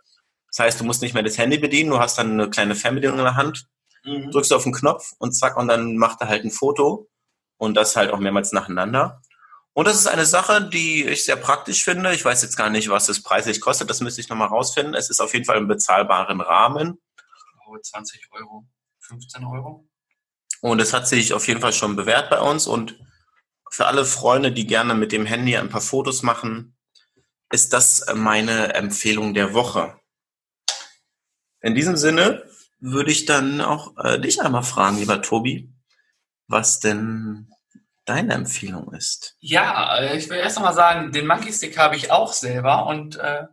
Das 0.50 0.60
heißt, 0.60 0.80
du 0.80 0.84
musst 0.84 1.02
nicht 1.02 1.14
mehr 1.14 1.24
das 1.24 1.38
Handy 1.38 1.58
bedienen, 1.58 1.92
du 1.92 2.00
hast 2.00 2.18
dann 2.18 2.32
eine 2.32 2.50
kleine 2.50 2.76
Fernbedienung 2.76 3.18
in 3.20 3.24
der 3.26 3.36
Hand, 3.36 3.66
Mhm. 4.06 4.32
drückst 4.32 4.52
auf 4.52 4.64
den 4.64 4.74
Knopf 4.74 5.14
und 5.20 5.32
zack, 5.32 5.56
und 5.56 5.70
dann 5.70 5.96
macht 5.96 6.20
er 6.20 6.28
halt 6.28 6.44
ein 6.44 6.52
Foto 6.52 7.08
und 7.58 7.74
das 7.76 7.96
halt 7.96 8.12
auch 8.12 8.20
mehrmals 8.20 8.52
nacheinander. 8.52 9.22
Und 9.74 9.88
das 9.88 9.98
ist 9.98 10.08
eine 10.08 10.26
Sache, 10.26 10.70
die 10.70 11.04
ich 11.04 11.26
sehr 11.26 11.36
praktisch 11.36 11.84
finde. 11.84 12.14
Ich 12.14 12.24
weiß 12.24 12.44
jetzt 12.44 12.56
gar 12.56 12.70
nicht, 12.70 12.90
was 12.90 13.08
das 13.08 13.24
preislich 13.24 13.60
kostet, 13.60 13.90
das 13.90 14.02
müsste 14.02 14.22
ich 14.22 14.30
nochmal 14.30 14.50
rausfinden. 14.50 14.94
Es 14.94 15.10
ist 15.10 15.20
auf 15.20 15.34
jeden 15.34 15.46
Fall 15.46 15.58
im 15.58 15.68
bezahlbaren 15.68 16.42
Rahmen 16.42 17.00
Ich 17.18 17.64
glaube 17.64 17.82
20 17.82 18.30
Euro, 18.32 18.68
15 19.00 19.44
Euro. 19.46 19.90
und 20.62 20.80
es 20.80 20.94
hat 20.94 21.08
sich 21.08 21.34
auf 21.34 21.48
jeden 21.48 21.60
Fall 21.60 21.74
schon 21.74 21.96
bewährt 21.96 22.30
bei 22.30 22.40
uns 22.40 22.68
und 22.68 23.00
für 23.72 23.88
alle 23.88 24.06
Freunde, 24.06 24.52
die 24.52 24.68
gerne 24.68 24.94
mit 24.94 25.12
dem 25.12 25.26
Handy 25.26 25.58
ein 25.58 25.70
paar 25.70 25.82
Fotos 25.82 26.22
machen, 26.22 26.78
ist 27.52 27.74
das 27.74 28.06
meine 28.14 28.76
Empfehlung 28.76 29.34
der 29.34 29.56
Woche. 29.56 30.00
In 31.62 31.74
diesem 31.74 31.98
Sinne 31.98 32.48
würde 32.80 33.12
ich 33.12 33.26
dann 33.26 33.62
auch 33.62 33.98
äh, 33.98 34.20
dich 34.20 34.42
einmal 34.42 34.64
fragen, 34.64 35.00
lieber 35.00 35.24
Tobi, 35.24 35.74
was 36.48 36.80
denn 36.80 37.53
deine 38.06 38.34
Empfehlung 38.34 38.94
ist. 38.94 39.36
Ja, 39.40 39.98
äh, 39.98 40.18
ich 40.18 40.30
will 40.30 40.38
erst 40.38 40.58
noch 40.58 40.64
mal 40.64 40.74
sagen, 40.74 41.12
den 41.12 41.28
Monkey 41.28 41.52
Stick 41.54 41.78
habe 41.78 41.96
ich 41.96 42.12
auch 42.12 42.34
selber 42.34 42.86
und 42.88 43.18
äh, 43.18 43.44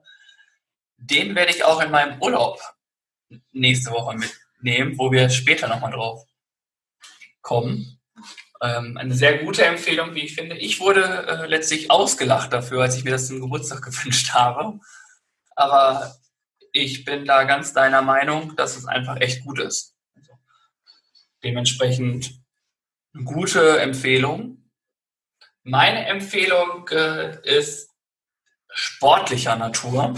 den 0.96 1.34
werde 1.34 1.52
ich 1.52 1.64
auch 1.64 1.80
in 1.80 1.90
meinem 1.90 2.20
Urlaub 2.20 2.60
nächste 3.52 3.90
Woche 3.90 4.16
mitnehmen, 4.16 4.98
wo 4.98 5.10
wir 5.12 5.30
später 5.30 5.68
nochmal 5.68 5.92
drauf 5.92 6.24
kommen. 7.40 7.98
Ähm, 8.62 8.98
eine 8.98 9.14
sehr 9.14 9.38
gute 9.38 9.64
Empfehlung, 9.64 10.14
wie 10.14 10.24
ich 10.24 10.34
finde. 10.34 10.56
Ich 10.58 10.80
wurde 10.80 11.26
äh, 11.26 11.46
letztlich 11.46 11.90
ausgelacht 11.90 12.52
dafür, 12.52 12.82
als 12.82 12.96
ich 12.96 13.04
mir 13.04 13.12
das 13.12 13.28
zum 13.28 13.40
Geburtstag 13.40 13.82
gewünscht 13.84 14.34
habe. 14.34 14.78
Aber 15.56 16.14
ich 16.72 17.04
bin 17.04 17.24
da 17.24 17.44
ganz 17.44 17.72
deiner 17.72 18.02
Meinung, 18.02 18.54
dass 18.56 18.76
es 18.76 18.86
einfach 18.86 19.20
echt 19.20 19.44
gut 19.44 19.58
ist. 19.58 19.96
Also, 20.14 20.32
dementsprechend 21.42 22.39
gute 23.24 23.80
Empfehlung. 23.80 24.70
Meine 25.62 26.06
Empfehlung 26.06 26.88
äh, 26.88 27.38
ist 27.44 27.90
sportlicher 28.72 29.56
Natur. 29.56 30.14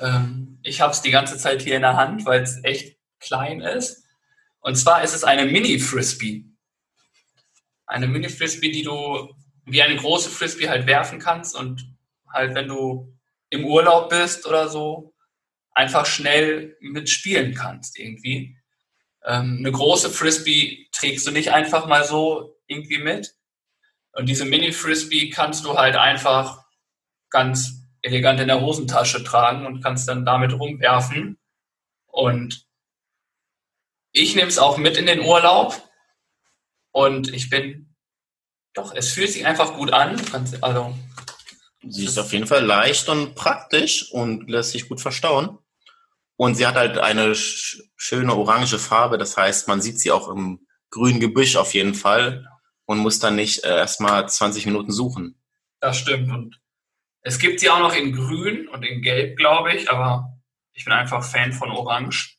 Ähm, 0.00 0.58
ich 0.62 0.80
habe 0.80 0.92
es 0.92 1.02
die 1.02 1.10
ganze 1.10 1.36
Zeit 1.38 1.62
hier 1.62 1.76
in 1.76 1.82
der 1.82 1.96
Hand, 1.96 2.24
weil 2.24 2.42
es 2.42 2.62
echt 2.64 2.96
klein 3.20 3.60
ist. 3.60 4.04
Und 4.60 4.76
zwar 4.76 5.02
ist 5.02 5.14
es 5.14 5.24
eine 5.24 5.44
Mini-Frisbee. 5.44 6.46
Eine 7.86 8.06
Mini-Frisbee, 8.06 8.70
die 8.70 8.82
du 8.82 9.34
wie 9.66 9.82
eine 9.82 9.96
große 9.96 10.30
Frisbee 10.30 10.68
halt 10.68 10.86
werfen 10.86 11.18
kannst 11.18 11.54
und 11.54 11.94
halt, 12.28 12.54
wenn 12.54 12.68
du 12.68 13.14
im 13.50 13.64
Urlaub 13.64 14.10
bist 14.10 14.46
oder 14.46 14.68
so, 14.68 15.14
einfach 15.72 16.06
schnell 16.06 16.76
mitspielen 16.80 17.54
kannst 17.54 17.98
irgendwie. 17.98 18.56
Ähm, 19.24 19.56
eine 19.60 19.72
große 19.72 20.10
Frisbee 20.10 20.88
trägst 20.92 21.26
du 21.26 21.30
nicht 21.30 21.52
einfach 21.52 21.86
mal 21.86 22.04
so 22.04 22.58
irgendwie 22.66 22.98
mit. 22.98 23.34
Und 24.12 24.28
diese 24.28 24.44
Mini-Frisbee 24.44 25.30
kannst 25.30 25.64
du 25.64 25.76
halt 25.76 25.96
einfach 25.96 26.64
ganz 27.30 27.82
elegant 28.02 28.38
in 28.40 28.48
der 28.48 28.60
Hosentasche 28.60 29.24
tragen 29.24 29.66
und 29.66 29.82
kannst 29.82 30.08
dann 30.08 30.24
damit 30.24 30.52
rumwerfen. 30.52 31.38
Und 32.06 32.66
ich 34.12 34.36
nehme 34.36 34.48
es 34.48 34.58
auch 34.58 34.76
mit 34.76 34.96
in 34.96 35.06
den 35.06 35.20
Urlaub. 35.20 35.82
Und 36.92 37.32
ich 37.34 37.50
bin, 37.50 37.94
doch, 38.74 38.94
es 38.94 39.12
fühlt 39.12 39.32
sich 39.32 39.46
einfach 39.46 39.74
gut 39.74 39.92
an. 39.92 40.20
Also, 40.60 40.94
Sie 41.86 42.04
ist 42.04 42.18
auf 42.18 42.32
jeden 42.32 42.46
Fall 42.46 42.64
leicht 42.64 43.08
und 43.08 43.34
praktisch 43.34 44.10
und 44.12 44.48
lässt 44.48 44.70
sich 44.70 44.88
gut 44.88 45.00
verstauen. 45.00 45.58
Und 46.36 46.56
sie 46.56 46.66
hat 46.66 46.74
halt 46.74 46.98
eine 46.98 47.34
sch 47.34 47.82
schöne 47.96 48.34
orange 48.34 48.78
Farbe, 48.78 49.18
das 49.18 49.36
heißt, 49.36 49.68
man 49.68 49.80
sieht 49.80 49.98
sie 50.00 50.10
auch 50.10 50.28
im 50.28 50.66
grünen 50.90 51.20
Gebüsch 51.20 51.56
auf 51.56 51.74
jeden 51.74 51.94
Fall 51.94 52.46
und 52.86 52.98
muss 52.98 53.18
dann 53.18 53.36
nicht 53.36 53.64
äh, 53.64 53.76
erstmal 53.76 54.28
20 54.28 54.66
Minuten 54.66 54.92
suchen. 54.92 55.40
das 55.80 55.98
stimmt. 55.98 56.30
Und 56.30 56.60
es 57.22 57.38
gibt 57.38 57.60
sie 57.60 57.70
auch 57.70 57.78
noch 57.78 57.94
in 57.94 58.12
grün 58.12 58.68
und 58.68 58.82
in 58.82 59.00
gelb, 59.02 59.36
glaube 59.36 59.74
ich. 59.74 59.90
Aber 59.90 60.38
ich 60.72 60.84
bin 60.84 60.92
einfach 60.92 61.24
Fan 61.24 61.52
von 61.52 61.70
orange. 61.70 62.36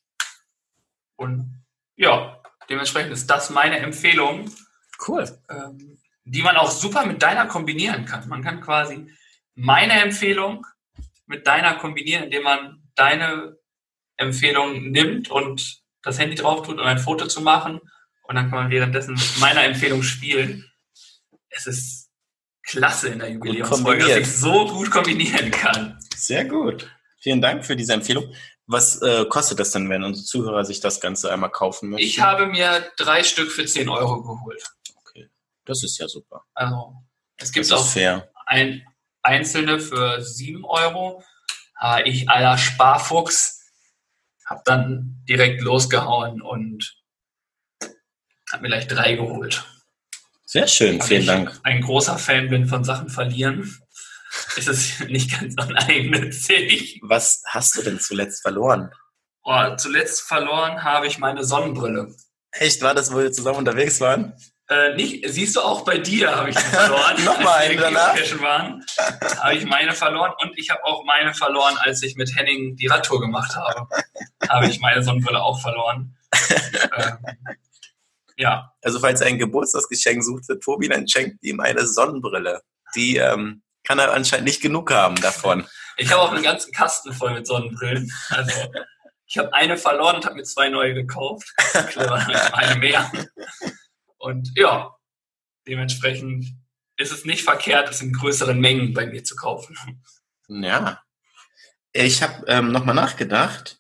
Und 1.16 1.64
ja, 1.96 2.42
dementsprechend 2.70 3.12
ist 3.12 3.28
das 3.28 3.50
meine 3.50 3.80
Empfehlung. 3.80 4.52
Cool. 5.06 5.28
ähm, 5.50 5.98
die 6.26 6.42
man 6.42 6.58
auch 6.58 6.72
super 6.72 7.06
mit 7.06 7.22
deiner 7.22 7.46
kombinieren 7.46 8.06
kann. 8.06 8.28
Man 8.28 8.44
kann 8.44 8.60
quasi 8.60 9.08
meine 9.54 9.94
Empfehlung 10.02 10.66
mit 11.28 11.46
deiner 11.46 11.76
kombinieren, 11.76 12.26
indem 12.26 12.44
man 12.44 12.84
deine 12.96 13.58
Empfehlung 14.18 14.92
nimmt 14.92 15.30
und 15.30 15.82
das 16.02 16.20
Handy 16.20 16.36
drauf 16.36 16.66
tut, 16.66 16.80
um 16.80 16.86
ein 16.86 17.00
Foto 17.00 17.28
zu 17.28 17.42
machen. 17.42 17.80
Und 18.24 18.36
dann 18.36 18.50
kann 18.50 18.60
man 18.60 18.72
währenddessen 18.72 19.14
mit 19.14 19.40
meiner 19.40 19.64
Empfehlung 19.64 20.04
spielen. 20.04 20.70
Es 21.50 21.68
ist 21.68 22.10
klasse 22.64 23.10
in 23.10 23.20
der 23.20 23.32
Jubiläumsfolge, 23.32 24.08
dass 24.08 24.18
ich 24.18 24.32
so 24.36 24.68
gut 24.68 24.90
kombinieren 24.90 25.52
kann. 25.52 26.00
Sehr 26.16 26.46
gut. 26.46 26.90
Vielen 27.20 27.42
Dank 27.42 27.66
für 27.66 27.76
diese 27.76 27.94
Empfehlung. 27.94 28.34
Was 28.68 29.02
äh, 29.02 29.26
kostet 29.26 29.60
das 29.60 29.72
denn, 29.72 29.90
wenn 29.90 30.04
unsere 30.04 30.26
Zuhörer 30.26 30.66
sich 30.66 30.80
das 30.80 31.00
Ganze 31.00 31.32
einmal 31.32 31.52
kaufen 31.52 31.90
möchten? 31.90 32.06
Ich 32.06 32.20
habe 32.20 32.48
mir 32.48 32.92
drei 32.98 33.24
Stück 33.24 33.52
für 33.52 33.66
10 33.66 33.90
Euro 33.90 34.24
geholt. 34.24 34.64
Das 35.66 35.84
ist 35.84 35.98
ja 35.98 36.08
super. 36.08 36.44
Also 36.54 36.94
es 37.38 37.52
gibt 37.52 37.72
auch 37.72 37.86
fair. 37.86 38.32
ein, 38.46 38.86
einzelne 39.22 39.80
für 39.80 40.22
7 40.22 40.64
Euro. 40.64 41.24
Ah, 41.76 42.00
ich, 42.06 42.30
aller 42.30 42.58
Sparfuchs, 42.58 43.55
habe 44.46 44.62
dann 44.66 45.24
direkt 45.28 45.62
losgehauen 45.62 46.42
und 46.42 46.96
habe 48.52 48.64
mir 48.64 48.70
gleich 48.70 48.88
drei 48.88 49.14
geholt. 49.14 49.66
Sehr 50.46 50.68
schön, 50.68 51.02
vielen 51.02 51.22
ich 51.22 51.28
Dank. 51.28 51.60
ein 51.64 51.82
großer 51.82 52.18
Fan 52.18 52.50
bin 52.50 52.68
von 52.68 52.84
Sachen 52.84 53.10
verlieren, 53.10 53.78
ist 54.56 54.68
es 54.68 55.00
nicht 55.08 55.40
ganz 55.40 55.56
uneigennützig. 55.62 57.00
Was 57.04 57.42
hast 57.48 57.76
du 57.78 57.82
denn 57.82 58.00
zuletzt 58.00 58.42
verloren? 58.42 58.92
Oh, 59.44 59.76
zuletzt 59.76 60.22
verloren 60.22 60.84
habe 60.84 61.08
ich 61.08 61.20
meine 61.20 61.44
Sonnenbrille. 61.44 62.16
Echt, 62.52 62.82
war 62.82 62.96
das, 62.96 63.12
wo 63.12 63.18
wir 63.18 63.32
zusammen 63.32 63.60
unterwegs 63.60 64.00
waren? 64.00 64.34
Äh, 64.68 64.96
nicht, 64.96 65.24
siehst 65.30 65.56
du 65.56 65.62
auch 65.62 65.86
bei 65.86 66.00
dir 66.00 66.36
habe 66.36 66.50
ich 66.50 66.56
die 66.56 66.62
verloren. 66.64 67.24
Nochmal 67.24 67.54
als 67.54 67.66
eine 67.66 67.76
wir 67.76 67.82
danach? 67.82 68.42
waren, 68.42 68.84
habe 69.40 69.56
ich 69.56 69.66
meine 69.66 69.92
verloren 69.92 70.34
und 70.42 70.58
ich 70.58 70.72
habe 70.72 70.84
auch 70.86 71.04
meine 71.06 71.34
verloren, 71.36 71.76
als 71.82 72.02
ich 72.02 72.16
mit 72.16 72.36
Henning 72.36 72.76
die 72.76 72.88
Radtour 72.88 73.22
gemacht 73.22 73.56
habe. 73.56 73.88
habe 74.50 74.68
ich 74.68 74.80
meine 74.80 75.04
Sonnenbrille 75.04 75.42
auch 75.42 75.62
verloren. 75.62 76.16
ähm, 76.98 77.18
ja, 78.38 78.74
Also 78.82 79.00
falls 79.00 79.22
er 79.22 79.28
ein 79.28 79.38
Geburtstagsgeschenk 79.38 80.24
sucht 80.24 80.46
für 80.48 80.60
Tobi, 80.60 80.90
dann 80.90 81.08
schenkt 81.08 81.44
ihm 81.44 81.60
eine 81.60 81.86
Sonnenbrille. 81.86 82.62
Die 82.96 83.18
ähm, 83.18 83.62
kann 83.84 84.00
er 84.00 84.14
anscheinend 84.14 84.46
nicht 84.46 84.62
genug 84.62 84.92
haben 84.92 85.16
davon. 85.22 85.66
ich 85.98 86.12
habe 86.12 86.22
auch 86.24 86.32
einen 86.32 86.44
ganzen 86.44 86.72
Kasten 86.74 87.14
voll 87.14 87.34
mit 87.34 87.46
Sonnenbrillen. 87.46 88.12
Also 88.30 88.52
ich 89.28 89.38
habe 89.38 89.54
eine 89.54 89.78
verloren 89.78 90.18
und 90.18 90.26
habe 90.26 90.36
mir 90.36 90.44
zwei 90.44 90.70
neue 90.70 90.94
gekauft. 90.94 91.54
Clever, 91.90 92.16
eine 92.54 92.76
mehr. 92.80 93.12
Und 94.26 94.52
ja, 94.56 94.96
dementsprechend 95.68 96.48
ist 96.98 97.12
es 97.12 97.26
nicht 97.26 97.44
verkehrt, 97.44 97.90
es 97.90 98.02
in 98.02 98.12
größeren 98.12 98.60
Mengen 98.60 98.92
bei 98.94 99.06
mir 99.06 99.24
zu 99.24 99.36
kaufen. 99.36 99.78
Ja. 100.48 101.04
Ich 101.94 102.24
habe 102.24 102.44
ähm, 102.48 102.72
nochmal 102.72 102.96
nachgedacht 102.96 103.80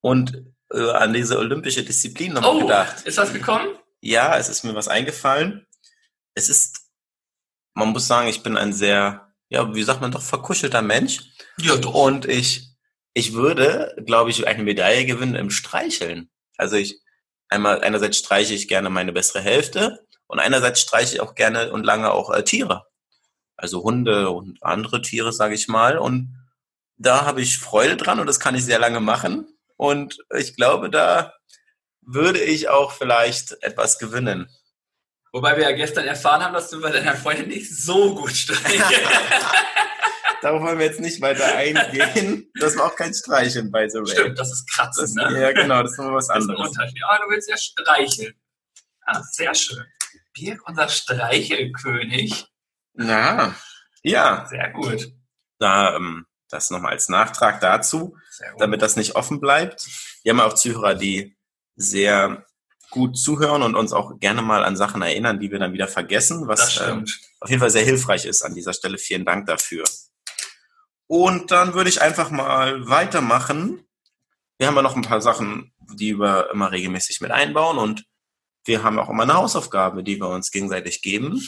und 0.00 0.42
äh, 0.72 0.90
an 0.92 1.12
diese 1.12 1.38
olympische 1.38 1.84
Disziplin 1.84 2.32
nochmal 2.32 2.56
Oh, 2.56 2.60
gedacht. 2.60 3.02
ist 3.06 3.18
was 3.18 3.32
gekommen? 3.34 3.68
Ja, 4.00 4.36
es 4.38 4.48
ist 4.48 4.64
mir 4.64 4.74
was 4.74 4.88
eingefallen. 4.88 5.66
Es 6.34 6.48
ist, 6.48 6.88
man 7.74 7.88
muss 7.90 8.06
sagen, 8.06 8.28
ich 8.28 8.42
bin 8.42 8.56
ein 8.56 8.72
sehr, 8.72 9.34
ja, 9.50 9.74
wie 9.74 9.82
sagt 9.82 10.00
man 10.00 10.10
doch, 10.10 10.22
verkuschelter 10.22 10.80
Mensch. 10.82 11.20
Ja, 11.58 11.76
doch. 11.76 11.92
Und 11.94 12.24
ich, 12.24 12.70
ich 13.12 13.34
würde, 13.34 13.94
glaube 14.06 14.30
ich, 14.30 14.46
eine 14.46 14.62
Medaille 14.62 15.04
gewinnen 15.04 15.34
im 15.34 15.50
Streicheln. 15.50 16.30
Also 16.56 16.76
ich, 16.76 17.00
einmal, 17.48 17.82
einerseits 17.82 18.18
streiche 18.18 18.54
ich 18.54 18.68
gerne 18.68 18.90
meine 18.90 19.12
bessere 19.12 19.40
Hälfte 19.40 20.06
und 20.26 20.38
einerseits 20.38 20.80
streiche 20.80 21.16
ich 21.16 21.20
auch 21.20 21.34
gerne 21.34 21.72
und 21.72 21.84
lange 21.84 22.10
auch 22.10 22.30
äh, 22.30 22.42
Tiere. 22.42 22.86
Also 23.56 23.82
Hunde 23.82 24.30
und 24.30 24.62
andere 24.62 25.00
Tiere, 25.02 25.32
sage 25.32 25.54
ich 25.54 25.68
mal. 25.68 25.98
Und 25.98 26.36
da 26.96 27.24
habe 27.24 27.40
ich 27.40 27.58
Freude 27.58 27.96
dran 27.96 28.20
und 28.20 28.26
das 28.26 28.40
kann 28.40 28.54
ich 28.54 28.64
sehr 28.64 28.78
lange 28.78 29.00
machen. 29.00 29.46
Und 29.76 30.18
ich 30.36 30.56
glaube, 30.56 30.90
da 30.90 31.34
würde 32.02 32.40
ich 32.40 32.68
auch 32.68 32.92
vielleicht 32.92 33.62
etwas 33.62 33.98
gewinnen. 33.98 34.48
Wobei 35.32 35.56
wir 35.56 35.64
ja 35.64 35.72
gestern 35.72 36.06
erfahren 36.06 36.42
haben, 36.42 36.54
dass 36.54 36.70
du 36.70 36.80
bei 36.80 36.90
deiner 36.90 37.14
Freundin 37.14 37.48
nicht 37.48 37.74
so 37.74 38.14
gut 38.14 38.32
streichst. 38.32 38.70
Darauf 40.42 40.62
wollen 40.62 40.78
wir 40.78 40.86
jetzt 40.86 41.00
nicht 41.00 41.20
weiter 41.20 41.54
eingehen. 41.56 42.50
Das 42.60 42.76
war 42.76 42.86
auch 42.86 42.96
kein 42.96 43.12
Streicheln 43.14 43.70
bei 43.70 43.88
The 43.88 43.98
Way. 43.98 44.06
Stimmt, 44.08 44.38
das 44.38 44.52
ist 44.52 44.70
kratzen, 44.72 45.14
Das, 45.16 45.32
ne? 45.32 45.40
Ja, 45.40 45.52
genau, 45.52 45.82
das 45.82 45.92
ist 45.92 45.98
nochmal 45.98 46.14
was 46.16 46.28
Das 46.28 46.38
ist 46.38 46.44
ein 46.44 46.50
anderes. 46.50 46.68
Unterschied. 46.70 47.02
Aber 47.08 47.24
du 47.24 47.30
willst 47.30 47.48
ja 47.48 47.56
streicheln. 47.56 48.34
Ah, 49.06 49.22
sehr 49.32 49.54
schön. 49.54 49.84
Birk, 50.34 50.68
unser 50.68 50.88
Streichelkönig. 50.88 52.46
Ja, 52.94 53.54
ja. 54.02 54.46
Sehr 54.48 54.70
gut. 54.70 55.12
Da, 55.58 55.96
ähm, 55.96 56.26
das 56.48 56.70
nochmal 56.70 56.92
als 56.92 57.08
Nachtrag 57.08 57.60
dazu, 57.60 58.16
damit 58.58 58.82
das 58.82 58.96
nicht 58.96 59.16
offen 59.16 59.40
bleibt. 59.40 59.86
Wir 60.22 60.30
haben 60.30 60.38
ja 60.38 60.46
auch 60.46 60.54
Zuhörer, 60.54 60.94
die 60.94 61.36
sehr 61.76 62.44
gut 62.90 63.18
zuhören 63.18 63.62
und 63.62 63.74
uns 63.74 63.92
auch 63.92 64.18
gerne 64.20 64.42
mal 64.42 64.64
an 64.64 64.76
Sachen 64.76 65.02
erinnern, 65.02 65.40
die 65.40 65.50
wir 65.50 65.58
dann 65.58 65.72
wieder 65.72 65.88
vergessen, 65.88 66.46
das 66.46 66.60
was 66.60 66.76
ähm, 66.88 67.06
stimmt. 67.06 67.20
auf 67.40 67.50
jeden 67.50 67.60
Fall 67.60 67.70
sehr 67.70 67.84
hilfreich 67.84 68.24
ist 68.26 68.42
an 68.42 68.54
dieser 68.54 68.72
Stelle. 68.72 68.96
Vielen 68.98 69.24
Dank 69.24 69.46
dafür. 69.46 69.84
Und 71.06 71.50
dann 71.50 71.74
würde 71.74 71.90
ich 71.90 72.02
einfach 72.02 72.30
mal 72.30 72.88
weitermachen. 72.88 73.86
Wir 74.58 74.66
haben 74.66 74.76
ja 74.76 74.82
noch 74.82 74.96
ein 74.96 75.02
paar 75.02 75.20
Sachen, 75.20 75.72
die 75.78 76.18
wir 76.18 76.50
immer 76.50 76.72
regelmäßig 76.72 77.20
mit 77.20 77.30
einbauen 77.30 77.78
und 77.78 78.04
wir 78.64 78.82
haben 78.82 78.98
auch 78.98 79.08
immer 79.08 79.22
eine 79.22 79.34
Hausaufgabe, 79.34 80.02
die 80.02 80.20
wir 80.20 80.28
uns 80.28 80.50
gegenseitig 80.50 81.02
geben, 81.02 81.40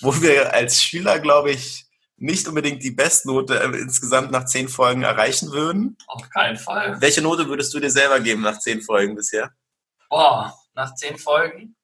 wo 0.00 0.20
wir 0.20 0.52
als 0.52 0.82
Schüler, 0.82 1.20
glaube 1.20 1.52
ich, 1.52 1.86
nicht 2.16 2.46
unbedingt 2.48 2.82
die 2.82 2.90
Bestnote 2.90 3.60
äh, 3.60 3.78
insgesamt 3.78 4.30
nach 4.30 4.44
zehn 4.44 4.68
Folgen 4.68 5.02
erreichen 5.02 5.52
würden. 5.52 5.96
Auf 6.06 6.28
keinen 6.28 6.58
Fall. 6.58 7.00
Welche 7.00 7.22
Note 7.22 7.48
würdest 7.48 7.72
du 7.72 7.80
dir 7.80 7.90
selber 7.90 8.20
geben 8.20 8.42
nach 8.42 8.58
zehn 8.58 8.82
Folgen 8.82 9.14
bisher? 9.14 9.52
Boah, 10.08 10.54
nach 10.74 10.94
zehn 10.94 11.16
Folgen. 11.16 11.76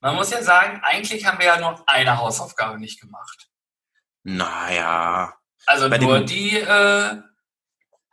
Man 0.00 0.14
muss 0.14 0.30
ja 0.30 0.42
sagen, 0.42 0.80
eigentlich 0.82 1.26
haben 1.26 1.38
wir 1.38 1.46
ja 1.46 1.60
nur 1.60 1.82
eine 1.86 2.16
Hausaufgabe 2.16 2.78
nicht 2.78 3.00
gemacht. 3.00 3.50
Naja, 4.22 5.34
Also 5.66 5.88
Bei 5.88 5.98
nur 5.98 6.18
dem- 6.18 6.26
die 6.26 6.58
äh, 6.58 7.16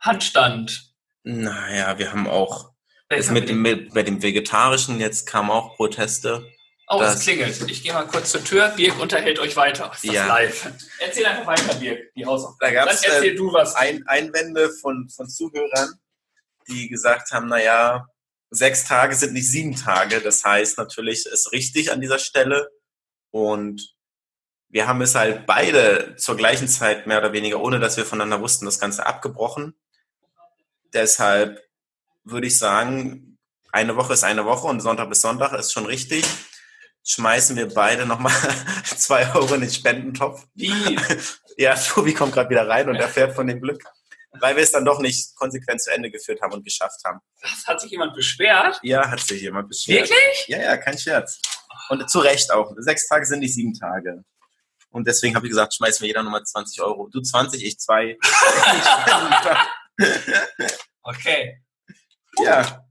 Handstand. 0.00 0.92
naja, 1.22 1.98
wir 1.98 2.10
haben 2.12 2.26
auch 2.28 2.72
Jetzt 3.10 3.30
mit 3.30 3.48
dem, 3.48 3.60
mit, 3.60 3.92
bei 3.92 4.02
dem 4.02 4.22
Vegetarischen, 4.22 4.98
jetzt 4.98 5.26
kamen 5.26 5.50
auch 5.50 5.76
Proteste. 5.76 6.46
Oh, 6.88 7.00
es 7.02 7.20
klingelt. 7.20 7.70
Ich 7.70 7.82
gehe 7.82 7.92
mal 7.92 8.06
kurz 8.06 8.30
zur 8.32 8.42
Tür. 8.42 8.68
Birk 8.68 8.98
unterhält 9.00 9.38
euch 9.38 9.54
weiter. 9.54 9.90
Ist 9.94 10.04
das 10.06 10.14
Ja. 10.14 10.26
live? 10.26 10.72
Erzähl 10.98 11.26
einfach 11.26 11.46
weiter, 11.46 11.74
Birk, 11.74 12.12
die 12.14 12.24
Hausaufgaben. 12.24 12.74
Da 12.74 12.84
gab's, 12.84 13.00
Dann 13.02 13.12
erzähl 13.12 13.32
äh, 13.32 13.34
du 13.36 13.52
was. 13.52 13.74
Ein, 13.74 14.02
Einwände 14.06 14.70
von, 14.70 15.08
von 15.10 15.28
Zuhörern, 15.28 15.92
die 16.68 16.88
gesagt 16.88 17.30
haben, 17.32 17.48
naja, 17.48 18.06
sechs 18.50 18.84
Tage 18.84 19.14
sind 19.14 19.34
nicht 19.34 19.50
sieben 19.50 19.76
Tage. 19.76 20.20
Das 20.22 20.42
heißt 20.44 20.78
natürlich, 20.78 21.26
ist 21.26 21.52
richtig 21.52 21.92
an 21.92 22.00
dieser 22.00 22.18
Stelle. 22.18 22.70
Und 23.30 23.94
wir 24.72 24.88
haben 24.88 25.02
es 25.02 25.14
halt 25.14 25.46
beide 25.46 26.16
zur 26.16 26.34
gleichen 26.34 26.66
Zeit 26.66 27.06
mehr 27.06 27.18
oder 27.18 27.34
weniger, 27.34 27.60
ohne 27.60 27.78
dass 27.78 27.98
wir 27.98 28.06
voneinander 28.06 28.40
wussten, 28.40 28.64
das 28.64 28.80
Ganze 28.80 29.04
abgebrochen. 29.04 29.74
Deshalb 30.94 31.62
würde 32.24 32.46
ich 32.46 32.58
sagen, 32.58 33.38
eine 33.70 33.96
Woche 33.96 34.14
ist 34.14 34.24
eine 34.24 34.46
Woche 34.46 34.66
und 34.66 34.80
Sonntag 34.80 35.10
bis 35.10 35.20
Sonntag 35.20 35.52
ist 35.52 35.72
schon 35.72 35.84
richtig. 35.84 36.24
Schmeißen 37.04 37.54
wir 37.56 37.68
beide 37.68 38.06
nochmal 38.06 38.32
zwei 38.84 39.30
Euro 39.34 39.54
in 39.54 39.60
den 39.60 39.70
Spendentopf. 39.70 40.46
Wie? 40.54 40.98
Ja, 41.58 41.74
Tobi 41.74 42.14
kommt 42.14 42.32
gerade 42.32 42.48
wieder 42.48 42.66
rein 42.66 42.88
und 42.88 42.96
erfährt 42.96 43.34
von 43.34 43.46
dem 43.46 43.60
Glück, 43.60 43.84
weil 44.40 44.56
wir 44.56 44.62
es 44.62 44.72
dann 44.72 44.86
doch 44.86 45.00
nicht 45.00 45.36
konsequent 45.36 45.82
zu 45.82 45.92
Ende 45.92 46.10
geführt 46.10 46.40
haben 46.40 46.54
und 46.54 46.64
geschafft 46.64 46.98
haben. 47.04 47.20
Was, 47.42 47.66
hat 47.66 47.78
sich 47.78 47.90
jemand 47.90 48.14
beschwert? 48.14 48.80
Ja, 48.82 49.10
hat 49.10 49.20
sich 49.20 49.42
jemand 49.42 49.68
beschwert. 49.68 50.08
Wirklich? 50.08 50.46
Ja, 50.48 50.62
ja, 50.62 50.78
kein 50.78 50.96
Scherz. 50.96 51.42
Und 51.90 52.08
zu 52.08 52.20
Recht 52.20 52.50
auch. 52.50 52.72
Sechs 52.78 53.06
Tage 53.06 53.26
sind 53.26 53.40
nicht 53.40 53.52
sieben 53.52 53.74
Tage. 53.74 54.24
Und 54.92 55.06
deswegen 55.06 55.34
habe 55.34 55.46
ich 55.46 55.50
gesagt, 55.50 55.74
schmeißen 55.74 56.02
wir 56.02 56.08
jeder 56.08 56.22
nochmal 56.22 56.44
20 56.44 56.80
Euro. 56.82 57.08
Du 57.08 57.20
20, 57.20 57.64
ich 57.64 57.78
zwei. 57.78 58.18
Okay. 61.02 61.60
ja, 62.42 62.84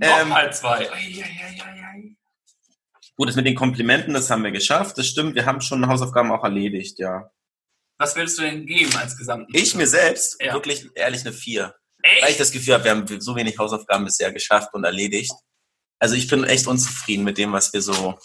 Ähm, 0.00 0.28
Nochmal 0.28 0.52
zwei. 0.52 0.90
Ei, 0.90 0.94
ei, 0.94 1.24
ei, 1.24 1.62
ei, 1.64 1.84
ei. 1.84 2.16
gut, 3.16 3.28
das 3.28 3.36
mit 3.36 3.46
den 3.46 3.54
Komplimenten, 3.54 4.14
das 4.14 4.30
haben 4.30 4.44
wir 4.44 4.50
geschafft. 4.50 4.96
Das 4.98 5.06
stimmt, 5.06 5.34
wir 5.34 5.46
haben 5.46 5.60
schon 5.60 5.86
Hausaufgaben 5.86 6.30
auch 6.32 6.44
erledigt, 6.44 6.98
ja. 6.98 7.30
Was 7.98 8.14
willst 8.16 8.38
du 8.38 8.42
denn 8.42 8.66
geben 8.66 8.94
als 8.96 9.16
Gesamten? 9.16 9.54
Ich 9.54 9.74
mir 9.74 9.86
selbst, 9.86 10.40
Ja. 10.42 10.52
wirklich 10.54 10.88
ehrlich 10.94 11.22
eine 11.22 11.32
vier. 11.32 11.74
Weil 12.02 12.12
ich 12.18 12.24
Echt? 12.28 12.40
das 12.40 12.52
Gefühl 12.52 12.74
habe, 12.74 12.84
wir 12.84 12.90
haben 12.92 13.20
so 13.20 13.36
wenig 13.36 13.58
Hausaufgaben 13.58 14.04
bisher 14.04 14.32
geschafft 14.32 14.72
und 14.72 14.84
erledigt. 14.84 15.32
Also 15.98 16.14
ich 16.14 16.28
bin 16.28 16.44
echt 16.44 16.66
unzufrieden 16.66 17.24
mit 17.24 17.36
dem, 17.36 17.52
was 17.52 17.72
wir 17.74 17.82
so 17.82 18.18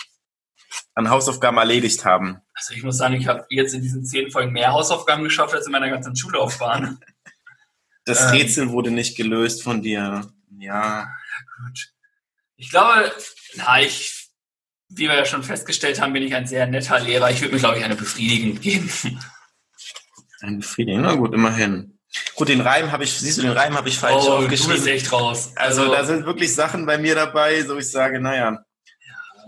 an 0.94 1.10
Hausaufgaben 1.10 1.58
erledigt 1.58 2.06
haben. 2.06 2.40
Also 2.54 2.74
ich 2.74 2.84
muss 2.84 2.98
sagen, 2.98 3.16
ich 3.16 3.28
habe 3.28 3.46
jetzt 3.50 3.74
in 3.74 3.82
diesen 3.82 4.06
zehn 4.06 4.32
Folgen 4.32 4.52
mehr 4.54 4.72
Hausaufgaben 4.72 5.24
geschafft 5.24 5.54
als 5.54 5.66
in 5.66 5.72
meiner 5.72 5.90
ganzen 5.90 6.16
Schullaufbahn. 6.16 7.00
Das 8.08 8.22
Ähm. 8.22 8.30
Rätsel 8.30 8.70
wurde 8.70 8.92
nicht 8.92 9.18
gelöst 9.18 9.64
von 9.64 9.82
dir. 9.82 10.32
Ja. 10.60 11.10
Gut. 11.58 11.90
Ich 12.56 12.70
glaube, 12.70 13.12
na, 13.56 13.82
ich, 13.82 14.30
wie 14.90 15.08
wir 15.10 15.16
ja 15.16 15.26
schon 15.26 15.42
festgestellt 15.42 16.00
haben, 16.00 16.14
bin 16.14 16.22
ich 16.22 16.36
ein 16.36 16.46
sehr 16.46 16.68
netter 16.68 17.00
Lehrer. 17.00 17.32
Ich 17.32 17.42
würde 17.42 17.56
mir, 17.56 17.60
glaube 17.60 17.80
ich, 17.80 17.84
eine 17.84 17.96
befriedigend 17.96 18.62
geben. 18.62 18.92
Ein 20.42 20.60
Befriedigung. 20.60 21.02
Na 21.02 21.16
gut, 21.16 21.34
immerhin. 21.34 21.98
Gut, 22.36 22.50
den 22.50 22.62
Reim 22.62 22.92
habe 22.92 23.04
ich, 23.06 23.12
siehst 23.12 23.40
du, 23.40 23.42
den 23.42 23.52
Reim 23.52 23.76
habe 23.76 23.90
ich 23.90 23.98
falsch 23.98 24.24
oh, 24.28 24.42
du 24.42 24.48
bist 24.50 24.64
aufgeschrieben. 24.66 24.96
echt 24.96 25.12
raus. 25.12 25.52
Also, 25.56 25.82
Also, 25.82 25.94
da 25.94 26.06
sind 26.06 26.26
wirklich 26.28 26.54
Sachen 26.54 26.86
bei 26.86 26.98
mir 27.00 27.16
dabei, 27.16 27.64
so 27.64 27.78
ich 27.78 27.90
sage, 27.90 28.22
naja, 28.22 28.65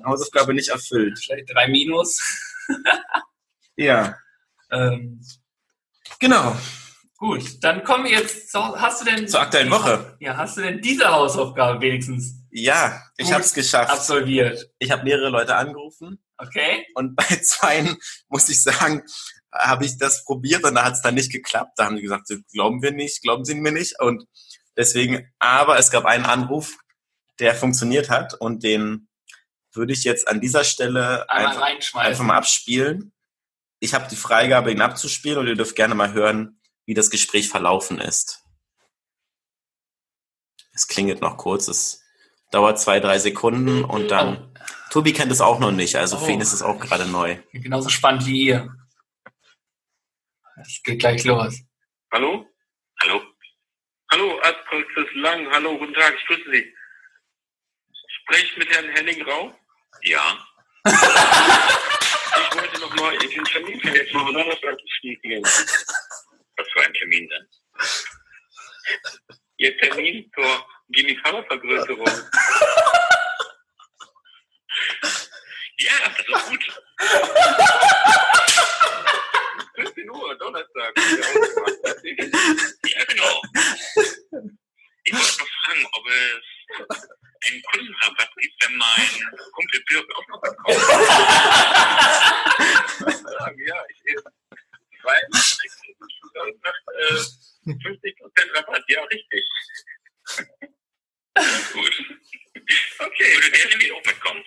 Hausaufgabe 0.08 0.54
nicht 0.54 0.70
erfüllt. 0.70 1.20
vielleicht 1.24 1.54
drei 1.54 1.68
Minus. 1.68 2.18
Ja, 3.80 4.18
Ähm, 4.72 5.22
genau. 6.20 6.58
gut, 7.18 7.64
dann 7.64 7.84
kommen 7.84 8.06
wir 8.06 8.12
jetzt 8.12 8.52
zu, 8.52 8.60
hast 8.60 9.02
du 9.02 9.06
denn 9.06 9.28
Zur 9.28 9.42
aktuellen 9.42 9.70
Woche. 9.70 10.18
Ja, 10.20 10.36
hast 10.36 10.58
du 10.58 10.62
denn 10.62 10.82
diese 10.82 11.08
Hausaufgabe 11.10 11.80
wenigstens 11.82 12.42
Ja, 12.50 13.00
ich 13.18 13.32
habe 13.32 13.44
es 13.44 13.54
geschafft. 13.54 13.92
absolviert? 13.92 14.72
Ich 14.80 14.90
habe 14.92 15.04
mehrere 15.04 15.30
Leute 15.30 15.56
angerufen 15.56 16.20
Okay? 16.40 16.86
und 16.96 17.16
bei 17.16 17.24
zweien 17.44 17.98
muss 18.30 18.50
ich 18.50 18.62
sagen, 18.64 19.04
habe 19.54 19.86
ich 19.86 19.98
das 19.98 20.26
probiert 20.26 20.64
und 20.64 20.76
da 20.76 20.84
hat 20.84 20.94
es 20.96 21.02
dann 21.02 21.14
nicht 21.16 21.32
geklappt. 21.32 21.74
Da 21.78 21.86
haben 21.86 21.96
die 21.96 22.02
gesagt, 22.02 22.28
glauben 22.52 22.82
wir 22.82 22.92
nicht, 22.92 23.22
glauben 23.22 23.46
Sie 23.46 23.56
mir 23.56 23.72
nicht. 23.72 24.00
Und 24.02 24.26
deswegen, 24.76 25.32
aber 25.40 25.78
es 25.80 25.90
gab 25.92 26.06
einen 26.06 26.26
Anruf, 26.26 26.76
der 27.40 27.56
funktioniert 27.56 28.10
hat 28.10 28.34
und 28.34 28.64
den 28.64 29.07
würde 29.78 29.94
ich 29.94 30.04
jetzt 30.04 30.28
an 30.28 30.42
dieser 30.42 30.64
Stelle 30.64 31.30
einfach, 31.30 31.62
einfach 31.96 32.24
mal 32.24 32.38
abspielen. 32.38 33.14
Ich 33.80 33.94
habe 33.94 34.08
die 34.10 34.16
Freigabe, 34.16 34.72
ihn 34.72 34.82
abzuspielen 34.82 35.38
und 35.38 35.48
ihr 35.48 35.56
dürft 35.56 35.76
gerne 35.76 35.96
mal 35.96 36.14
hören, 36.14 36.60
wie 36.86 36.94
das 36.94 37.10
Gespräch 37.10 37.50
verlaufen 37.50 38.00
ist. 38.00 38.44
Es 40.74 40.88
klingelt 40.88 41.22
noch 41.22 41.38
kurz, 41.38 41.68
es 41.68 42.04
dauert 42.52 42.80
zwei, 42.80 43.00
drei 43.00 43.20
Sekunden 43.20 43.84
und 43.84 44.10
dann. 44.10 44.38
Oh. 44.38 44.60
Tobi 44.90 45.14
kennt 45.14 45.32
es 45.32 45.42
auch 45.42 45.60
noch 45.60 45.72
nicht, 45.72 45.96
also 45.96 46.18
oh. 46.18 46.20
für 46.20 46.32
ihn 46.32 46.42
ist 46.42 46.54
es 46.54 46.62
auch 46.62 46.80
gerade 46.80 47.06
neu. 47.06 47.38
Genauso 47.54 47.90
spannend 47.90 48.26
wie 48.26 48.44
ihr. 48.44 48.74
Es 50.60 50.82
geht 50.84 51.00
gleich 51.00 51.24
los. 51.24 51.62
Hallo? 52.12 52.48
Hallo? 53.02 53.22
Hallo, 54.12 54.40
Arztpraxis 54.40 55.14
Lang. 55.16 55.52
Hallo, 55.52 55.78
guten 55.78 55.94
Tag, 55.94 56.16
ich 56.18 56.26
grüße 56.26 56.50
Sie. 56.52 56.74
Spreche 58.22 58.46
ich 58.46 58.58
mit 58.58 58.70
Herrn 58.70 58.90
Henning 58.90 59.22
Rau? 59.24 59.54
Ja. 60.08 60.40
ich 60.86 62.56
wollte 62.56 62.80
noch 62.80 62.96
mal 62.96 63.18
den 63.18 63.44
Termin 63.44 63.82
für 63.82 63.90
jetzt 63.90 64.14
mal 64.14 64.32
Donnerstag 64.32 64.78
bestätigen. 64.82 65.44
Was 65.44 66.70
für 66.72 66.86
ein 66.86 66.94
Termin 66.94 67.28
denn? 67.28 67.46
Ihr 69.58 69.78
Termin 69.80 70.32
zur 70.34 70.66
Genitalvergrößerung. 70.88 72.08
ja, 75.80 75.92
also 76.06 76.52
gut. 76.52 76.82
15 79.76 80.10
Uhr, 80.10 80.36
Donnerstag. 80.36 80.96
ja, 80.96 81.04
genau. 83.10 83.42
Ich 85.04 85.14
wollte 85.14 85.40
noch 85.40 85.50
fragen, 85.66 85.86
ob 85.92 86.08
es 86.08 86.46
einen 87.46 87.62
Kundenrabatt 87.64 88.32
gibt, 88.38 88.64
wenn 88.64 88.76
mein 88.78 89.38
Kumpel 89.52 89.84
Birk 89.88 90.16
auch 90.16 90.28
noch 90.28 90.42
was 90.42 90.58
kauft. 90.58 90.90
ja, 93.68 93.86
ich, 93.90 94.02
ich 94.92 95.04
weiß, 95.04 95.58
äh, 96.36 97.24
50% 97.66 98.56
Rabatt, 98.56 98.84
ja, 98.88 99.04
richtig. 99.04 99.44
gut. 101.74 101.96
Okay. 103.00 103.34
Würde 103.36 103.52
der 103.52 103.68
nämlich 103.70 103.92
auch 103.92 104.04
mitkommen? 104.06 104.44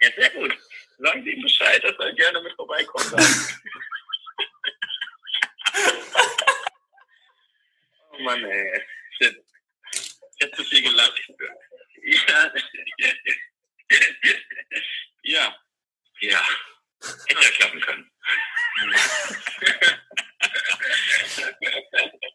Ja, 0.00 0.10
sehr 0.16 0.30
gut. 0.30 0.56
Sagen 0.98 1.24
Sie 1.24 1.30
ihm 1.30 1.42
Bescheid, 1.42 1.84
dass 1.84 1.96
er 1.98 2.12
gerne 2.14 2.42
mit 2.42 2.54
vorbeikommen 2.54 3.10
darf. 3.10 3.60
oh 8.10 8.18
Mann, 8.20 8.44
ey. 8.44 8.82
Shit. 9.18 9.44
Ich 10.38 10.46
hab 10.46 10.54
zu 10.56 10.64
viel 10.64 10.82
gelacht. 10.82 11.32
Ja. 12.02 12.52
ja. 15.22 15.56
Ja. 16.20 16.48
Hätte 17.26 17.42
ja 17.42 17.50
klappen 17.50 17.80
können. 17.80 18.10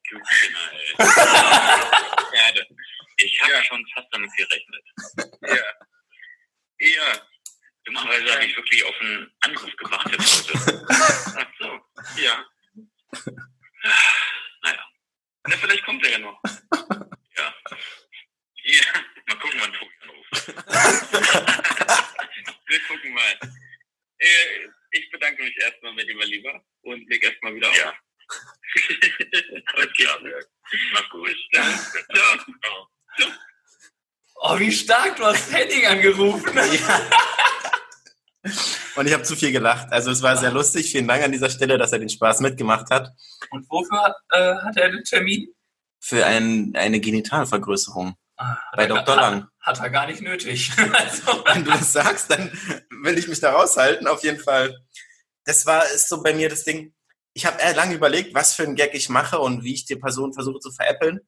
du 0.09 0.19
Kinder, 0.19 0.71
ey. 0.73 0.91
Ich 3.23 3.41
habe 3.41 3.53
ja. 3.53 3.63
schon 3.63 3.85
fast 3.93 4.07
damit 4.11 4.31
gerechnet. 4.35 4.83
Ja. 5.41 5.65
Ja. 6.79 7.27
Dummerweise 7.83 8.33
habe 8.33 8.45
ich 8.45 8.55
wirklich 8.55 8.83
auf 8.83 8.99
einen 8.99 9.31
Anruf 9.41 9.75
gewartet 9.77 10.19
heute. 10.19 10.85
Ach 10.89 11.47
so. 11.59 11.79
Ja. 12.21 12.45
Naja. 14.63 14.85
Na, 15.47 15.57
vielleicht 15.57 15.85
kommt 15.85 16.05
er 16.05 16.11
ja 16.11 16.19
noch. 16.19 16.41
Ja. 17.37 17.55
Ja. 18.63 18.85
Mal 19.27 19.39
gucken, 19.39 19.59
wann 19.61 19.73
Tobi 19.73 19.91
anruft. 20.01 20.47
Wir 22.67 22.79
gucken 22.87 23.13
mal. 23.13 23.39
Äh, 24.17 24.69
ich 24.91 25.09
bedanke 25.11 25.43
mich 25.43 25.57
erstmal 25.57 25.93
mit 25.93 26.07
lieber 26.07 26.25
lieber 26.25 26.63
und 26.81 27.09
leg 27.09 27.23
erstmal 27.23 27.55
wieder 27.55 27.69
auf. 27.69 27.77
Ja. 27.77 27.93
Alles 29.73 29.93
klar. 29.93 30.19
Mach 30.93 31.09
gut. 31.09 31.35
Danke. 31.51 32.05
Ciao. 32.13 32.37
Ciao. 32.61 33.31
Oh, 34.43 34.57
wie 34.57 34.71
stark, 34.71 35.19
Henning 35.81 35.85
angerufen. 35.85 36.55
Ja. 36.55 37.01
Und 38.95 39.07
ich 39.07 39.13
habe 39.13 39.23
zu 39.23 39.35
viel 39.35 39.51
gelacht. 39.51 39.91
Also 39.91 40.11
es 40.11 40.21
war 40.21 40.35
sehr 40.37 40.51
lustig. 40.51 40.91
Vielen 40.91 41.07
Dank 41.07 41.23
an 41.23 41.31
dieser 41.31 41.49
Stelle, 41.49 41.77
dass 41.77 41.93
er 41.93 41.99
den 41.99 42.09
Spaß 42.09 42.39
mitgemacht 42.39 42.89
hat. 42.89 43.11
Und 43.51 43.69
wofür 43.69 44.15
äh, 44.31 44.55
hat 44.55 44.77
er 44.77 44.89
den 44.89 45.03
Termin? 45.03 45.53
Für 45.99 46.25
ein, 46.25 46.73
eine 46.75 46.99
Genitalvergrößerung. 46.99 48.15
Ah, 48.37 48.57
bei 48.75 48.87
Dr. 48.87 49.15
Lang. 49.15 49.47
Hat, 49.59 49.77
hat, 49.77 49.85
er 49.85 49.89
gar 49.91 50.07
nicht 50.07 50.21
nötig. 50.21 50.71
also. 50.93 51.43
Wenn 51.45 51.63
du 51.63 51.71
das 51.71 51.93
sagst, 51.93 52.31
dann 52.31 52.51
will 53.03 53.17
ich 53.17 53.27
mich 53.27 53.39
da 53.39 53.51
raushalten, 53.51 54.07
auf 54.07 54.23
jeden 54.23 54.39
Fall. 54.39 54.75
Das 55.45 55.65
war 55.65 55.85
ist 55.85 56.09
so 56.09 56.23
bei 56.23 56.33
mir 56.33 56.49
das 56.49 56.63
Ding. 56.63 56.93
Ich 57.33 57.45
habe 57.45 57.57
lange 57.75 57.93
überlegt, 57.93 58.33
was 58.33 58.55
für 58.55 58.63
einen 58.63 58.75
Gag 58.75 58.93
ich 58.93 59.09
mache 59.09 59.39
und 59.39 59.63
wie 59.63 59.73
ich 59.73 59.85
die 59.85 59.95
Person 59.95 60.33
versuche 60.33 60.59
zu 60.59 60.71
veräppeln. 60.71 61.21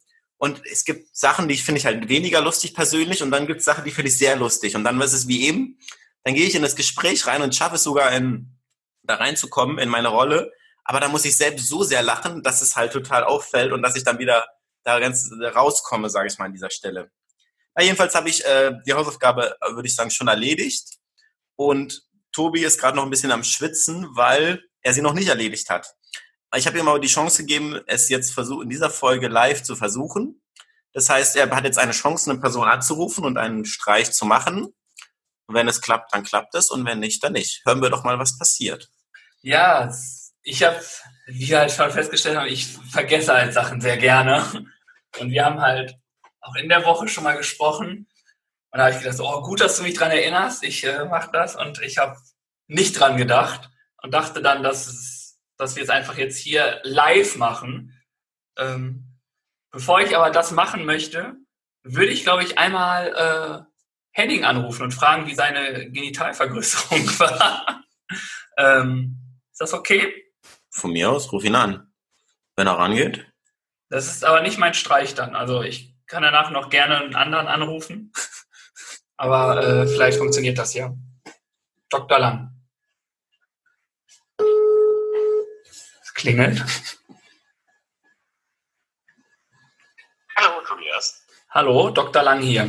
Und 0.44 0.62
es 0.66 0.84
gibt 0.84 1.16
Sachen, 1.16 1.48
die 1.48 1.56
finde 1.56 1.80
ich 1.80 1.86
halt 1.86 2.10
weniger 2.10 2.42
lustig 2.42 2.74
persönlich 2.74 3.24
und 3.24 3.32
dann 3.32 3.48
gibt 3.48 3.60
es 3.62 3.66
Sachen, 3.66 3.86
die 3.86 3.92
finde 3.92 4.10
ich 4.10 4.18
sehr 4.18 4.36
lustig. 4.36 4.76
Und 4.76 4.84
dann 4.84 5.00
ist 5.00 5.14
es 5.14 5.30
wie 5.30 5.48
eben 5.48 5.78
dann 6.24 6.36
gehe 6.36 6.48
ich 6.48 6.56
in 6.56 6.62
das 6.62 6.76
Gespräch 6.76 7.28
rein 7.28 7.42
und 7.42 7.56
schaffe 7.56 7.76
es 7.76 7.84
sogar 7.84 8.12
in, 8.14 8.58
da 9.04 9.16
reinzukommen 9.16 9.78
in 9.78 9.90
meine 9.90 10.08
Rolle. 10.08 10.52
Aber 10.86 11.00
da 11.00 11.08
muss 11.08 11.26
ich 11.26 11.36
selbst 11.36 11.68
so 11.68 11.84
sehr 11.84 12.02
lachen, 12.02 12.44
dass 12.44 12.62
es 12.62 12.76
halt 12.76 12.94
total 12.94 13.24
auffällt 13.24 13.72
und 13.72 13.82
dass 13.82 13.96
ich 13.96 14.04
dann 14.04 14.20
wieder 14.20 14.46
da 14.84 15.00
ganz 15.00 15.30
rauskomme, 15.32 16.10
sage 16.10 16.28
ich 16.28 16.38
mal 16.38 16.46
an 16.46 16.54
dieser 16.54 16.70
Stelle. 16.70 17.10
Ja, 17.78 17.84
jedenfalls 17.84 18.16
habe 18.16 18.30
ich 18.30 18.44
äh, 18.46 18.74
die 18.86 18.94
Hausaufgabe, 18.94 19.56
würde 19.72 19.88
ich 19.88 19.96
sagen, 19.96 20.12
schon 20.12 20.28
erledigt. 20.28 20.98
Und 21.56 22.04
Tobi 22.32 22.64
ist 22.64 22.80
gerade 22.80 22.96
noch 22.96 23.04
ein 23.04 23.10
bisschen 23.10 23.32
am 23.32 23.44
Schwitzen, 23.44 24.08
weil 24.12 24.64
er 24.82 24.94
sie 24.94 25.02
noch 25.02 25.14
nicht 25.14 25.30
erledigt 25.30 25.70
hat. 25.70 25.94
Ich 26.56 26.68
habe 26.68 26.78
ihm 26.78 26.88
aber 26.88 27.00
die 27.00 27.08
Chance 27.08 27.44
gegeben, 27.44 27.80
es 27.88 28.10
jetzt 28.10 28.38
in 28.38 28.70
dieser 28.70 28.90
Folge 28.90 29.28
live 29.28 29.64
zu 29.64 29.76
versuchen. 29.76 30.42
Das 30.94 31.10
heißt, 31.10 31.36
er 31.36 31.50
hat 31.50 31.64
jetzt 31.64 31.80
eine 31.80 31.92
Chance, 31.92 32.30
eine 32.30 32.40
Person 32.40 32.68
anzurufen 32.68 33.26
und 33.26 33.38
einen 33.38 33.66
Streich 33.66 34.12
zu 34.12 34.26
machen. 34.26 34.74
Und 35.48 35.56
wenn 35.56 35.68
es 35.68 35.82
klappt, 35.82 36.14
dann 36.14 36.24
klappt 36.24 36.54
es 36.56 36.70
und 36.70 36.86
wenn 36.86 37.00
nicht, 37.00 37.24
dann 37.24 37.34
nicht. 37.34 37.64
Hören 37.66 37.82
wir 37.82 37.90
doch 37.90 38.04
mal, 38.04 38.20
was 38.20 38.38
passiert. 38.38 38.90
Ja, 39.42 39.92
ich 40.44 40.64
habe, 40.64 40.80
wie 41.26 41.50
wir 41.50 41.60
halt 41.60 41.72
schon 41.72 41.92
festgestellt 41.92 42.38
haben, 42.38 42.48
ich 42.48 42.68
vergesse 42.92 43.34
halt 43.34 43.54
Sachen 43.54 43.82
sehr 43.82 43.98
gerne. 43.98 44.46
Und 45.20 45.32
wir 45.32 45.46
haben 45.46 45.62
halt 45.62 45.96
auch 46.42 46.56
in 46.56 46.70
der 46.70 46.86
Woche 46.86 47.08
schon 47.08 47.24
mal 47.24 47.38
gesprochen. 47.38 48.08
Und 48.72 48.78
da 48.78 48.86
habe 48.86 48.96
ich 48.96 49.02
gedacht, 49.02 49.20
oh, 49.20 49.42
gut, 49.42 49.62
dass 49.62 49.78
du 49.78 49.84
mich 49.84 49.94
dran 49.96 50.12
erinnerst. 50.12 50.64
Ich 50.64 50.84
äh, 50.84 51.06
mache 51.06 51.30
das. 51.32 51.56
Und 51.56 51.82
ich 51.82 51.98
habe 51.98 52.18
nicht 52.68 53.00
dran 53.00 53.18
gedacht 53.18 53.70
und 54.02 54.14
dachte 54.14 54.42
dann, 54.42 54.64
dass, 54.64 54.88
es, 54.88 55.23
dass 55.64 55.76
wir 55.76 55.84
es 55.84 55.90
einfach 55.90 56.18
jetzt 56.18 56.38
hier 56.38 56.82
live 56.84 57.38
machen. 57.38 57.98
Ähm, 58.58 59.18
bevor 59.72 60.02
ich 60.02 60.16
aber 60.16 60.30
das 60.30 60.52
machen 60.52 60.86
möchte, 60.86 61.36
würde 61.84 62.12
ich, 62.12 62.24
glaube 62.24 62.44
ich, 62.44 62.58
einmal 62.58 63.66
äh, 63.66 63.74
Henning 64.12 64.44
anrufen 64.44 64.84
und 64.84 64.94
fragen, 64.94 65.26
wie 65.26 65.36
seine 65.36 65.90
Genitalvergrößerung 65.90 67.08
war. 67.20 67.84
ähm, 68.58 69.18
ist 69.52 69.62
das 69.62 69.74
okay? 69.74 70.14
Von 70.70 70.92
mir 70.92 71.10
aus, 71.10 71.32
ruf 71.32 71.44
ihn 71.44 71.56
an. 71.56 71.92
Wenn 72.56 72.68
er 72.68 72.78
rangeht. 72.78 73.26
Das 73.90 74.08
ist 74.08 74.24
aber 74.24 74.42
nicht 74.42 74.60
mein 74.60 74.74
Streich 74.74 75.16
dann. 75.16 75.36
Also 75.36 75.64
ich 75.64 75.96
kann 76.08 76.24
danach 76.24 76.52
noch 76.52 76.70
gerne 76.70 76.98
einen 76.98 77.16
anderen 77.16 77.48
anrufen. 77.48 78.12
aber 79.18 79.64
äh, 79.64 79.88
vielleicht 79.88 80.18
funktioniert 80.18 80.58
das 80.58 80.74
ja. 80.74 80.94
Dr. 81.90 82.20
Lang. 82.20 82.53
Es 86.24 86.26
klingelt. 86.26 86.64
Hallo, 90.38 90.62
Tobias. 90.66 91.22
Hallo, 91.50 91.90
Dr. 91.90 92.24
Lang 92.24 92.42
hier. 92.42 92.66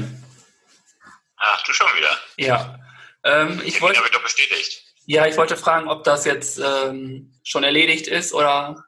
Ach, 1.37 1.63
du 1.63 1.73
schon 1.73 1.87
wieder? 1.97 2.19
Ja. 2.37 2.81
Ähm, 3.23 3.63
ich 3.65 3.81
wollte. 3.81 4.01
doch 4.11 4.23
bestätigt. 4.25 4.83
Ja, 5.07 5.27
ich 5.27 5.37
wollte 5.37 5.57
fragen, 5.57 5.89
ob 5.89 6.03
das 6.03 6.25
jetzt 6.25 6.59
ähm, 6.59 7.33
schon 7.45 7.63
erledigt 7.63 8.09
ist 8.09 8.35
oder 8.35 8.85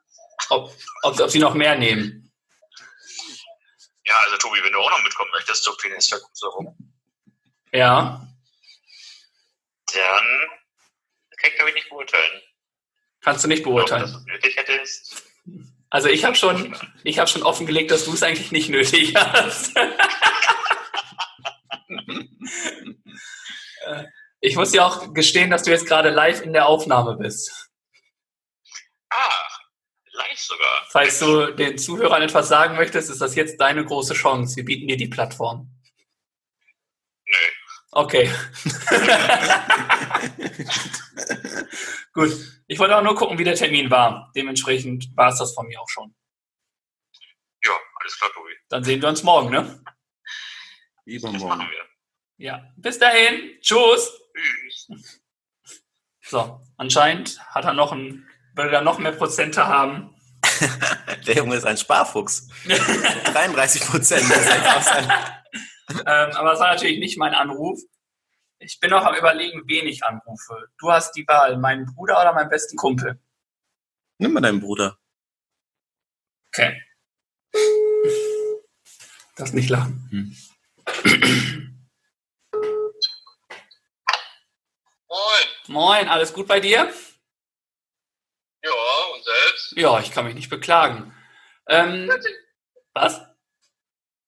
ob, 0.49 0.75
ob, 1.03 1.17
ob 1.17 1.29
Sie 1.29 1.39
noch 1.39 1.53
mehr 1.53 1.77
nehmen. 1.77 2.29
Ja, 4.03 4.15
also 4.25 4.35
Tobi, 4.35 4.61
wenn 4.63 4.73
du 4.73 4.79
auch 4.79 4.91
noch 4.91 5.03
mitkommen 5.03 5.31
möchtest 5.31 5.63
zur 5.63 5.77
Penisvergrößerung. 5.77 6.77
Ja. 7.71 8.27
Dann 9.93 10.25
kann 11.37 11.51
ich 11.51 11.55
glaube 11.55 11.69
ich 11.69 11.75
nicht 11.75 11.89
beurteilen. 11.89 12.41
Kannst 13.27 13.43
du 13.43 13.49
nicht 13.49 13.63
beurteilen. 13.63 14.05
Ob 14.05 14.25
du 14.25 14.31
nötig 14.31 14.55
hättest. 14.55 15.21
Also 15.89 16.07
ich 16.07 16.23
habe 16.23 16.37
schon, 16.37 16.73
ich 17.03 17.19
habe 17.19 17.29
schon 17.29 17.43
offengelegt, 17.43 17.91
dass 17.91 18.05
du 18.05 18.13
es 18.13 18.23
eigentlich 18.23 18.53
nicht 18.53 18.69
nötig 18.69 19.13
hast. 19.17 19.75
ich 24.39 24.55
muss 24.55 24.71
dir 24.71 24.85
auch 24.85 25.13
gestehen, 25.13 25.49
dass 25.49 25.63
du 25.63 25.71
jetzt 25.71 25.85
gerade 25.85 26.09
live 26.09 26.41
in 26.41 26.53
der 26.53 26.67
Aufnahme 26.67 27.17
bist. 27.17 27.69
Falls 30.87 31.19
du 31.19 31.47
den 31.47 31.77
Zuhörern 31.77 32.21
etwas 32.21 32.47
sagen 32.47 32.77
möchtest, 32.77 33.09
ist 33.09 33.19
das 33.19 33.35
jetzt 33.35 33.59
deine 33.59 33.83
große 33.83 34.13
Chance. 34.13 34.55
Wir 34.55 34.63
bieten 34.63 34.87
dir 34.87 34.95
die 34.95 35.09
Plattform. 35.09 35.69
Nee. 37.25 37.33
Okay. 37.97 38.29
Gut. 42.13 42.31
Ich 42.67 42.77
wollte 42.77 42.95
auch 42.95 43.01
nur 43.01 43.15
gucken, 43.15 43.39
wie 43.39 43.43
der 43.43 43.55
Termin 43.55 43.89
war. 43.89 44.31
Dementsprechend 44.35 45.09
war 45.17 45.29
es 45.29 45.39
das 45.39 45.55
von 45.55 45.65
mir 45.65 45.81
auch 45.81 45.89
schon. 45.89 46.13
Ja, 47.63 47.71
alles 47.99 48.19
klar, 48.19 48.29
Tobi. 48.35 48.51
Dann 48.69 48.83
sehen 48.83 49.01
wir 49.01 49.09
uns 49.09 49.23
morgen, 49.23 49.49
ne? 49.49 49.83
Übermorgen. 51.05 51.67
Ja. 52.37 52.71
Bis 52.75 52.99
dahin. 52.99 53.59
Tschüss. 53.61 54.11
Tschüss. 54.35 55.21
So. 56.21 56.61
Anscheinend 56.77 57.39
hat 57.47 57.65
er 57.65 57.73
noch 57.73 57.93
ein, 57.93 58.29
will 58.53 58.67
er 58.67 58.81
noch 58.83 58.99
mehr 58.99 59.13
Prozente 59.13 59.65
haben. 59.65 60.13
Der 61.25 61.37
Junge 61.37 61.55
ist 61.55 61.65
ein 61.65 61.77
Sparfuchs. 61.77 62.47
33 62.67 63.81
Prozent. 63.87 64.31
Ähm, 65.89 66.31
aber 66.35 66.51
das 66.51 66.59
war 66.59 66.73
natürlich 66.73 66.99
nicht 66.99 67.17
mein 67.17 67.33
Anruf. 67.33 67.79
Ich 68.59 68.79
bin 68.79 68.89
noch 68.89 69.05
am 69.05 69.15
überlegen, 69.15 69.63
wen 69.67 69.87
ich 69.87 70.03
anrufe. 70.03 70.67
Du 70.77 70.91
hast 70.91 71.13
die 71.13 71.27
Wahl, 71.27 71.57
meinen 71.57 71.85
Bruder 71.85 72.19
oder 72.19 72.33
meinen 72.33 72.49
besten 72.49 72.75
Kumpel. 72.75 73.19
Nimm 74.17 74.33
mal 74.33 74.41
deinen 74.41 74.59
Bruder. 74.59 74.97
Okay. 76.49 76.81
Das 79.35 79.53
nicht 79.53 79.69
lachen. 79.69 80.35
Moin. 85.07 85.47
Moin, 85.67 86.07
alles 86.09 86.33
gut 86.33 86.47
bei 86.47 86.59
dir? 86.59 86.91
Ja, 88.63 88.71
und 89.13 89.23
selbst? 89.23 89.73
Ja, 89.75 89.99
ich 89.99 90.11
kann 90.11 90.25
mich 90.25 90.33
nicht 90.35 90.49
beklagen. 90.49 91.13
Ähm, 91.67 92.11
was? 92.93 93.21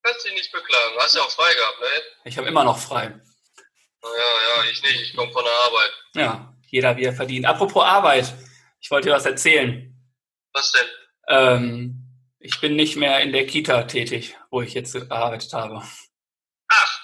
Kannst 0.09 0.25
dich 0.25 0.33
nicht 0.33 0.51
beklagen. 0.51 0.95
Hast 0.99 1.15
ja 1.15 1.21
auch 1.21 1.29
frei 1.29 1.53
gehabt, 1.53 1.79
ne? 1.81 1.87
Ich 2.25 2.37
habe 2.37 2.47
immer 2.47 2.63
noch 2.63 2.79
frei. 2.79 3.05
Ja, 4.01 4.09
ja, 4.09 4.69
ich 4.71 4.81
nicht. 4.81 5.01
Ich 5.01 5.15
komme 5.15 5.31
von 5.31 5.43
der 5.43 5.53
Arbeit. 5.53 5.91
Ja, 6.15 6.53
jeder 6.67 6.97
wie 6.97 7.03
er 7.05 7.13
verdient. 7.13 7.45
Apropos 7.45 7.83
Arbeit, 7.83 8.33
ich 8.79 8.89
wollte 8.89 9.09
dir 9.09 9.15
was 9.15 9.25
erzählen. 9.25 9.95
Was 10.53 10.71
denn? 10.71 10.87
Ähm, 11.27 12.05
ich 12.39 12.59
bin 12.59 12.75
nicht 12.75 12.95
mehr 12.95 13.19
in 13.19 13.31
der 13.33 13.45
Kita 13.45 13.83
tätig, 13.83 14.35
wo 14.49 14.61
ich 14.61 14.73
jetzt 14.73 14.93
gearbeitet 14.93 15.53
habe. 15.53 15.83
Ach, 16.69 16.99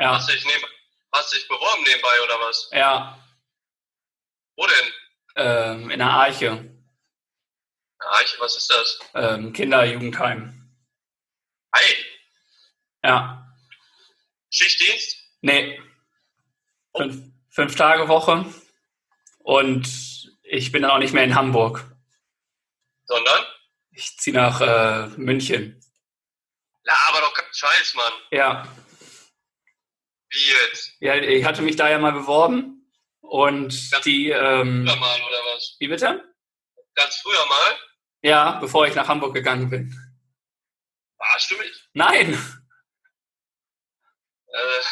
Ja, 0.00 0.14
hast 0.16 0.30
dich, 0.30 0.44
neben, 0.46 0.64
hast 1.12 1.34
dich 1.34 1.46
beworben 1.48 1.82
nebenbei 1.82 2.22
oder 2.24 2.40
was? 2.40 2.70
ja, 2.72 3.18
Wo 4.56 4.66
denn? 4.66 4.92
ähm, 5.36 5.90
in 5.90 5.98
der 5.98 6.08
Arche, 6.10 6.70
Eiche, 7.98 8.36
was 8.40 8.56
ist 8.56 8.70
das? 8.70 8.98
ähm, 9.14 9.52
Kinderjugendheim. 9.52 10.61
Hi, 11.74 11.94
Ja, 13.04 13.46
Schichtdienst? 14.50 15.16
nee, 15.40 15.80
fünf, 16.96 17.16
fünf 17.50 17.76
Tage 17.76 18.08
Woche 18.08 18.44
und 19.38 19.88
ich 20.42 20.70
bin 20.72 20.82
dann 20.82 20.90
auch 20.90 20.98
nicht 20.98 21.14
mehr 21.14 21.24
in 21.24 21.34
Hamburg. 21.34 21.84
Sondern? 23.06 23.44
Ich 23.90 24.16
ziehe 24.18 24.36
nach 24.36 24.60
äh, 24.60 25.06
München. 25.16 25.78
Aber 27.08 27.20
doch 27.20 27.32
kein 27.34 27.52
Scheiß, 27.52 27.94
Mann. 27.94 28.12
Ja, 28.30 28.66
Wie 30.30 30.50
jetzt? 30.66 30.92
ja, 31.00 31.14
ich 31.16 31.44
hatte 31.44 31.62
mich 31.62 31.76
da 31.76 31.88
ja 31.88 31.98
mal 31.98 32.12
beworben 32.12 32.90
und 33.20 34.04
die, 34.04 34.28
ähm, 34.30 34.86
Früher 34.86 34.96
mal 34.96 35.20
oder 35.22 35.38
was? 35.54 35.76
wie 35.78 35.88
bitte? 35.88 36.34
Ganz 36.94 37.16
früher 37.16 37.46
mal? 37.46 37.78
Ja, 38.22 38.52
bevor 38.60 38.86
ich 38.86 38.94
nach 38.94 39.08
Hamburg 39.08 39.34
gegangen 39.34 39.70
bin. 39.70 39.98
Warst 41.30 41.50
du 41.50 41.56
mich? 41.56 41.88
Nein! 41.94 42.38
Äh. 44.48 44.82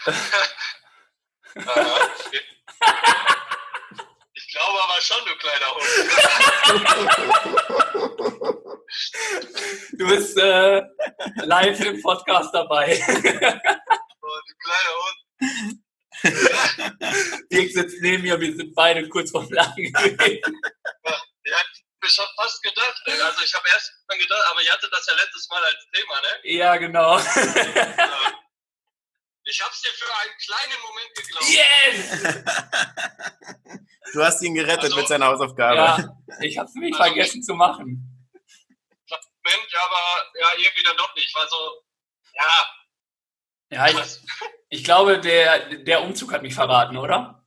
Ich 4.36 4.48
glaube 4.60 4.82
aber 4.82 5.00
schon, 5.00 5.24
du 5.24 5.34
kleiner 5.38 5.70
Hund. 5.74 5.88
Du 9.92 10.06
bist 10.08 10.36
äh, 10.38 10.82
live 11.44 11.80
im 11.80 12.02
Podcast 12.02 12.52
dabei. 12.52 13.00
Oh, 14.22 14.40
du 14.46 14.54
kleiner 14.64 14.94
Hund. 15.00 15.20
Dirk 17.50 17.70
sitzt 17.72 18.00
neben 18.00 18.22
mir, 18.22 18.40
wir 18.40 18.54
sind 18.54 18.74
beide 18.74 19.08
kurz 19.08 19.30
vorm 19.30 19.48
Lachen 19.50 19.92
gewesen. 19.92 20.60
Ja, 22.04 22.10
ich 22.10 22.18
hab 22.18 22.24
mir 22.26 22.26
schon 22.26 22.26
fast 22.36 22.62
gedacht. 22.62 23.02
ey. 23.06 23.20
Also 23.20 23.42
ich 23.44 23.54
habe 23.54 23.68
erst 23.68 23.92
dran 24.08 24.18
gedacht, 24.18 24.42
aber 24.50 24.62
ihr 24.62 24.72
hattet 24.72 24.92
das 24.92 25.06
ja 25.06 25.14
letztes 25.14 25.48
Mal 25.48 25.62
als 25.64 25.86
Thema, 25.92 26.20
ne? 26.20 26.28
Ja, 26.44 26.76
genau. 26.76 27.18
Ich 29.46 29.60
hab's 29.62 29.82
dir 29.82 29.90
für 29.90 30.06
einen 30.16 30.32
kleinen 30.38 30.80
Moment 30.82 31.14
geglaubt. 31.14 31.48
Yes! 31.48 32.18
Du 34.14 34.24
hast 34.24 34.40
ihn 34.42 34.54
gerettet 34.54 34.84
Also- 34.84 34.96
mit 34.96 35.06
seiner 35.08 35.26
Hausaufgabe. 35.26 35.76
Ja, 35.76 36.16
ich 36.40 36.56
habe 36.58 36.66
es 36.68 36.74
nämlich 36.74 36.96
vergessen 36.96 37.42
zu 37.42 37.54
machen. 37.54 38.10
Moment, 39.10 39.74
aber 39.74 40.24
ja, 40.40 40.48
irgendwie 40.56 40.82
dann 40.84 40.96
doch 40.96 41.14
nicht. 41.14 41.34
War 41.34 41.46
so, 41.48 41.84
ja, 42.32 42.66
Ja, 43.70 43.86
ich, 43.88 43.96
ich 44.70 44.82
glaube, 44.84 45.20
der, 45.20 45.58
der 45.76 46.00
Umzug 46.02 46.32
hat 46.32 46.40
mich 46.42 46.54
verraten, 46.54 46.96
oder? 46.96 47.44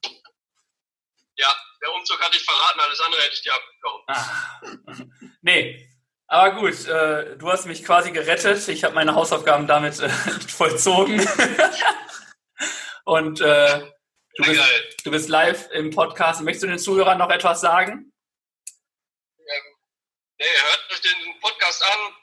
Ja, 1.35 1.51
der 1.87 1.95
Umzug 1.95 2.21
hatte 2.21 2.37
ich 2.37 2.43
verraten, 2.43 2.79
alles 2.79 2.99
andere 2.99 3.21
hätte 3.21 3.33
ich 3.33 3.41
dir 3.41 3.53
abgekauft. 3.53 4.03
Ah. 4.07 4.61
Nee. 5.41 5.89
Aber 6.29 6.59
gut, 6.59 6.85
äh, 6.87 7.37
du 7.37 7.49
hast 7.49 7.67
mich 7.67 7.85
quasi 7.85 8.11
gerettet. 8.11 8.67
Ich 8.67 8.83
habe 8.83 8.93
meine 8.93 9.15
Hausaufgaben 9.15 9.65
damit 9.65 9.97
äh, 9.99 10.09
vollzogen. 10.49 11.21
Und 13.05 13.39
äh, 13.39 13.79
du, 14.35 14.43
bist, 14.43 14.61
du 15.05 15.11
bist 15.11 15.29
live 15.29 15.69
im 15.71 15.89
Podcast. 15.91 16.41
Möchtest 16.41 16.63
du 16.63 16.67
den 16.67 16.79
Zuhörern 16.79 17.17
noch 17.17 17.29
etwas 17.29 17.61
sagen? 17.61 18.11
Nee, 20.37 20.45
hört 20.45 20.91
euch 20.91 21.01
den 21.01 21.39
Podcast 21.39 21.81
an. 21.81 22.13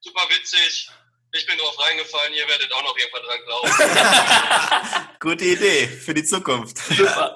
Super 0.00 0.28
witzig. 0.28 0.90
Ich 1.36 1.46
bin 1.46 1.58
drauf 1.58 1.78
reingefallen, 1.78 2.32
ihr 2.34 2.48
werdet 2.48 2.72
auch 2.72 2.82
noch 2.82 2.96
irgendwann 2.96 3.22
dran 3.22 3.38
glauben. 3.44 5.08
Gute 5.20 5.44
Idee 5.44 5.86
für 5.86 6.14
die 6.14 6.24
Zukunft. 6.24 6.78
Super. 6.78 7.34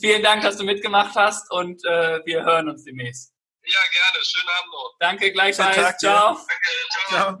Vielen 0.00 0.22
Dank, 0.22 0.42
dass 0.42 0.56
du 0.56 0.64
mitgemacht 0.64 1.14
hast 1.14 1.50
und 1.52 1.84
äh, 1.84 2.20
wir 2.24 2.44
hören 2.44 2.68
uns 2.68 2.84
demnächst. 2.84 3.32
ja, 3.64 3.78
gerne. 3.92 4.24
Schönen 4.24 4.48
Abend 4.58 4.72
noch. 4.72 4.94
Danke 4.98 5.32
gleichfalls. 5.32 5.76
Tag. 5.76 5.98
Ciao. 6.00 6.34
Danke, 6.34 6.70
ciao. 7.08 7.08
Ciao. 7.10 7.38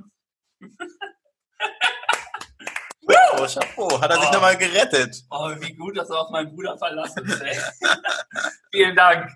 Oh, 3.32 3.46
Chapeau. 3.46 4.00
Hat 4.00 4.10
er 4.10 4.20
sich 4.20 4.28
Oh. 4.28 4.32
nochmal 4.34 4.56
gerettet. 4.56 5.16
Oh, 5.30 5.50
wie 5.58 5.74
gut, 5.74 5.96
dass 5.96 6.08
du 6.08 6.14
auf 6.14 6.30
meinen 6.30 6.54
Bruder 6.54 6.76
verlassen 6.78 7.24
bist. 7.24 7.42
Ey. 7.42 7.58
Vielen 8.72 8.94
Dank. 8.94 9.30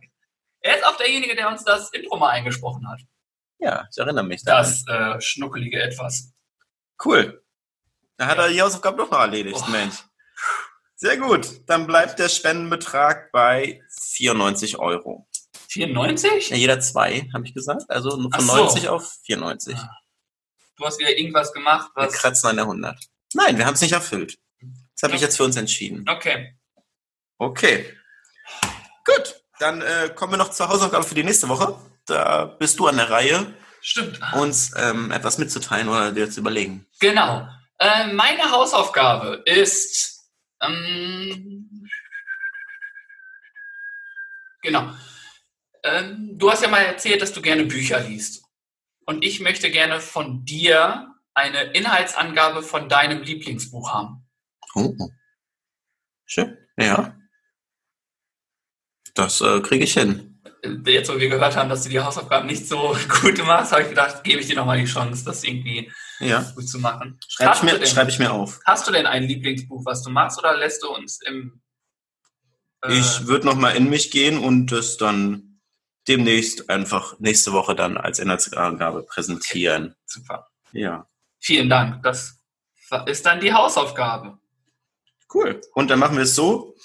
Er 0.60 0.76
ist 0.78 0.84
auch 0.86 0.96
derjenige, 0.96 1.34
der 1.34 1.48
uns 1.48 1.64
das 1.64 1.90
Intro 1.90 2.16
mal 2.16 2.30
eingesprochen 2.30 2.88
hat. 2.88 3.00
Ja, 3.58 3.86
ich 3.90 3.98
erinnere 3.98 4.24
mich 4.24 4.44
daran. 4.44 4.62
Das 4.64 4.84
äh, 4.86 5.20
schnuckelige 5.20 5.82
Etwas. 5.82 6.32
Cool. 7.02 7.42
Da 8.16 8.26
hat 8.26 8.38
er 8.38 8.48
die 8.48 8.60
Hausaufgabe 8.60 8.98
doch 8.98 9.10
noch 9.10 9.18
erledigt, 9.20 9.62
Oh. 9.66 9.70
Mensch. 9.70 9.96
Sehr 10.96 11.16
gut. 11.16 11.68
Dann 11.68 11.86
bleibt 11.86 12.18
der 12.18 12.28
Spendenbetrag 12.28 13.30
bei 13.32 13.82
94 14.12 14.78
Euro. 14.78 15.26
94? 15.68 16.50
Ja, 16.50 16.56
jeder 16.56 16.80
zwei, 16.80 17.28
habe 17.34 17.44
ich 17.46 17.52
gesagt. 17.54 17.82
Also 17.88 18.10
von 18.10 18.30
Ach 18.32 18.40
so. 18.40 18.54
90 18.56 18.88
auf 18.88 19.12
94. 19.26 19.74
Ah, 19.76 19.90
Du 20.76 20.84
hast 20.84 20.98
wieder 20.98 21.16
irgendwas 21.16 21.52
gemacht, 21.52 21.90
Wir 21.94 22.04
was. 22.06 22.14
kratzen 22.14 22.48
an 22.50 22.56
der 22.56 22.64
100. 22.64 22.96
Nein, 23.34 23.58
wir 23.58 23.66
haben 23.66 23.74
es 23.74 23.80
nicht 23.80 23.92
erfüllt. 23.92 24.38
Das 24.60 25.02
habe 25.02 25.14
ich 25.16 25.20
jetzt 25.20 25.36
für 25.36 25.44
uns 25.44 25.56
entschieden. 25.56 26.04
Okay. 26.08 26.56
Okay. 27.38 27.92
Gut. 29.04 29.40
Dann 29.58 29.82
äh, 29.82 30.10
kommen 30.14 30.32
wir 30.32 30.36
noch 30.36 30.50
zur 30.50 30.68
Hausaufgabe 30.68 31.04
für 31.04 31.14
die 31.14 31.22
nächste 31.24 31.48
Woche. 31.48 31.76
Da 32.06 32.44
bist 32.46 32.78
du 32.78 32.86
an 32.86 32.96
der 32.96 33.10
Reihe, 33.10 33.54
Stimmt. 33.86 34.18
uns 34.32 34.72
ähm, 34.78 35.10
etwas 35.10 35.36
mitzuteilen 35.36 35.90
oder 35.90 36.10
dir 36.10 36.30
zu 36.30 36.40
überlegen. 36.40 36.86
Genau. 37.00 37.46
Äh, 37.78 38.06
meine 38.14 38.50
Hausaufgabe 38.50 39.42
ist. 39.44 40.30
Ähm, 40.62 41.86
genau. 44.62 44.90
Ähm, 45.82 46.30
du 46.38 46.50
hast 46.50 46.62
ja 46.62 46.68
mal 46.68 46.80
erzählt, 46.80 47.20
dass 47.20 47.34
du 47.34 47.42
gerne 47.42 47.66
Bücher 47.66 48.00
liest. 48.00 48.42
Und 49.04 49.22
ich 49.22 49.40
möchte 49.40 49.70
gerne 49.70 50.00
von 50.00 50.46
dir 50.46 51.14
eine 51.34 51.64
Inhaltsangabe 51.72 52.62
von 52.62 52.88
deinem 52.88 53.22
Lieblingsbuch 53.22 53.92
haben. 53.92 54.26
Oh. 54.74 54.94
Schön. 56.24 56.56
Ja. 56.78 57.14
Das 59.12 59.42
äh, 59.42 59.60
kriege 59.60 59.84
ich 59.84 59.92
hin. 59.92 60.33
Jetzt, 60.86 61.10
wo 61.12 61.18
wir 61.18 61.28
gehört 61.28 61.56
haben, 61.56 61.68
dass 61.68 61.82
du 61.82 61.88
die 61.90 62.00
Hausaufgaben 62.00 62.46
nicht 62.46 62.66
so 62.66 62.96
gut 63.20 63.38
machst, 63.44 63.72
habe 63.72 63.82
ich 63.82 63.88
gedacht, 63.90 64.24
gebe 64.24 64.40
ich 64.40 64.46
dir 64.46 64.56
nochmal 64.56 64.78
die 64.78 64.84
Chance, 64.86 65.24
das 65.24 65.44
irgendwie 65.44 65.90
Ja. 66.20 66.40
gut 66.54 66.68
zu 66.68 66.78
machen. 66.78 67.18
Schreibe 67.28 67.54
ich, 67.56 67.62
mir- 67.62 67.78
denn- 67.78 67.86
schreib 67.86 68.08
ich 68.08 68.18
mir 68.18 68.32
auf. 68.32 68.60
Hast 68.64 68.86
du 68.88 68.92
denn 68.92 69.06
ein 69.06 69.24
Lieblingsbuch, 69.24 69.84
was 69.84 70.02
du 70.02 70.10
machst, 70.10 70.38
oder 70.38 70.56
lässt 70.56 70.82
du 70.82 70.88
uns 70.94 71.20
im. 71.22 71.60
äh, 72.82 72.92
Ich 72.98 73.26
würde 73.26 73.46
noch 73.46 73.56
mal 73.56 73.70
in 73.76 73.90
mich 73.90 74.10
gehen 74.10 74.38
und 74.38 74.66
das 74.72 74.96
dann 74.96 75.60
demnächst 76.08 76.68
einfach 76.70 77.18
nächste 77.18 77.52
Woche 77.52 77.74
dann 77.74 77.96
als 77.96 78.18
Inhaltsangabe 78.18 79.02
präsentieren. 79.04 79.94
Super. 80.06 80.48
Ja. 80.72 81.06
Vielen 81.40 81.68
Dank. 81.70 82.02
Das 82.02 82.38
ist 83.06 83.24
dann 83.26 83.40
die 83.40 83.52
Hausaufgabe. 83.52 84.38
Cool. 85.32 85.60
Und 85.74 85.90
dann 85.90 85.98
machen 85.98 86.16
wir 86.16 86.24
es 86.24 86.34
so, 86.34 86.76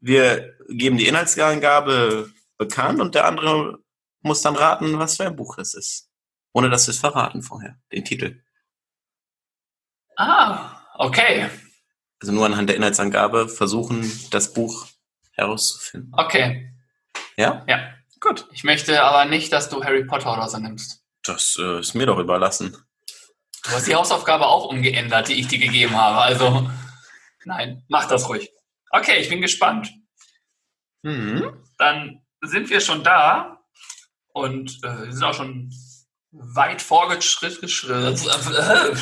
wir 0.00 0.54
geben 0.68 0.96
die 0.96 1.08
Inhaltsangabe 1.08 2.30
bekannt 2.58 3.00
und 3.00 3.14
der 3.14 3.24
andere 3.24 3.78
muss 4.20 4.42
dann 4.42 4.56
raten, 4.56 4.98
was 4.98 5.16
für 5.16 5.26
ein 5.26 5.36
Buch 5.36 5.58
es 5.58 5.74
ist. 5.74 6.10
Ohne 6.52 6.70
dass 6.70 6.86
wir 6.86 6.92
es 6.92 6.98
verraten 6.98 7.42
vorher, 7.42 7.78
den 7.92 8.04
Titel. 8.04 8.42
Ah, 10.16 10.82
okay. 10.96 11.48
Also 12.20 12.32
nur 12.32 12.44
anhand 12.44 12.68
der 12.68 12.76
Inhaltsangabe 12.76 13.48
versuchen, 13.48 14.10
das 14.30 14.52
Buch 14.52 14.88
herauszufinden. 15.32 16.12
Okay. 16.16 16.74
Ja? 17.36 17.64
Ja. 17.68 17.94
Gut. 18.20 18.48
Ich 18.52 18.64
möchte 18.64 19.00
aber 19.02 19.24
nicht, 19.26 19.52
dass 19.52 19.68
du 19.68 19.84
Harry 19.84 20.04
Potter 20.04 20.32
oder 20.32 20.48
so 20.48 20.58
nimmst. 20.58 21.04
Das 21.22 21.56
äh, 21.60 21.78
ist 21.78 21.94
mir 21.94 22.06
doch 22.06 22.18
überlassen. 22.18 22.76
Du 23.62 23.70
hast 23.70 23.86
die 23.86 23.94
Hausaufgabe 23.94 24.46
auch 24.46 24.64
umgeändert, 24.64 25.28
die 25.28 25.34
ich 25.34 25.46
dir 25.46 25.58
gegeben 25.58 25.96
habe. 25.96 26.18
Also, 26.18 26.68
nein, 27.44 27.84
mach 27.88 28.08
das 28.08 28.28
ruhig. 28.28 28.50
Okay, 28.90 29.18
ich 29.20 29.28
bin 29.28 29.40
gespannt. 29.40 29.92
Mhm. 31.02 31.64
Dann 31.76 32.26
sind 32.42 32.70
wir 32.70 32.80
schon 32.80 33.02
da 33.04 33.60
und 34.32 34.78
äh, 34.84 35.04
wir 35.06 35.12
sind 35.12 35.24
auch 35.24 35.34
schon 35.34 35.70
weit 36.30 36.82
fortgeschritten, 36.82 37.68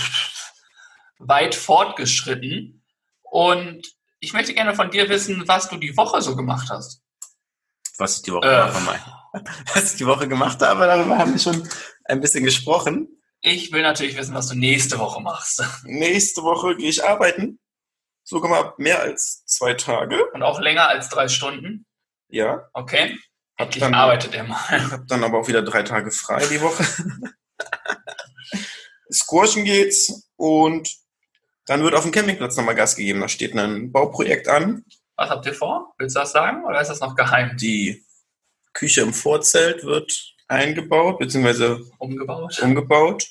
weit 1.19 1.55
fortgeschritten. 1.55 2.85
Und 3.23 3.87
ich 4.21 4.33
möchte 4.33 4.55
gerne 4.55 4.75
von 4.75 4.91
dir 4.91 5.09
wissen, 5.09 5.47
was 5.47 5.69
du 5.69 5.77
die 5.77 5.97
Woche 5.97 6.23
so 6.23 6.37
gemacht 6.37 6.69
hast. 6.71 7.03
Was 7.99 8.17
ich 8.17 8.23
die 8.23 8.33
Woche 8.33 8.47
Äh. 8.47 8.73
gemacht 8.73 9.07
habe. 9.07 9.17
Was 9.75 9.93
ich 9.93 9.99
die 9.99 10.07
Woche 10.07 10.29
gemacht 10.29 10.63
habe, 10.63 10.87
darüber 10.87 11.19
haben 11.19 11.33
wir 11.33 11.39
schon 11.39 11.69
ein 12.05 12.21
bisschen 12.23 12.43
gesprochen. 12.45 13.09
Ich 13.41 13.71
will 13.71 13.83
natürlich 13.83 14.17
wissen, 14.17 14.35
was 14.35 14.49
du 14.49 14.55
nächste 14.55 14.99
Woche 14.99 15.21
machst. 15.21 15.63
Nächste 15.85 16.43
Woche 16.43 16.75
gehe 16.77 16.89
ich 16.89 17.05
arbeiten. 17.05 17.59
Sogar 18.25 18.51
mal 18.51 18.73
mehr 18.79 19.01
als 19.03 19.45
zwei 19.45 19.75
Tage. 19.75 20.25
Und 20.33 20.43
auch 20.43 20.59
länger 20.59 20.89
als 20.89 21.11
drei 21.11 21.29
Stunden. 21.29 21.86
Ja. 22.29 22.69
Okay. 22.73 23.17
Hab 23.59 23.69
Endlich 23.69 23.83
dann, 23.83 23.95
arbeitet 23.95 24.35
er 24.35 24.45
mal. 24.45 24.91
hab 24.91 25.07
dann 25.09 25.25
aber 25.25 25.39
auch 25.39 25.49
wieder 25.49 25.63
drei 25.63 25.83
Tage 25.83 26.11
frei 26.11 26.45
die 26.47 26.61
Woche. 26.61 26.85
Squashen 29.13 29.65
geht's 29.65 30.31
und 30.37 30.89
dann 31.67 31.83
wird 31.83 31.95
auf 31.95 32.03
dem 32.03 32.13
Campingplatz 32.13 32.57
nochmal 32.57 32.75
Gas 32.75 32.97
gegeben. 32.97 33.21
Da 33.21 33.29
steht 33.29 33.55
ein 33.57 33.93
Bauprojekt 33.93 34.49
an. 34.49 34.85
Was 35.17 35.31
habt 35.31 35.47
ihr 35.47 35.55
vor? 35.55 35.95
Willst 35.99 36.17
du 36.17 36.21
das 36.21 36.33
sagen 36.33 36.65
oder 36.65 36.81
ist 36.81 36.89
das 36.89 37.01
noch 37.01 37.17
geheim? 37.17 37.57
Die 37.57 38.05
Küche 38.75 39.01
im 39.01 39.15
Vorzelt 39.15 39.85
wird 39.85 40.13
eingebaut 40.49 41.19
bzw. 41.19 41.83
Umgebaut? 41.99 42.61
umgebaut 42.61 43.27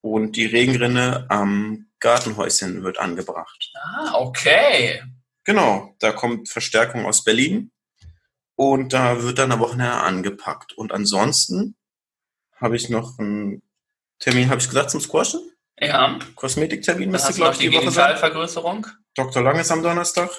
und 0.00 0.36
die 0.36 0.46
Regenrinne 0.46 1.26
am 1.28 1.88
Gartenhäuschen 2.00 2.84
wird 2.84 2.98
angebracht. 2.98 3.72
Ah, 3.74 4.14
okay. 4.14 5.02
Genau, 5.44 5.94
da 5.98 6.12
kommt 6.12 6.48
Verstärkung 6.48 7.06
aus 7.06 7.24
Berlin 7.24 7.72
und 8.58 8.92
da 8.92 9.22
wird 9.22 9.38
dann 9.38 9.52
am 9.52 9.60
Wochenende 9.60 9.92
angepackt. 9.92 10.72
Und 10.72 10.90
ansonsten 10.90 11.76
habe 12.56 12.74
ich 12.74 12.88
noch 12.88 13.16
einen 13.20 13.62
Termin, 14.18 14.50
habe 14.50 14.60
ich 14.60 14.66
gesagt, 14.66 14.90
zum 14.90 15.00
Squashen? 15.00 15.40
Ja. 15.78 16.18
Kosmetiktermin 16.34 17.08
müsste, 17.08 17.34
glaube 17.34 17.52
ich, 17.52 17.58
die 17.60 17.70
die 17.70 17.76
Woche 17.76 17.92
sein. 17.92 18.08
Genitalvergrößerung. 18.08 18.88
Dr. 19.14 19.44
Lang 19.44 19.60
ist 19.60 19.70
am 19.70 19.80
Donnerstag. 19.80 20.30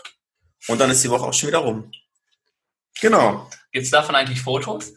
Und 0.68 0.82
dann 0.82 0.92
ist 0.92 1.02
die 1.02 1.10
Woche 1.10 1.24
auch 1.24 1.34
schon 1.34 1.48
wieder 1.48 1.60
rum. 1.60 1.90
Genau. 3.00 3.50
Gibt's 3.72 3.90
davon 3.90 4.16
eigentlich 4.16 4.42
Fotos? 4.42 4.92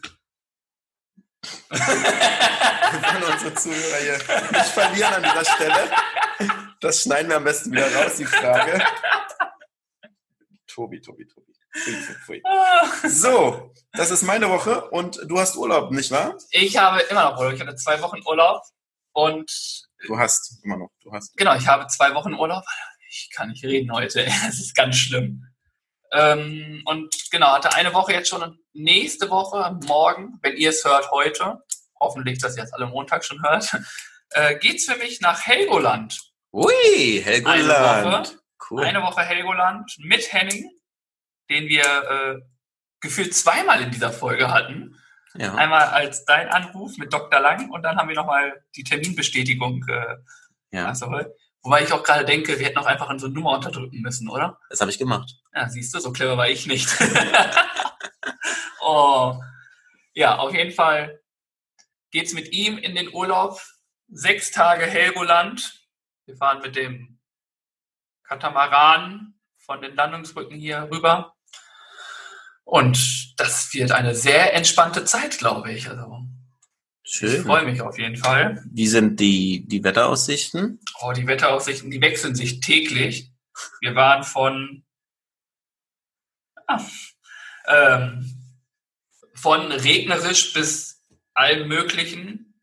Von 1.69 3.23
unsere 3.31 3.53
Zuhörer 3.53 4.01
hier 4.01 4.17
nicht 4.17 4.65
verlieren 4.65 5.13
an 5.13 5.23
dieser 5.23 5.45
Stelle. 5.45 5.91
Das 6.81 7.03
schneiden 7.03 7.29
wir 7.29 7.37
am 7.37 7.45
besten 7.45 7.71
wieder 7.71 7.89
raus, 7.95 8.17
die 8.17 8.25
Frage. 8.25 8.85
Tobi, 10.67 10.99
Tobi, 10.99 11.25
Tobi. 11.25 11.52
So, 13.07 13.71
das 13.93 14.11
ist 14.11 14.23
meine 14.23 14.49
Woche 14.49 14.89
und 14.89 15.19
du 15.25 15.39
hast 15.39 15.55
Urlaub, 15.57 15.91
nicht 15.91 16.11
wahr? 16.11 16.37
Ich 16.51 16.77
habe 16.77 17.01
immer 17.01 17.31
noch 17.31 17.39
Urlaub. 17.39 17.53
Ich 17.53 17.61
hatte 17.61 17.75
zwei 17.75 18.01
Wochen 18.01 18.21
Urlaub 18.25 18.61
und 19.13 19.51
Du 20.05 20.17
hast 20.17 20.63
immer 20.63 20.77
noch, 20.77 20.89
du 21.01 21.11
hast. 21.11 21.35
genau, 21.37 21.55
ich 21.55 21.67
habe 21.67 21.87
zwei 21.87 22.13
Wochen 22.13 22.33
Urlaub. 22.33 22.63
Ich 23.09 23.29
kann 23.33 23.49
nicht 23.49 23.63
reden 23.63 23.91
heute. 23.91 24.25
Es 24.47 24.59
ist 24.59 24.75
ganz 24.75 24.97
schlimm. 24.97 25.45
Ähm, 26.11 26.81
und 26.85 27.15
genau, 27.31 27.53
hatte 27.53 27.73
eine 27.73 27.93
Woche 27.93 28.13
jetzt 28.13 28.29
schon 28.29 28.43
und 28.43 28.59
nächste 28.73 29.29
Woche, 29.29 29.77
morgen, 29.85 30.37
wenn 30.41 30.55
ihr 30.57 30.69
es 30.69 30.83
hört 30.85 31.09
heute, 31.11 31.63
hoffentlich, 31.99 32.39
dass 32.39 32.55
ihr 32.57 32.63
es 32.63 32.73
alle 32.73 32.85
Montag 32.85 33.25
schon 33.25 33.41
hört, 33.41 33.75
äh, 34.31 34.57
geht's 34.59 34.85
für 34.85 34.97
mich 34.97 35.21
nach 35.21 35.41
Helgoland. 35.41 36.19
Ui, 36.51 37.21
Helgoland. 37.23 38.37
Cool. 38.69 38.83
Eine 38.83 39.01
Woche 39.01 39.21
Helgoland 39.21 39.91
mit 39.99 40.31
Henning, 40.31 40.69
den 41.49 41.67
wir 41.67 41.83
äh, 41.83 42.41
gefühlt 42.99 43.33
zweimal 43.33 43.81
in 43.81 43.91
dieser 43.91 44.11
Folge 44.11 44.51
hatten. 44.51 44.97
Ja. 45.35 45.55
Einmal 45.55 45.83
als 45.87 46.25
dein 46.25 46.49
Anruf 46.49 46.97
mit 46.97 47.11
Dr. 47.11 47.39
Lang 47.39 47.69
und 47.71 47.81
dann 47.81 47.97
haben 47.97 48.07
wir 48.07 48.15
nochmal 48.15 48.63
die 48.75 48.83
Terminbestätigung 48.83 49.83
äh, 49.87 50.15
ja, 50.71 50.83
nachgeholt. 50.83 51.27
Wobei 51.63 51.83
ich 51.83 51.93
auch 51.93 52.03
gerade 52.03 52.25
denke, 52.25 52.59
wir 52.59 52.65
hätten 52.65 52.77
auch 52.77 52.85
einfach 52.85 53.09
unsere 53.09 53.31
Nummer 53.31 53.51
unterdrücken 53.51 54.01
müssen, 54.01 54.27
oder? 54.29 54.59
das 54.69 54.81
habe 54.81 54.91
ich 54.91 54.97
gemacht. 54.97 55.33
Ja, 55.55 55.69
siehst 55.69 55.93
du, 55.95 55.99
so 55.99 56.11
clever 56.11 56.37
war 56.37 56.49
ich 56.49 56.67
nicht. 56.67 56.89
oh. 58.81 59.39
Ja, 60.13 60.37
auf 60.37 60.53
jeden 60.53 60.71
Fall 60.71 61.21
geht's 62.11 62.33
mit 62.33 62.51
ihm 62.51 62.77
in 62.77 62.95
den 62.95 63.13
Urlaub. 63.13 63.61
Sechs 64.09 64.51
Tage 64.51 64.85
Helgoland. 64.85 65.87
Wir 66.25 66.35
fahren 66.35 66.61
mit 66.61 66.75
dem 66.75 67.19
Katamaran 68.23 69.33
von 69.57 69.81
den 69.81 69.95
Landungsbrücken 69.95 70.57
hier 70.57 70.89
rüber. 70.91 71.32
Und 72.63 73.33
das 73.37 73.73
wird 73.73 73.91
eine 73.91 74.15
sehr 74.15 74.53
entspannte 74.53 75.05
Zeit, 75.05 75.37
glaube 75.37 75.71
ich. 75.71 75.89
Also, 75.89 76.21
ich 77.03 77.11
Schön. 77.13 77.43
freue 77.43 77.65
mich 77.65 77.81
auf 77.81 77.97
jeden 77.97 78.15
Fall. 78.17 78.63
Wie 78.71 78.87
sind 78.87 79.19
die, 79.19 79.65
die 79.67 79.83
Wetteraussichten? 79.83 80.79
Oh, 81.01 81.11
die 81.11 81.27
Wetteraussichten, 81.27 81.91
die 81.91 82.01
wechseln 82.01 82.35
sich 82.35 82.61
täglich. 82.61 83.31
Wir 83.81 83.95
waren 83.95 84.23
von, 84.23 84.83
ah, 86.67 86.81
ähm, 87.67 88.55
von 89.35 89.71
regnerisch 89.71 90.53
bis 90.53 91.03
allem 91.33 91.67
Möglichen. 91.67 92.55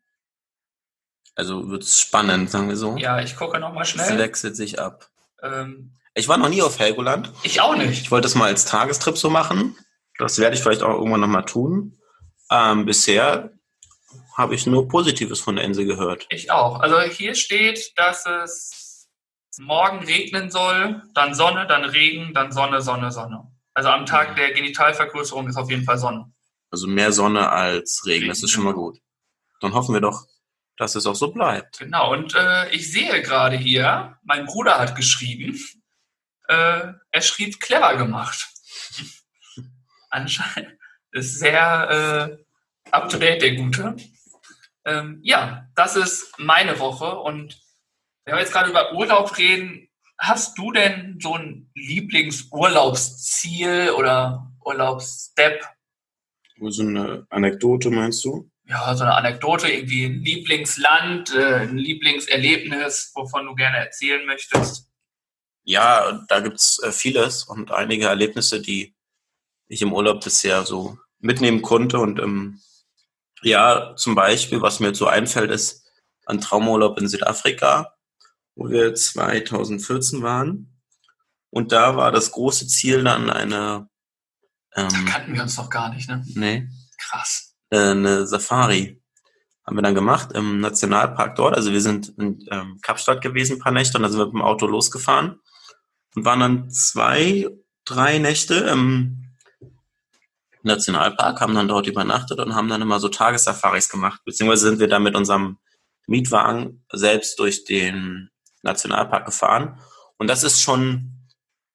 Also 1.37 1.69
wird 1.71 1.85
es 1.85 2.01
spannend, 2.01 2.51
sagen 2.51 2.69
wir 2.69 2.77
so. 2.77 2.97
Ja, 2.97 3.21
ich 3.21 3.37
gucke 3.37 3.59
nochmal 3.61 3.83
Es 3.83 3.91
schnell. 3.91 4.19
wechselt 4.19 4.57
sich 4.57 4.81
ab. 4.81 5.09
Ähm, 5.43 5.95
Ich 6.15 6.27
war 6.29 6.39
noch 6.39 6.49
nie 6.49 6.63
auf 6.63 6.79
Helgoland. 6.79 7.33
ich 7.45 7.61
auch 7.61 7.77
nicht. 7.77 8.03
Ich 8.03 8.11
wollte 8.11 8.25
das 8.27 8.35
mal 8.35 8.47
als 8.47 8.65
Tagestrip 8.65 9.17
so 9.17 9.31
machen. 9.31 9.77
Das 10.21 10.39
werde 10.39 10.55
ich 10.55 10.63
vielleicht 10.63 10.83
auch 10.83 10.99
irgendwann 10.99 11.21
nochmal 11.21 11.45
tun. 11.45 11.99
Ähm, 12.51 12.85
bisher 12.85 13.53
habe 14.37 14.55
ich 14.55 14.67
nur 14.67 14.89
Positives 14.89 15.41
von 15.41 15.57
der 15.57 15.65
Insel 15.65 15.87
gehört. 15.87 16.27
Ich 16.31 16.51
auch. 16.51 16.81
Also 16.81 17.01
hier 17.01 17.35
steht, 17.35 17.93
dass 17.97 18.27
es 18.27 19.09
morgen 19.59 20.05
regnen 20.05 20.51
soll, 20.51 21.03
dann 21.15 21.35
Sonne, 21.35 21.67
dann 21.67 21.85
Regen, 21.85 22.35
dann 22.35 22.53
Sonne, 22.53 22.83
Sonne, 22.83 23.11
Sonne. 23.11 23.51
Also 23.75 23.89
am 23.89 24.07
Tag 24.07 24.37
der 24.37 24.53
Genitalvergrößerung 24.53 25.49
ist 25.49 25.57
auf 25.57 25.71
jeden 25.71 25.85
Fall 25.85 25.99
Sonne. 25.99 26.33
Also 26.71 26.87
mehr 26.87 27.13
Sonne 27.13 27.51
als 27.51 28.03
Regen, 28.07 28.29
das 28.29 28.43
ist 28.43 28.51
schon 28.51 28.65
mal 28.65 28.75
gut. 28.75 28.99
Dann 29.61 29.75
hoffen 29.75 29.95
wir 29.95 30.01
doch, 30.01 30.27
dass 30.77 30.95
es 30.95 31.07
auch 31.07 31.15
so 31.15 31.33
bleibt. 31.33 31.79
Genau, 31.79 32.13
und 32.13 32.35
äh, 32.35 32.71
ich 32.71 32.93
sehe 32.93 33.23
gerade 33.23 33.57
hier, 33.57 34.19
mein 34.23 34.47
Bruder 34.47 34.79
hat 34.79 34.97
geschrieben, 34.97 35.59
äh, 36.49 36.93
er 37.11 37.23
schrieb 37.23 37.61
clever 37.61 37.97
gemacht. 37.97 38.50
Anscheinend 40.11 40.77
ist 41.13 41.39
sehr 41.39 41.91
äh, 41.91 42.37
up 42.91 43.09
to 43.09 43.17
date, 43.19 43.41
der 43.43 43.55
Gute. 43.57 43.97
Ähm, 44.85 45.21
ja, 45.23 45.67
das 45.75 45.97
ist 45.97 46.35
meine 46.39 46.79
Woche 46.79 47.19
und 47.19 47.59
wenn 48.25 48.35
wir 48.35 48.41
jetzt 48.41 48.53
gerade 48.53 48.71
über 48.71 48.93
Urlaub 48.93 49.37
reden, 49.39 49.89
hast 50.19 50.59
du 50.59 50.73
denn 50.73 51.19
so 51.21 51.35
ein 51.35 51.71
Lieblingsurlaubsziel 51.75 53.93
oder 53.97 54.53
Urlaubsstep? 54.65 55.65
So 56.61 56.83
eine 56.83 57.27
Anekdote 57.31 57.91
meinst 57.91 58.25
du? 58.25 58.51
ja, 58.71 58.95
so 58.95 59.03
eine 59.03 59.15
Anekdote, 59.15 59.69
irgendwie 59.69 60.05
ein 60.05 60.23
Lieblingsland, 60.23 61.35
äh, 61.35 61.63
ein 61.63 61.77
Lieblingserlebnis, 61.77 63.11
wovon 63.15 63.47
du 63.47 63.55
gerne 63.57 63.79
erzählen 63.79 64.25
möchtest. 64.25 64.89
Ja, 65.65 66.25
da 66.29 66.41
gibt's 66.41 66.81
äh, 66.83 66.93
vieles 66.93 67.43
und 67.43 67.73
einige 67.73 68.07
Erlebnisse, 68.07 68.63
die 68.63 68.95
ich 69.71 69.83
im 69.83 69.93
Urlaub 69.93 70.23
bisher 70.23 70.67
so 70.67 70.99
mitnehmen 71.21 71.63
konnte. 71.63 71.99
Und 72.01 72.19
ähm, 72.19 72.61
ja, 73.43 73.95
zum 73.97 74.15
Beispiel, 74.15 74.61
was 74.61 74.81
mir 74.81 74.89
jetzt 74.89 74.99
so 74.99 75.07
einfällt, 75.07 75.51
ist 75.51 75.89
ein 76.27 76.41
Traumurlaub 76.41 76.99
in 76.99 77.09
Südafrika, 77.09 77.95
wo 78.57 78.69
wir 78.69 78.95
2014 78.95 80.23
waren. 80.23 80.81
Und 81.51 81.73
da 81.73 81.97
war 81.97 82.11
das 82.11 82.33
große 82.33 82.67
Ziel 82.67 83.05
dann 83.05 83.31
eine, 83.31 83.89
Da 84.73 84.83
ähm, 84.83 85.05
kannten 85.07 85.35
wir 85.35 85.43
uns 85.43 85.57
noch 85.57 85.71
gar 85.71 85.93
nicht, 85.95 86.09
ne? 86.09 86.25
nee, 86.35 86.69
Krass. 86.99 87.55
äh, 87.71 87.79
eine 87.79 88.27
Safari. 88.27 89.01
Haben 89.65 89.77
wir 89.77 89.83
dann 89.83 89.95
gemacht 89.95 90.33
im 90.33 90.61
Nationalpark 90.61 91.37
dort. 91.37 91.55
Also 91.55 91.71
wir 91.71 91.81
sind 91.81 92.09
in 92.19 92.45
ähm, 92.51 92.79
Kapstadt 92.83 93.23
gewesen, 93.23 93.57
ein 93.57 93.59
paar 93.61 93.73
Nächte, 93.73 93.99
und 93.99 94.03
dann 94.03 94.11
sind 94.11 94.21
wir 94.21 94.27
mit 94.27 94.35
dem 94.35 94.43
Auto 94.43 94.67
losgefahren 94.67 95.41
und 96.17 96.25
waren 96.25 96.41
dann 96.41 96.71
zwei, 96.71 97.47
drei 97.85 98.19
Nächte 98.19 98.55
im 98.55 99.20
Nationalpark, 100.63 101.41
haben 101.41 101.55
dann 101.55 101.69
dort 101.69 101.87
übernachtet 101.87 102.39
und 102.39 102.55
haben 102.55 102.69
dann 102.69 102.83
immer 102.83 103.01
so 103.01 103.09
Tagessafaris 103.09 103.89
gemacht. 103.89 104.21
Beziehungsweise 104.25 104.69
sind 104.69 104.81
wir 104.81 104.89
dann 104.89 105.03
mit 105.03 105.17
unserem 105.17 105.59
Mietwagen 106.07 106.85
selbst 106.93 107.39
durch 107.39 107.65
den 107.65 108.31
Nationalpark 108.63 109.25
gefahren. 109.25 109.81
Und 110.19 110.29
das 110.29 110.43
ist 110.43 110.61
schon 110.61 111.13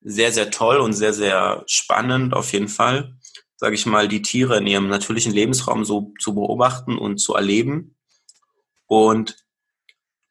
sehr, 0.01 0.31
sehr 0.31 0.51
toll 0.51 0.77
und 0.77 0.93
sehr, 0.93 1.13
sehr 1.13 1.63
spannend 1.65 2.33
auf 2.33 2.53
jeden 2.53 2.67
Fall, 2.67 3.15
sage 3.55 3.75
ich 3.75 3.85
mal, 3.85 4.07
die 4.07 4.21
Tiere 4.21 4.57
in 4.57 4.67
ihrem 4.67 4.87
natürlichen 4.87 5.33
Lebensraum 5.33 5.83
so 5.83 6.13
zu 6.19 6.35
beobachten 6.35 6.97
und 6.97 7.17
zu 7.17 7.33
erleben. 7.33 7.95
Und 8.85 9.37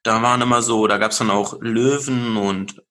da 0.05 0.23
waren 0.23 0.43
immer 0.43 0.63
so, 0.63 0.87
da 0.87 0.99
gab 0.99 1.11
es 1.11 1.19
dann 1.19 1.31
auch 1.31 1.61
Löwen 1.61 2.37
und 2.37 2.84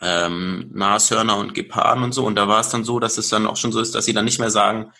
ähm, 0.00 0.70
Nashörner 0.72 1.36
und 1.36 1.54
Geparden 1.54 2.04
und 2.04 2.12
so. 2.12 2.24
Und 2.24 2.36
da 2.36 2.48
war 2.48 2.60
es 2.60 2.70
dann 2.70 2.84
so, 2.84 2.98
dass 2.98 3.18
es 3.18 3.28
dann 3.28 3.46
auch 3.46 3.56
schon 3.56 3.72
so 3.72 3.80
ist, 3.80 3.94
dass 3.94 4.04
sie 4.04 4.12
dann 4.12 4.24
nicht 4.24 4.38
mehr 4.38 4.50
sagen, 4.50 4.92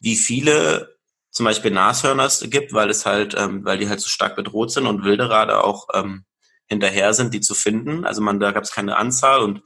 wie 0.00 0.16
viele 0.16 0.96
zum 1.30 1.44
Beispiel 1.44 1.70
Nashörner 1.70 2.24
es 2.24 2.40
gibt, 2.48 2.72
weil 2.72 2.90
es 2.90 3.06
halt, 3.06 3.34
ähm, 3.36 3.64
weil 3.64 3.78
die 3.78 3.88
halt 3.88 4.00
so 4.00 4.08
stark 4.08 4.36
bedroht 4.36 4.70
sind 4.70 4.86
und 4.86 5.04
Wilderade 5.04 5.64
auch 5.64 5.88
ähm, 5.92 6.24
hinterher 6.66 7.12
sind, 7.12 7.34
die 7.34 7.40
zu 7.40 7.54
finden. 7.54 8.04
Also 8.04 8.22
man, 8.22 8.40
da 8.40 8.52
gab 8.52 8.64
es 8.64 8.72
keine 8.72 8.96
Anzahl 8.96 9.40
und 9.42 9.62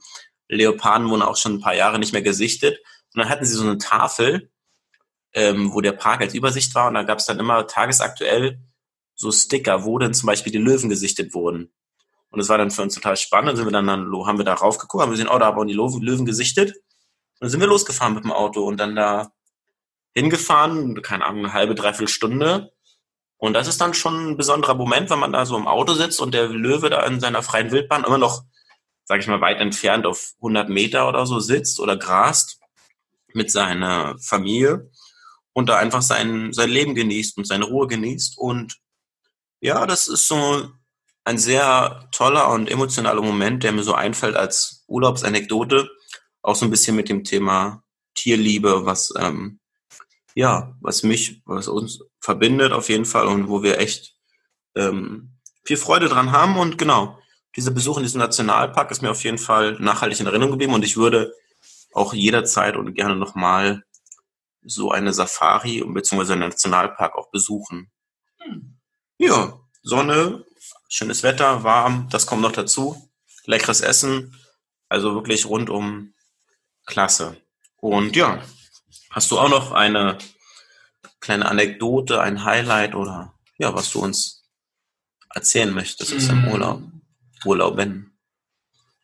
Leoparden 0.47 1.09
wurden 1.09 1.21
auch 1.21 1.37
schon 1.37 1.55
ein 1.55 1.61
paar 1.61 1.75
Jahre 1.75 1.99
nicht 1.99 2.11
mehr 2.11 2.23
gesichtet. 2.23 2.79
Und 3.13 3.21
dann 3.21 3.29
hatten 3.29 3.45
sie 3.45 3.53
so 3.53 3.63
eine 3.63 3.77
Tafel, 3.77 4.51
ähm, 5.33 5.73
wo 5.73 5.81
der 5.81 5.91
Park 5.91 6.21
als 6.21 6.33
Übersicht 6.33 6.73
war 6.75 6.87
und 6.87 6.95
da 6.95 7.03
gab 7.03 7.19
es 7.19 7.25
dann 7.25 7.39
immer 7.39 7.67
tagesaktuell 7.67 8.59
so 9.15 9.31
Sticker, 9.31 9.85
wo 9.85 9.99
denn 9.99 10.13
zum 10.13 10.27
Beispiel 10.27 10.51
die 10.51 10.57
Löwen 10.57 10.89
gesichtet 10.89 11.33
wurden. 11.33 11.71
Und 12.31 12.39
es 12.39 12.49
war 12.49 12.57
dann 12.57 12.71
für 12.71 12.83
uns 12.83 12.95
total 12.95 13.17
spannend. 13.17 13.57
Sind 13.57 13.65
wir 13.65 13.71
dann, 13.71 13.87
dann 13.87 14.11
haben 14.25 14.37
wir 14.37 14.45
da 14.45 14.53
raufgeguckt, 14.53 15.01
haben 15.01 15.09
wir 15.09 15.17
gesehen, 15.17 15.29
oh, 15.33 15.39
da 15.39 15.47
haben 15.47 15.67
die 15.67 15.73
Löwen, 15.73 16.01
Löwen 16.01 16.25
gesichtet. 16.25 16.75
Und 16.75 17.41
dann 17.41 17.49
sind 17.49 17.59
wir 17.59 17.67
losgefahren 17.67 18.13
mit 18.13 18.23
dem 18.23 18.31
Auto 18.31 18.63
und 18.63 18.77
dann 18.77 18.95
da 18.95 19.31
hingefahren, 20.13 21.01
keine 21.01 21.25
Ahnung, 21.25 21.45
eine 21.45 21.53
halbe, 21.53 21.75
dreiviertel 21.75 22.07
Stunde. 22.07 22.71
Und 23.37 23.53
das 23.53 23.67
ist 23.67 23.79
dann 23.79 23.93
schon 23.93 24.31
ein 24.31 24.37
besonderer 24.37 24.75
Moment, 24.75 25.09
wenn 25.09 25.19
man 25.19 25.31
da 25.31 25.45
so 25.45 25.55
im 25.57 25.67
Auto 25.67 25.93
sitzt 25.93 26.19
und 26.19 26.33
der 26.33 26.49
Löwe 26.49 26.89
da 26.89 27.05
in 27.05 27.19
seiner 27.19 27.41
freien 27.41 27.71
Wildbahn 27.71 28.03
immer 28.03 28.17
noch, 28.17 28.43
sag 29.05 29.21
ich 29.21 29.27
mal, 29.27 29.41
weit 29.41 29.59
entfernt 29.59 30.05
auf 30.05 30.33
100 30.37 30.69
Meter 30.69 31.07
oder 31.07 31.25
so 31.25 31.39
sitzt 31.39 31.79
oder 31.79 31.95
grast 31.95 32.59
mit 33.33 33.49
seiner 33.49 34.17
Familie 34.19 34.91
und 35.53 35.69
da 35.69 35.77
einfach 35.77 36.01
sein, 36.01 36.51
sein 36.51 36.69
Leben 36.69 36.95
genießt 36.95 37.37
und 37.37 37.47
seine 37.47 37.65
Ruhe 37.65 37.87
genießt. 37.87 38.37
Und 38.37 38.77
ja, 39.61 39.85
das 39.85 40.07
ist 40.07 40.27
so 40.27 40.69
ein 41.23 41.37
sehr 41.37 42.07
toller 42.11 42.49
und 42.49 42.69
emotionaler 42.69 43.21
Moment, 43.21 43.63
der 43.63 43.71
mir 43.71 43.83
so 43.83 43.93
einfällt 43.93 44.35
als 44.35 44.83
Urlaubsanekdote, 44.87 45.89
auch 46.41 46.55
so 46.55 46.65
ein 46.65 46.71
bisschen 46.71 46.95
mit 46.95 47.09
dem 47.09 47.23
Thema 47.23 47.83
Tierliebe, 48.15 48.85
was 48.85 49.13
ähm, 49.17 49.59
ja, 50.35 50.75
was 50.79 51.03
mich, 51.03 51.41
was 51.45 51.67
uns 51.67 51.99
verbindet 52.19 52.71
auf 52.71 52.89
jeden 52.89 53.05
Fall 53.05 53.27
und 53.27 53.49
wo 53.49 53.63
wir 53.63 53.79
echt 53.79 54.15
ähm, 54.75 55.37
viel 55.65 55.77
Freude 55.77 56.07
dran 56.07 56.31
haben. 56.31 56.57
Und 56.57 56.77
genau, 56.77 57.19
dieser 57.55 57.71
Besuch 57.71 57.97
in 57.97 58.03
diesem 58.03 58.19
Nationalpark 58.19 58.91
ist 58.91 59.01
mir 59.01 59.11
auf 59.11 59.23
jeden 59.23 59.37
Fall 59.37 59.73
nachhaltig 59.79 60.19
in 60.19 60.27
Erinnerung 60.27 60.51
geblieben 60.51 60.73
und 60.73 60.85
ich 60.85 60.97
würde 60.97 61.33
auch 61.93 62.13
jederzeit 62.13 62.75
und 62.75 62.93
gerne 62.93 63.15
nochmal 63.15 63.83
so 64.61 64.91
eine 64.91 65.13
Safari 65.13 65.83
bzw. 65.85 66.33
einen 66.33 66.41
Nationalpark 66.41 67.15
auch 67.15 67.31
besuchen. 67.31 67.91
Hm. 68.39 68.77
Ja, 69.17 69.59
Sonne, 69.81 70.45
schönes 70.89 71.23
Wetter, 71.23 71.63
warm, 71.63 72.09
das 72.09 72.25
kommt 72.25 72.41
noch 72.41 72.51
dazu. 72.51 73.09
Leckeres 73.45 73.81
Essen, 73.81 74.35
also 74.89 75.13
wirklich 75.15 75.45
rundum 75.45 76.13
klasse. 76.85 77.37
Und 77.77 78.15
ja, 78.15 78.41
hast 79.11 79.31
du 79.31 79.39
auch 79.39 79.49
noch 79.49 79.71
eine 79.71 80.17
kleine 81.21 81.45
Anekdote, 81.45 82.21
ein 82.21 82.43
Highlight 82.43 82.95
oder 82.95 83.33
ja, 83.57 83.73
was 83.73 83.91
du 83.91 84.01
uns 84.01 84.43
erzählen 85.33 85.73
möchtest 85.73 86.13
aus 86.13 86.27
dem 86.27 86.43
hm. 86.43 86.51
Urlaub? 86.51 86.81
Urlauben. 87.45 88.17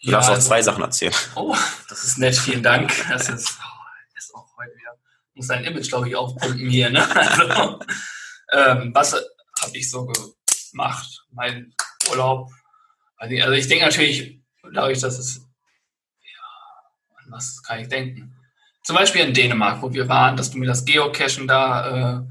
Du 0.01 0.11
ja, 0.11 0.17
darfst 0.17 0.29
auch 0.29 0.35
also, 0.35 0.47
zwei 0.47 0.61
Sachen 0.61 0.83
erzählen. 0.83 1.13
Oh, 1.35 1.55
das 1.87 2.03
ist 2.03 2.17
nett, 2.17 2.35
vielen 2.35 2.63
Dank. 2.63 2.93
Das 3.09 3.29
ist, 3.29 3.57
oh, 3.59 4.17
ist 4.17 4.35
auch 4.35 4.57
heute 4.57 4.75
wieder, 4.75 4.97
muss 5.33 5.47
sein 5.47 5.63
Image, 5.63 5.87
glaube 5.87 6.09
ich, 6.09 6.15
aufpumpen 6.15 6.69
hier. 6.69 6.89
Ne? 6.89 7.07
Also, 7.15 7.79
ähm, 8.51 8.91
was 8.93 9.13
habe 9.13 9.77
ich 9.77 9.89
so 9.89 10.11
gemacht? 10.75 11.23
Mein 11.31 11.73
Urlaub. 12.09 12.51
Also 13.17 13.53
ich 13.53 13.67
denke 13.67 13.85
natürlich, 13.85 14.41
dadurch, 14.73 14.99
dass 14.99 15.17
es, 15.17 15.37
ja, 15.37 17.17
an 17.17 17.31
was 17.31 17.63
kann 17.63 17.79
ich 17.79 17.87
denken? 17.87 18.35
Zum 18.83 18.95
Beispiel 18.95 19.21
in 19.21 19.33
Dänemark, 19.33 19.81
wo 19.81 19.91
wir 19.93 20.07
waren, 20.09 20.37
dass 20.37 20.51
du 20.51 20.57
mir 20.57 20.67
das 20.67 20.85
Geocachen 20.85 21.47
da 21.47 22.17
äh, 22.17 22.21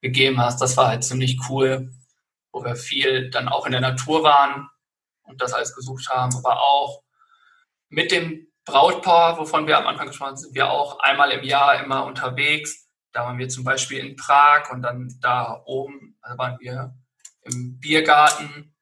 gegeben 0.00 0.38
hast, 0.38 0.60
das 0.60 0.76
war 0.76 0.88
halt 0.88 1.04
ziemlich 1.04 1.38
cool, 1.48 1.92
wo 2.52 2.64
wir 2.64 2.76
viel 2.76 3.30
dann 3.30 3.48
auch 3.48 3.66
in 3.66 3.72
der 3.72 3.80
Natur 3.80 4.22
waren 4.22 4.68
und 5.24 5.42
das 5.42 5.52
alles 5.52 5.74
gesucht 5.74 6.08
haben, 6.08 6.34
aber 6.36 6.62
auch 6.62 7.02
mit 7.90 8.10
dem 8.10 8.46
Brautpaar, 8.64 9.38
wovon 9.38 9.66
wir 9.66 9.78
am 9.78 9.86
Anfang 9.86 10.06
gesprochen 10.06 10.28
haben, 10.28 10.36
sind 10.36 10.54
wir 10.54 10.70
auch 10.70 11.00
einmal 11.00 11.30
im 11.32 11.42
Jahr 11.42 11.82
immer 11.82 12.04
unterwegs. 12.04 12.86
Da 13.12 13.24
waren 13.24 13.38
wir 13.38 13.48
zum 13.48 13.64
Beispiel 13.64 13.98
in 13.98 14.16
Prag 14.16 14.70
und 14.70 14.82
dann 14.82 15.14
da 15.20 15.62
oben, 15.64 16.18
also 16.20 16.36
waren 16.36 16.58
wir 16.60 16.94
im 17.50 17.78
Biergarten 17.78 18.74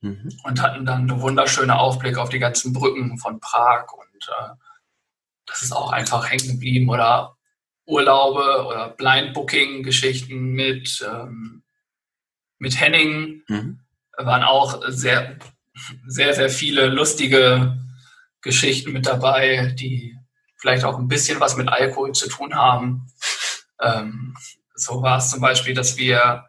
mhm. 0.00 0.32
und 0.44 0.62
hatten 0.62 0.84
dann 0.84 1.10
einen 1.10 1.20
wunderschönen 1.20 1.70
Aufblick 1.70 2.18
auf 2.18 2.28
die 2.28 2.38
ganzen 2.38 2.72
Brücken 2.72 3.18
von 3.18 3.40
Prag 3.40 3.92
und 3.92 4.28
äh, 4.28 4.54
das 5.46 5.62
ist 5.62 5.72
auch 5.72 5.92
einfach 5.92 6.30
hängen 6.30 6.52
geblieben 6.52 6.88
oder 6.88 7.36
Urlaube 7.86 8.66
oder 8.66 8.90
Blind 8.90 9.34
Booking 9.34 9.82
Geschichten 9.82 10.52
mit 10.52 11.06
ähm, 11.06 11.62
mit 12.58 12.80
Henning 12.80 13.42
mhm. 13.48 13.80
waren 14.16 14.42
auch 14.42 14.82
sehr 14.88 15.38
sehr 16.06 16.32
sehr 16.32 16.48
viele 16.48 16.86
lustige 16.86 17.78
Geschichten 18.40 18.92
mit 18.92 19.06
dabei, 19.06 19.74
die 19.78 20.16
vielleicht 20.64 20.84
auch 20.84 20.98
ein 20.98 21.08
bisschen 21.08 21.40
was 21.40 21.56
mit 21.56 21.68
Alkohol 21.68 22.12
zu 22.12 22.28
tun 22.28 22.54
haben. 22.54 23.06
Ähm, 23.80 24.34
so 24.74 25.02
war 25.02 25.18
es 25.18 25.30
zum 25.30 25.40
Beispiel, 25.40 25.74
dass 25.74 25.96
wir, 25.96 26.44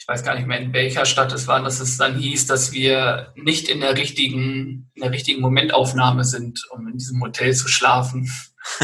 ich 0.00 0.08
weiß 0.08 0.24
gar 0.24 0.34
nicht 0.34 0.46
mehr 0.46 0.58
in 0.58 0.72
welcher 0.72 1.04
Stadt 1.04 1.32
es 1.32 1.46
war, 1.46 1.62
dass 1.62 1.78
es 1.78 1.96
dann 1.96 2.16
hieß, 2.16 2.46
dass 2.46 2.72
wir 2.72 3.32
nicht 3.36 3.68
in 3.68 3.80
der 3.80 3.96
richtigen, 3.96 4.90
in 4.94 5.02
der 5.02 5.12
richtigen 5.12 5.40
Momentaufnahme 5.40 6.24
sind, 6.24 6.66
um 6.70 6.88
in 6.88 6.98
diesem 6.98 7.20
Hotel 7.20 7.54
zu 7.54 7.68
schlafen. 7.68 8.28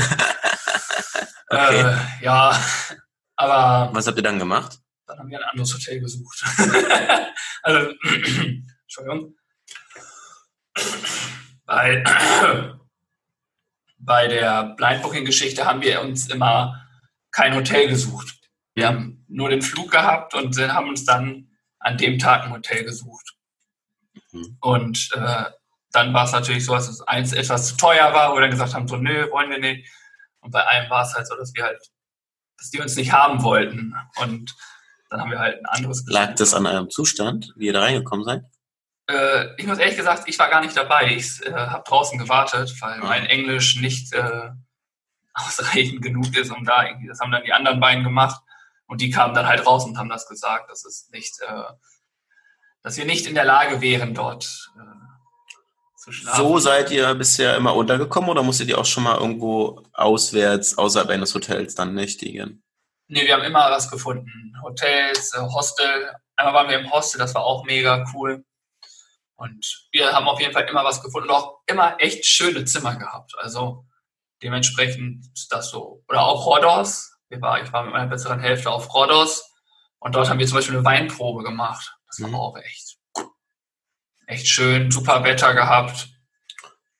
okay. 1.48 1.80
Äh, 1.80 1.96
ja, 2.22 2.60
aber. 3.34 3.90
Was 3.94 4.06
habt 4.06 4.18
ihr 4.18 4.22
dann 4.22 4.38
gemacht? 4.38 4.78
Dann 5.06 5.18
haben 5.18 5.30
wir 5.30 5.38
ein 5.38 5.50
anderes 5.50 5.72
Hotel 5.74 6.00
gesucht. 6.00 6.44
also, 7.62 7.92
Entschuldigung 8.82 9.34
bei, 11.66 12.02
bei 13.98 14.28
der 14.28 14.74
Blindbooking-Geschichte 14.76 15.64
haben 15.64 15.82
wir 15.82 16.00
uns 16.00 16.28
immer 16.28 16.86
kein 17.30 17.54
Hotel 17.54 17.88
gesucht. 17.88 18.38
Wir 18.74 18.88
haben 18.88 19.05
nur 19.28 19.48
den 19.48 19.62
Flug 19.62 19.90
gehabt 19.90 20.34
und 20.34 20.56
haben 20.58 20.88
uns 20.88 21.04
dann 21.04 21.50
an 21.78 21.98
dem 21.98 22.18
Tag 22.18 22.44
ein 22.44 22.52
Hotel 22.52 22.84
gesucht. 22.84 23.34
Mhm. 24.32 24.58
Und 24.60 25.10
äh, 25.14 25.44
dann 25.92 26.12
war 26.12 26.24
es 26.24 26.32
natürlich 26.32 26.64
so, 26.64 26.74
dass 26.74 26.88
es 26.88 27.00
eins 27.02 27.32
etwas 27.32 27.68
zu 27.68 27.76
teuer 27.76 28.12
war, 28.12 28.30
wo 28.30 28.36
wir 28.36 28.42
dann 28.42 28.50
gesagt 28.50 28.74
haben, 28.74 28.88
so, 28.88 28.96
nö, 28.96 29.30
wollen 29.30 29.50
wir 29.50 29.58
nicht. 29.58 29.88
Und 30.40 30.50
bei 30.50 30.66
einem 30.66 30.90
war 30.90 31.02
es 31.02 31.14
halt 31.14 31.26
so, 31.26 31.36
dass 31.36 31.54
wir 31.54 31.64
halt, 31.64 31.80
dass 32.58 32.70
die 32.70 32.80
uns 32.80 32.96
nicht 32.96 33.12
haben 33.12 33.42
wollten. 33.42 33.94
Und 34.16 34.54
dann 35.10 35.20
haben 35.20 35.30
wir 35.30 35.38
halt 35.38 35.58
ein 35.58 35.66
anderes 35.66 36.04
Lag 36.06 36.34
das 36.34 36.54
an 36.54 36.66
eurem 36.66 36.90
Zustand, 36.90 37.52
wie 37.56 37.66
ihr 37.66 37.72
da 37.72 37.80
reingekommen 37.80 38.24
seid? 38.24 38.44
Äh, 39.08 39.54
ich 39.56 39.66
muss 39.66 39.78
ehrlich 39.78 39.96
gesagt, 39.96 40.24
ich 40.26 40.38
war 40.38 40.50
gar 40.50 40.60
nicht 40.60 40.76
dabei. 40.76 41.12
Ich 41.12 41.44
äh, 41.46 41.52
habe 41.52 41.84
draußen 41.86 42.18
gewartet, 42.18 42.74
weil 42.80 42.98
mein 42.98 43.26
Englisch 43.26 43.76
nicht 43.80 44.12
äh, 44.12 44.50
ausreichend 45.34 46.02
genug 46.02 46.36
ist, 46.36 46.50
um 46.50 46.64
da 46.64 46.84
irgendwie, 46.84 47.08
das 47.08 47.20
haben 47.20 47.30
dann 47.30 47.44
die 47.44 47.52
anderen 47.52 47.78
beiden 47.78 48.04
gemacht 48.04 48.40
und 48.86 49.00
die 49.00 49.10
kamen 49.10 49.34
dann 49.34 49.46
halt 49.46 49.66
raus 49.66 49.84
und 49.84 49.98
haben 49.98 50.08
das 50.08 50.28
gesagt, 50.28 50.70
dass 50.70 50.84
es 50.84 51.08
nicht, 51.10 51.40
äh, 51.40 51.72
dass 52.82 52.96
wir 52.96 53.04
nicht 53.04 53.26
in 53.26 53.34
der 53.34 53.44
Lage 53.44 53.80
wären, 53.80 54.14
dort 54.14 54.70
äh, 54.76 55.96
zu 55.96 56.12
schlafen. 56.12 56.38
So 56.38 56.58
seid 56.58 56.90
ihr 56.90 57.14
bisher 57.14 57.56
immer 57.56 57.74
untergekommen 57.74 58.30
oder 58.30 58.42
musstet 58.42 58.68
ihr 58.68 58.78
auch 58.78 58.86
schon 58.86 59.02
mal 59.04 59.18
irgendwo 59.18 59.82
auswärts, 59.92 60.78
außerhalb 60.78 61.10
eines 61.10 61.34
Hotels 61.34 61.74
dann 61.74 61.94
nächtigen? 61.94 62.62
Nee, 63.08 63.26
wir 63.26 63.34
haben 63.34 63.44
immer 63.44 63.70
was 63.70 63.90
gefunden. 63.90 64.54
Hotels, 64.62 65.34
äh, 65.34 65.40
Hostel. 65.40 66.12
Einmal 66.36 66.54
waren 66.54 66.68
wir 66.68 66.78
im 66.78 66.90
Hostel, 66.90 67.18
das 67.18 67.34
war 67.34 67.44
auch 67.44 67.64
mega 67.64 68.04
cool. 68.14 68.44
Und 69.36 69.88
wir 69.92 70.12
haben 70.12 70.28
auf 70.28 70.40
jeden 70.40 70.52
Fall 70.52 70.68
immer 70.68 70.84
was 70.84 71.02
gefunden 71.02 71.28
und 71.28 71.34
auch 71.34 71.60
immer 71.66 71.96
echt 71.98 72.24
schöne 72.24 72.64
Zimmer 72.64 72.96
gehabt. 72.96 73.34
Also 73.38 73.84
dementsprechend 74.42 75.26
ist 75.34 75.52
das 75.52 75.70
so. 75.70 76.02
Oder 76.08 76.22
auch 76.22 76.46
Hordors 76.46 77.15
wir 77.28 77.40
war, 77.40 77.62
ich 77.62 77.72
war 77.72 77.82
mit 77.84 77.92
meiner 77.92 78.06
besseren 78.08 78.40
Hälfte 78.40 78.70
auf 78.70 78.92
Rhodos 78.94 79.50
und 79.98 80.14
dort 80.14 80.28
haben 80.30 80.38
wir 80.38 80.46
zum 80.46 80.56
Beispiel 80.58 80.76
eine 80.76 80.84
Weinprobe 80.84 81.42
gemacht. 81.42 81.96
Das 82.06 82.20
war 82.20 82.28
Mhm. 82.28 82.34
auch 82.36 82.56
echt, 82.58 82.96
echt 84.26 84.46
schön, 84.46 84.90
super 84.90 85.24
Wetter 85.24 85.54
gehabt. 85.54 86.08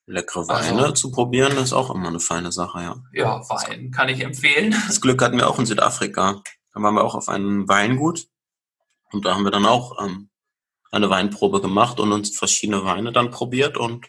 Leckere 0.06 0.48
Also- 0.48 0.76
Weine 0.76 0.94
zu 0.94 1.10
probieren 1.10 1.56
ist 1.58 1.72
auch 1.72 1.90
immer 1.94 2.08
eine 2.08 2.20
feine 2.20 2.52
Sache, 2.52 2.80
ja. 2.80 2.96
Ja, 3.12 3.40
Wein 3.48 3.90
kann 3.90 4.08
ich 4.08 4.20
empfehlen. 4.20 4.70
Das 4.86 5.00
Glück 5.00 5.20
hatten 5.22 5.36
wir 5.36 5.48
auch 5.48 5.58
in 5.58 5.66
Südafrika. 5.66 6.42
Da 6.72 6.82
waren 6.82 6.94
wir 6.94 7.02
auch 7.04 7.14
auf 7.14 7.28
einem 7.28 7.68
Weingut 7.68 8.26
und 9.12 9.24
da 9.24 9.34
haben 9.34 9.44
wir 9.44 9.50
dann 9.50 9.66
auch 9.66 10.00
ähm, 10.04 10.30
eine 10.92 11.10
Weinprobe 11.10 11.60
gemacht 11.60 11.98
und 11.98 12.12
uns 12.12 12.36
verschiedene 12.36 12.84
Weine 12.84 13.12
dann 13.12 13.30
probiert 13.30 13.76
und 13.76 14.06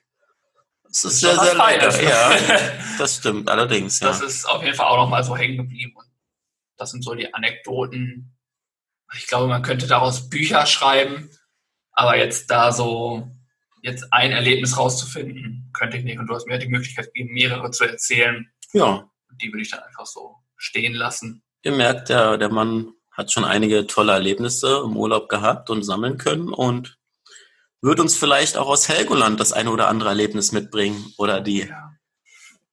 es 0.89 1.03
ist 1.03 1.19
sehr, 1.19 1.35
Schon 1.35 1.45
sehr 1.45 1.57
was 1.57 1.99
lecker. 2.01 2.03
Ja, 2.03 2.69
das 2.97 3.15
stimmt 3.17 3.49
allerdings, 3.49 3.99
ja. 3.99 4.07
Das 4.07 4.21
ist 4.21 4.45
auf 4.47 4.63
jeden 4.63 4.75
Fall 4.75 4.87
auch 4.87 4.97
noch 4.97 5.09
mal 5.09 5.23
so 5.23 5.35
hängen 5.35 5.57
geblieben. 5.57 5.95
Das 6.77 6.91
sind 6.91 7.03
so 7.03 7.13
die 7.15 7.33
Anekdoten. 7.33 8.37
Ich 9.15 9.27
glaube, 9.27 9.47
man 9.47 9.61
könnte 9.61 9.87
daraus 9.87 10.29
Bücher 10.29 10.65
schreiben, 10.65 11.29
aber 11.91 12.17
jetzt 12.17 12.51
da 12.51 12.71
so 12.71 13.31
jetzt 13.81 14.11
ein 14.11 14.31
Erlebnis 14.31 14.77
rauszufinden, 14.77 15.71
könnte 15.73 15.97
ich 15.97 16.03
nicht. 16.03 16.19
Und 16.19 16.27
du 16.27 16.35
hast 16.35 16.47
mir 16.47 16.57
die 16.57 16.67
Möglichkeit 16.67 17.05
gegeben, 17.13 17.33
mehrere 17.33 17.71
zu 17.71 17.85
erzählen. 17.85 18.51
Ja, 18.73 19.09
Und 19.29 19.41
die 19.41 19.47
würde 19.51 19.61
ich 19.61 19.71
dann 19.71 19.81
einfach 19.81 20.05
so 20.05 20.35
stehen 20.57 20.93
lassen. 20.93 21.43
ihr 21.63 21.71
merkt, 21.71 22.09
der, 22.09 22.37
der 22.37 22.49
Mann 22.49 22.93
hat 23.11 23.31
schon 23.31 23.45
einige 23.45 23.87
tolle 23.87 24.11
Erlebnisse 24.11 24.81
im 24.83 24.95
Urlaub 24.95 25.29
gehabt 25.29 25.69
und 25.69 25.83
sammeln 25.83 26.17
können 26.17 26.49
und 26.49 26.97
wird 27.81 27.99
uns 27.99 28.15
vielleicht 28.15 28.57
auch 28.57 28.67
aus 28.67 28.89
Helgoland 28.89 29.39
das 29.39 29.53
eine 29.53 29.71
oder 29.71 29.87
andere 29.87 30.09
Erlebnis 30.09 30.51
mitbringen 30.51 31.13
oder 31.17 31.41
die. 31.41 31.67
Ja. 31.67 31.93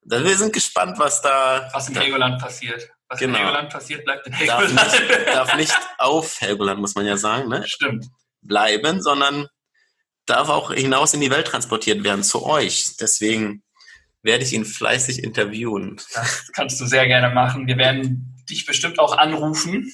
Wir 0.02 0.36
sind 0.36 0.52
gespannt, 0.52 0.98
was 0.98 1.22
da 1.22 1.70
Was 1.72 1.88
in 1.88 1.96
Helgoland 1.96 2.40
passiert. 2.40 2.90
Was 3.08 3.20
Genau. 3.20 3.38
in 3.38 3.44
Helgoland 3.44 3.70
passiert, 3.70 4.04
bleibt 4.04 4.26
in 4.26 4.32
darf 4.46 4.60
Helgoland. 4.60 4.74
nicht, 5.08 5.26
darf 5.28 5.54
nicht 5.56 5.78
auf 5.98 6.40
Helgoland, 6.40 6.80
muss 6.80 6.94
man 6.94 7.06
ja 7.06 7.16
sagen, 7.16 7.48
ne? 7.48 7.66
Stimmt. 7.66 8.06
bleiben, 8.40 9.02
sondern 9.02 9.46
darf 10.26 10.48
auch 10.48 10.72
hinaus 10.72 11.12
in 11.14 11.20
die 11.20 11.30
Welt 11.30 11.46
transportiert 11.46 12.02
werden 12.04 12.22
zu 12.24 12.44
euch. 12.46 12.96
Deswegen 12.98 13.62
werde 14.22 14.44
ich 14.44 14.52
ihn 14.54 14.64
fleißig 14.64 15.22
interviewen. 15.22 16.00
Das 16.14 16.50
kannst 16.52 16.80
du 16.80 16.86
sehr 16.86 17.06
gerne 17.06 17.28
machen. 17.34 17.66
Wir 17.66 17.76
werden 17.76 18.34
dich 18.48 18.64
bestimmt 18.66 18.98
auch 18.98 19.16
anrufen 19.18 19.92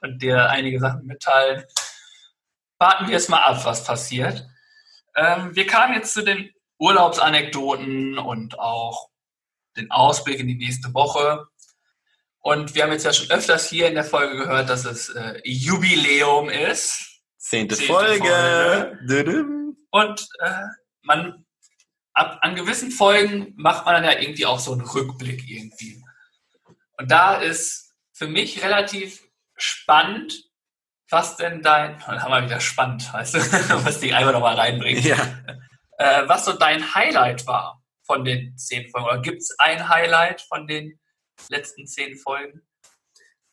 und 0.00 0.22
dir 0.22 0.48
einige 0.48 0.80
Sachen 0.80 1.04
mitteilen. 1.06 1.64
Warten 2.78 3.08
wir 3.08 3.16
es 3.18 3.28
mal 3.28 3.42
ab, 3.42 3.62
was 3.66 3.84
passiert. 3.84 4.46
Ähm, 5.14 5.54
wir 5.54 5.66
kamen 5.66 5.92
jetzt 5.94 6.14
zu 6.14 6.22
den 6.22 6.50
Urlaubsanekdoten 6.78 8.18
und 8.18 8.58
auch 8.58 9.10
den 9.76 9.90
Ausblick 9.90 10.40
in 10.40 10.48
die 10.48 10.54
nächste 10.56 10.92
Woche. 10.94 11.46
Und 12.42 12.74
wir 12.74 12.84
haben 12.84 12.92
jetzt 12.92 13.04
ja 13.04 13.12
schon 13.12 13.30
öfters 13.30 13.68
hier 13.68 13.88
in 13.88 13.94
der 13.94 14.04
Folge 14.04 14.36
gehört, 14.36 14.68
dass 14.70 14.84
es 14.84 15.10
äh, 15.10 15.40
Jubiläum 15.44 16.48
ist. 16.48 17.20
Zehnte, 17.38 17.74
Zehnte 17.76 17.92
Folge. 17.92 18.98
Düdüm. 19.08 19.76
Und 19.90 20.26
äh, 20.40 20.50
man 21.02 21.44
ab, 22.14 22.38
an 22.42 22.54
gewissen 22.54 22.90
Folgen 22.90 23.52
macht 23.56 23.84
man 23.84 23.94
dann 23.94 24.04
ja 24.04 24.18
irgendwie 24.18 24.46
auch 24.46 24.60
so 24.60 24.72
einen 24.72 24.82
Rückblick 24.82 25.48
irgendwie. 25.48 26.02
Und 26.96 27.10
da 27.10 27.34
ist 27.34 27.92
für 28.12 28.26
mich 28.28 28.62
relativ 28.62 29.22
spannend, 29.56 30.32
was 31.10 31.36
denn 31.36 31.62
dein, 31.62 31.98
dann 32.06 32.22
haben 32.22 32.30
wir 32.32 32.44
wieder 32.44 32.60
spannend, 32.60 33.12
weißt 33.12 33.34
du, 33.34 33.38
was 33.84 34.00
die 34.00 34.14
einfach 34.14 34.32
nochmal 34.32 34.56
reinbringt, 34.56 35.04
Ja. 35.04 35.16
äh, 35.98 36.22
was 36.28 36.44
so 36.44 36.52
dein 36.52 36.94
Highlight 36.94 37.46
war 37.46 37.82
von 38.06 38.24
den 38.24 38.56
zehn 38.56 38.88
Folgen. 38.90 39.06
Oder 39.06 39.20
gibt 39.20 39.42
es 39.42 39.54
ein 39.58 39.88
Highlight 39.88 40.40
von 40.42 40.66
den 40.66 40.99
letzten 41.48 41.86
zehn 41.86 42.16
Folgen? 42.16 42.62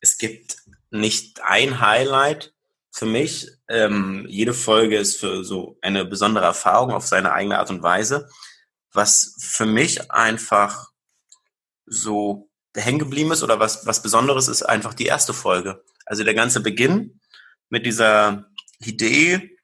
Es 0.00 0.18
gibt 0.18 0.56
nicht 0.90 1.40
ein 1.42 1.80
Highlight 1.80 2.54
für 2.90 3.06
mich. 3.06 3.48
Ähm, 3.68 4.26
jede 4.28 4.54
Folge 4.54 4.98
ist 4.98 5.18
für 5.18 5.44
so 5.44 5.78
eine 5.82 6.04
besondere 6.04 6.44
Erfahrung 6.44 6.92
auf 6.92 7.06
seine 7.06 7.32
eigene 7.32 7.58
Art 7.58 7.70
und 7.70 7.82
Weise. 7.82 8.28
Was 8.92 9.36
für 9.40 9.66
mich 9.66 10.10
einfach 10.10 10.90
so 11.86 12.50
hängen 12.74 12.98
geblieben 12.98 13.32
ist 13.32 13.42
oder 13.42 13.58
was, 13.58 13.86
was 13.86 14.02
Besonderes 14.02 14.48
ist 14.48 14.62
einfach 14.62 14.94
die 14.94 15.06
erste 15.06 15.32
Folge. 15.32 15.82
Also 16.06 16.24
der 16.24 16.34
ganze 16.34 16.60
Beginn 16.60 17.20
mit 17.68 17.86
dieser 17.86 18.46
Idee, 18.78 19.56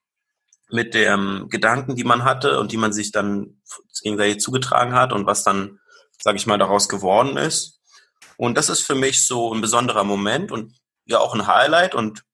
mit 0.71 0.95
dem 0.95 1.49
Gedanken, 1.49 1.97
die 1.97 2.05
man 2.05 2.25
hatte 2.25 2.59
und 2.59 2.73
die 2.73 2.77
man 2.77 2.93
sich 2.93 3.13
dann 3.13 3.61
gegenseitig 4.03 4.41
zugetragen 4.41 4.95
hat 4.95 5.13
und 5.13 5.27
was 5.27 5.45
dann, 5.45 5.79
sage 6.21 6.37
ich 6.37 6.47
mal, 6.47 6.59
daraus 6.59 6.89
geworden 6.89 7.37
ist. 7.37 7.81
Und 8.37 8.57
das 8.57 8.69
ist 8.69 8.81
für 8.81 8.95
mich 8.95 9.27
so 9.27 9.53
ein 9.55 9.61
besonderer 9.61 10.05
Moment 10.05 10.53
und 10.53 10.75
ja 11.05 11.19
auch 11.19 11.35
ein 11.35 11.47
Highlight 11.47 11.95
und 11.95 12.25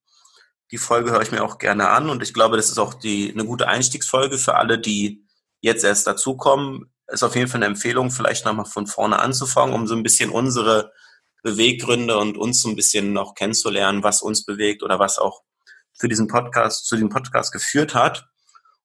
die 0.71 0.79
Folge 0.79 1.11
höre 1.11 1.23
ich 1.23 1.33
mir 1.33 1.43
auch 1.43 1.59
gerne 1.59 1.89
an 1.89 2.11
und 2.11 2.23
ich 2.23 2.33
glaube, 2.33 2.57
das 2.57 2.71
ist 2.71 2.79
auch 2.79 2.95
die, 2.95 3.33
eine 3.33 3.45
gute 3.45 3.67
Einstiegsfolge 3.67 4.39
für 4.39 4.55
alle, 4.55 4.79
die 4.79 5.25
jetzt 5.61 5.85
erst 5.85 6.07
dazukommen. 6.07 6.93
Ist 7.09 7.25
auf 7.25 7.35
jeden 7.35 7.49
Fall 7.49 7.59
eine 7.59 7.67
Empfehlung, 7.67 8.11
vielleicht 8.11 8.45
nochmal 8.45 8.67
von 8.67 8.87
vorne 8.87 9.19
anzufangen, 9.19 9.75
um 9.75 9.89
so 9.89 9.97
ein 9.97 10.05
bisschen 10.05 10.31
unsere 10.31 10.93
Beweggründe 11.43 12.17
und 12.19 12.37
uns 12.37 12.63
so 12.63 12.69
ein 12.69 12.77
bisschen 12.77 13.13
noch 13.13 13.35
kennenzulernen, 13.35 14.05
was 14.05 14.23
uns 14.23 14.45
bewegt 14.45 14.83
oder 14.83 14.99
was 14.99 15.19
auch 15.19 15.43
für 15.99 16.09
diesen 16.09 16.29
Podcast, 16.29 16.87
zu 16.87 16.95
diesem 16.95 17.09
Podcast 17.09 17.53
geführt 17.53 17.95
hat. 17.95 18.27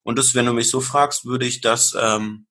Und 0.04 0.18
das, 0.18 0.34
wenn 0.34 0.46
du 0.46 0.54
mich 0.54 0.70
so 0.70 0.82
fragst, 0.82 1.26
würde 1.26 1.46
ich 1.46 1.62
das 1.62 1.96
ähm, 2.00 2.48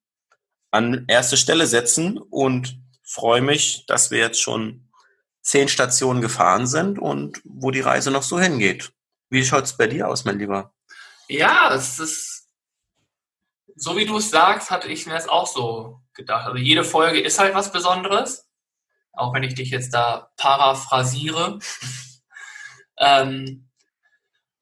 an 0.71 1.05
erste 1.07 1.37
Stelle 1.37 1.67
setzen 1.67 2.17
und 2.17 2.79
freue 3.05 3.41
mich, 3.41 3.85
dass 3.87 4.11
wir 4.11 4.19
jetzt 4.19 4.41
schon 4.41 4.89
zehn 5.41 5.67
Stationen 5.67 6.21
gefahren 6.21 6.67
sind 6.67 6.97
und 6.99 7.41
wo 7.43 7.71
die 7.71 7.81
Reise 7.81 8.11
noch 8.11 8.23
so 8.23 8.39
hingeht. 8.39 8.91
Wie 9.29 9.45
schaut's 9.45 9.77
bei 9.77 9.87
dir 9.87 10.07
aus, 10.07 10.25
mein 10.25 10.39
Lieber? 10.39 10.73
Ja, 11.27 11.73
es 11.73 11.99
ist, 11.99 12.49
so 13.75 13.95
wie 13.95 14.05
du 14.05 14.17
es 14.17 14.31
sagst, 14.31 14.71
hatte 14.71 14.87
ich 14.87 15.05
mir 15.05 15.13
das 15.13 15.29
auch 15.29 15.47
so 15.47 16.01
gedacht. 16.13 16.47
Also 16.47 16.57
jede 16.57 16.83
Folge 16.83 17.19
ist 17.19 17.39
halt 17.39 17.53
was 17.53 17.71
Besonderes, 17.71 18.47
auch 19.13 19.33
wenn 19.33 19.43
ich 19.43 19.55
dich 19.55 19.69
jetzt 19.69 19.93
da 19.93 20.31
paraphrasiere. 20.37 21.59
ähm, 22.97 23.69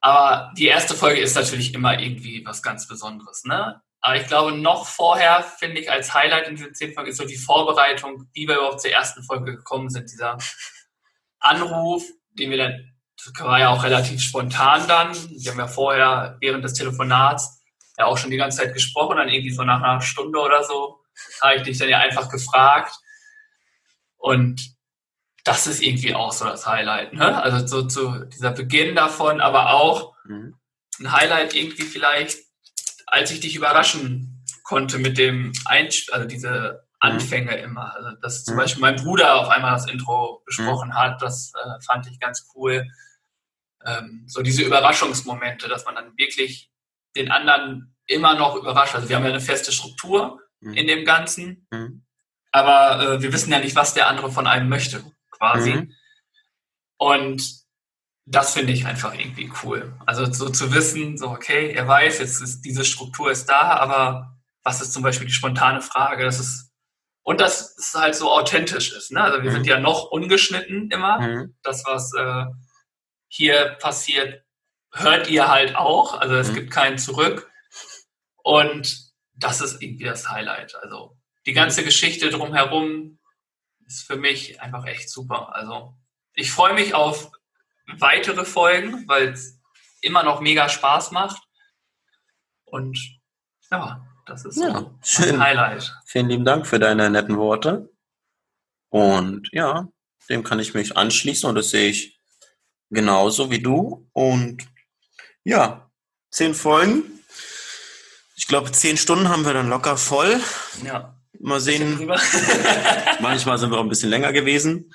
aber 0.00 0.52
die 0.56 0.66
erste 0.66 0.94
Folge 0.94 1.20
ist 1.20 1.34
natürlich 1.34 1.72
immer 1.72 1.98
irgendwie 1.98 2.44
was 2.44 2.62
ganz 2.62 2.86
Besonderes, 2.86 3.44
ne? 3.44 3.80
Aber 4.06 4.16
ich 4.16 4.26
glaube, 4.26 4.52
noch 4.52 4.86
vorher 4.86 5.42
finde 5.42 5.80
ich 5.80 5.90
als 5.90 6.12
Highlight 6.12 6.46
in 6.48 6.56
diesen 6.56 6.74
zehn 6.74 6.92
Folgen 6.92 7.08
ist 7.08 7.16
so 7.16 7.24
die 7.24 7.38
Vorbereitung, 7.38 8.28
wie 8.34 8.46
wir 8.46 8.56
überhaupt 8.56 8.82
zur 8.82 8.90
ersten 8.90 9.22
Folge 9.22 9.56
gekommen 9.56 9.88
sind. 9.88 10.10
Dieser 10.10 10.36
Anruf, 11.38 12.04
den 12.32 12.50
wir 12.50 12.58
dann, 12.58 12.92
das 13.16 13.32
war 13.42 13.58
ja 13.58 13.70
auch 13.70 13.82
relativ 13.82 14.20
spontan 14.20 14.86
dann. 14.88 15.14
Wir 15.14 15.52
haben 15.52 15.58
ja 15.58 15.68
vorher 15.68 16.36
während 16.40 16.62
des 16.64 16.74
Telefonats 16.74 17.62
ja 17.96 18.04
auch 18.04 18.18
schon 18.18 18.30
die 18.30 18.36
ganze 18.36 18.58
Zeit 18.58 18.74
gesprochen, 18.74 19.16
dann 19.16 19.30
irgendwie 19.30 19.54
so 19.54 19.62
nach 19.64 19.82
einer 19.82 20.02
Stunde 20.02 20.38
oder 20.38 20.62
so 20.64 21.00
habe 21.40 21.56
ich 21.56 21.62
dich 21.62 21.78
dann 21.78 21.88
ja 21.88 21.98
einfach 21.98 22.28
gefragt. 22.28 22.94
Und 24.18 24.74
das 25.44 25.66
ist 25.66 25.82
irgendwie 25.82 26.14
auch 26.14 26.32
so 26.32 26.44
das 26.44 26.66
Highlight, 26.66 27.14
ne? 27.14 27.42
Also 27.42 27.66
so 27.66 27.88
zu 27.88 28.26
dieser 28.26 28.50
Beginn 28.50 28.94
davon, 28.94 29.40
aber 29.40 29.70
auch 29.72 30.12
Mhm. 30.26 30.58
ein 31.00 31.12
Highlight 31.12 31.54
irgendwie 31.54 31.84
vielleicht, 31.84 32.43
als 33.14 33.30
ich 33.30 33.40
dich 33.40 33.54
überraschen 33.54 34.44
konnte 34.64 34.98
mit 34.98 35.18
dem 35.18 35.52
Einsp 35.66 36.12
also 36.12 36.26
diese 36.26 36.84
Anfänge 36.98 37.56
immer. 37.58 37.94
Also 37.94 38.16
dass 38.20 38.44
zum 38.44 38.54
Mhm. 38.54 38.58
Beispiel 38.58 38.80
mein 38.80 38.96
Bruder 38.96 39.36
auf 39.36 39.48
einmal 39.48 39.72
das 39.72 39.88
Intro 39.88 40.42
besprochen 40.46 40.94
hat, 40.94 41.22
das 41.22 41.52
äh, 41.54 41.80
fand 41.84 42.06
ich 42.10 42.18
ganz 42.18 42.48
cool. 42.54 42.86
Ähm, 43.84 44.24
so 44.26 44.42
diese 44.42 44.62
Überraschungsmomente, 44.62 45.68
dass 45.68 45.84
man 45.84 45.94
dann 45.94 46.16
wirklich 46.16 46.70
den 47.14 47.30
anderen 47.30 47.94
immer 48.06 48.34
noch 48.34 48.56
überrascht. 48.56 48.94
Also 48.94 49.08
wir 49.08 49.16
haben 49.16 49.24
ja 49.24 49.30
eine 49.30 49.40
feste 49.40 49.70
Struktur 49.70 50.40
Mhm. 50.60 50.74
in 50.74 50.86
dem 50.86 51.04
Ganzen, 51.04 51.66
Mhm. 51.70 52.04
aber 52.50 53.00
äh, 53.16 53.22
wir 53.22 53.32
wissen 53.32 53.52
ja 53.52 53.58
nicht, 53.60 53.76
was 53.76 53.94
der 53.94 54.08
andere 54.08 54.32
von 54.32 54.46
einem 54.46 54.68
möchte, 54.68 55.04
quasi. 55.30 55.74
Mhm. 55.74 55.92
Und 56.96 57.63
das 58.26 58.54
finde 58.54 58.72
ich 58.72 58.86
einfach 58.86 59.14
irgendwie 59.14 59.50
cool. 59.62 59.94
Also 60.06 60.30
so 60.32 60.48
zu 60.48 60.72
wissen, 60.72 61.18
so 61.18 61.28
okay, 61.30 61.72
er 61.72 61.86
weiß, 61.86 62.18
jetzt 62.20 62.40
ist 62.40 62.62
diese 62.62 62.84
Struktur 62.84 63.30
ist 63.30 63.46
da, 63.48 63.60
aber 63.76 64.38
was 64.62 64.80
ist 64.80 64.92
zum 64.92 65.02
Beispiel 65.02 65.26
die 65.26 65.32
spontane 65.34 65.82
Frage? 65.82 66.24
Das 66.24 66.40
ist 66.40 66.70
und 67.26 67.40
dass 67.40 67.76
es 67.78 67.94
halt 67.94 68.14
so 68.14 68.30
authentisch 68.30 68.92
ist. 68.92 69.10
Ne? 69.12 69.22
Also 69.22 69.42
wir 69.42 69.50
Mhm. 69.50 69.54
sind 69.54 69.66
ja 69.66 69.80
noch 69.80 70.10
ungeschnitten 70.10 70.90
immer. 70.90 71.20
Mhm. 71.20 71.56
Das, 71.62 71.82
was 71.86 72.12
äh, 72.14 72.44
hier 73.28 73.76
passiert, 73.80 74.44
hört 74.92 75.28
ihr 75.28 75.48
halt 75.48 75.74
auch. 75.74 76.20
Also 76.20 76.34
es 76.34 76.50
Mhm. 76.50 76.54
gibt 76.54 76.70
kein 76.70 76.98
Zurück. 76.98 77.50
Und 78.42 79.10
das 79.34 79.60
ist 79.62 79.82
irgendwie 79.82 80.04
das 80.04 80.28
Highlight. 80.30 80.74
Also 80.76 81.16
die 81.46 81.54
ganze 81.54 81.82
Geschichte 81.82 82.28
drumherum 82.30 83.18
ist 83.86 84.02
für 84.06 84.16
mich 84.16 84.60
einfach 84.60 84.84
echt 84.86 85.08
super. 85.10 85.54
Also 85.54 85.94
ich 86.34 86.52
freue 86.52 86.74
mich 86.74 86.94
auf 86.94 87.30
weitere 87.98 88.44
Folgen, 88.44 89.06
weil 89.08 89.28
es 89.28 89.60
immer 90.00 90.22
noch 90.22 90.40
mega 90.40 90.68
Spaß 90.68 91.10
macht. 91.12 91.42
Und 92.64 92.98
ja, 93.70 94.04
das 94.26 94.44
ist 94.44 94.56
so 94.56 94.62
Ja, 94.64 94.78
ein 94.78 94.98
schön. 95.02 95.40
Highlight. 95.40 95.94
Vielen 96.06 96.28
lieben 96.28 96.44
Dank 96.44 96.66
für 96.66 96.78
deine 96.78 97.10
netten 97.10 97.36
Worte. 97.36 97.90
Und 98.88 99.48
ja, 99.52 99.88
dem 100.28 100.44
kann 100.44 100.60
ich 100.60 100.74
mich 100.74 100.96
anschließen 100.96 101.48
und 101.48 101.54
das 101.56 101.70
sehe 101.70 101.90
ich 101.90 102.20
genauso 102.90 103.50
wie 103.50 103.60
du. 103.60 104.08
Und 104.12 104.66
ja, 105.42 105.90
zehn 106.30 106.54
Folgen. 106.54 107.02
Ich 108.36 108.46
glaube, 108.46 108.72
zehn 108.72 108.96
Stunden 108.96 109.28
haben 109.28 109.44
wir 109.44 109.54
dann 109.54 109.68
locker 109.68 109.96
voll. 109.96 110.40
Ja. 110.84 111.16
Mal 111.40 111.60
sehen. 111.60 112.06
Manchmal 113.20 113.58
sind 113.58 113.70
wir 113.70 113.78
auch 113.78 113.82
ein 113.82 113.88
bisschen 113.88 114.10
länger 114.10 114.32
gewesen. 114.32 114.92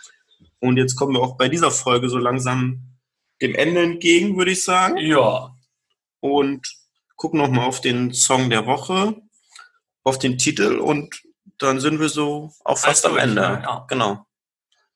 Und 0.60 0.78
jetzt 0.78 0.95
kommen 0.95 1.14
wir 1.14 1.22
auch 1.22 1.38
bei 1.38 1.49
dieser 1.49 1.72
Folge 1.72 2.10
so 2.10 2.18
langsam 2.18 2.97
dem 3.41 3.55
Ende 3.55 3.82
entgegen, 3.82 4.38
würde 4.38 4.51
ich 4.51 4.64
sagen. 4.64 4.97
ja. 4.97 5.55
Und 6.22 6.68
gucken 7.16 7.39
nochmal 7.39 7.66
auf 7.66 7.80
den 7.82 8.14
Song 8.14 8.49
der 8.49 8.66
Woche, 8.66 9.16
auf 10.03 10.20
den 10.20 10.38
Titel 10.38 10.80
und 10.80 11.22
dann 11.57 11.80
sind 11.80 11.99
wir 11.99 12.10
so 12.10 12.53
auch 12.64 12.78
fast 12.78 13.03
Fast 13.03 13.05
am 13.05 13.18
Ende. 13.18 13.41
ne? 13.41 13.62
Ja. 13.64 13.86
Genau. 13.88 14.26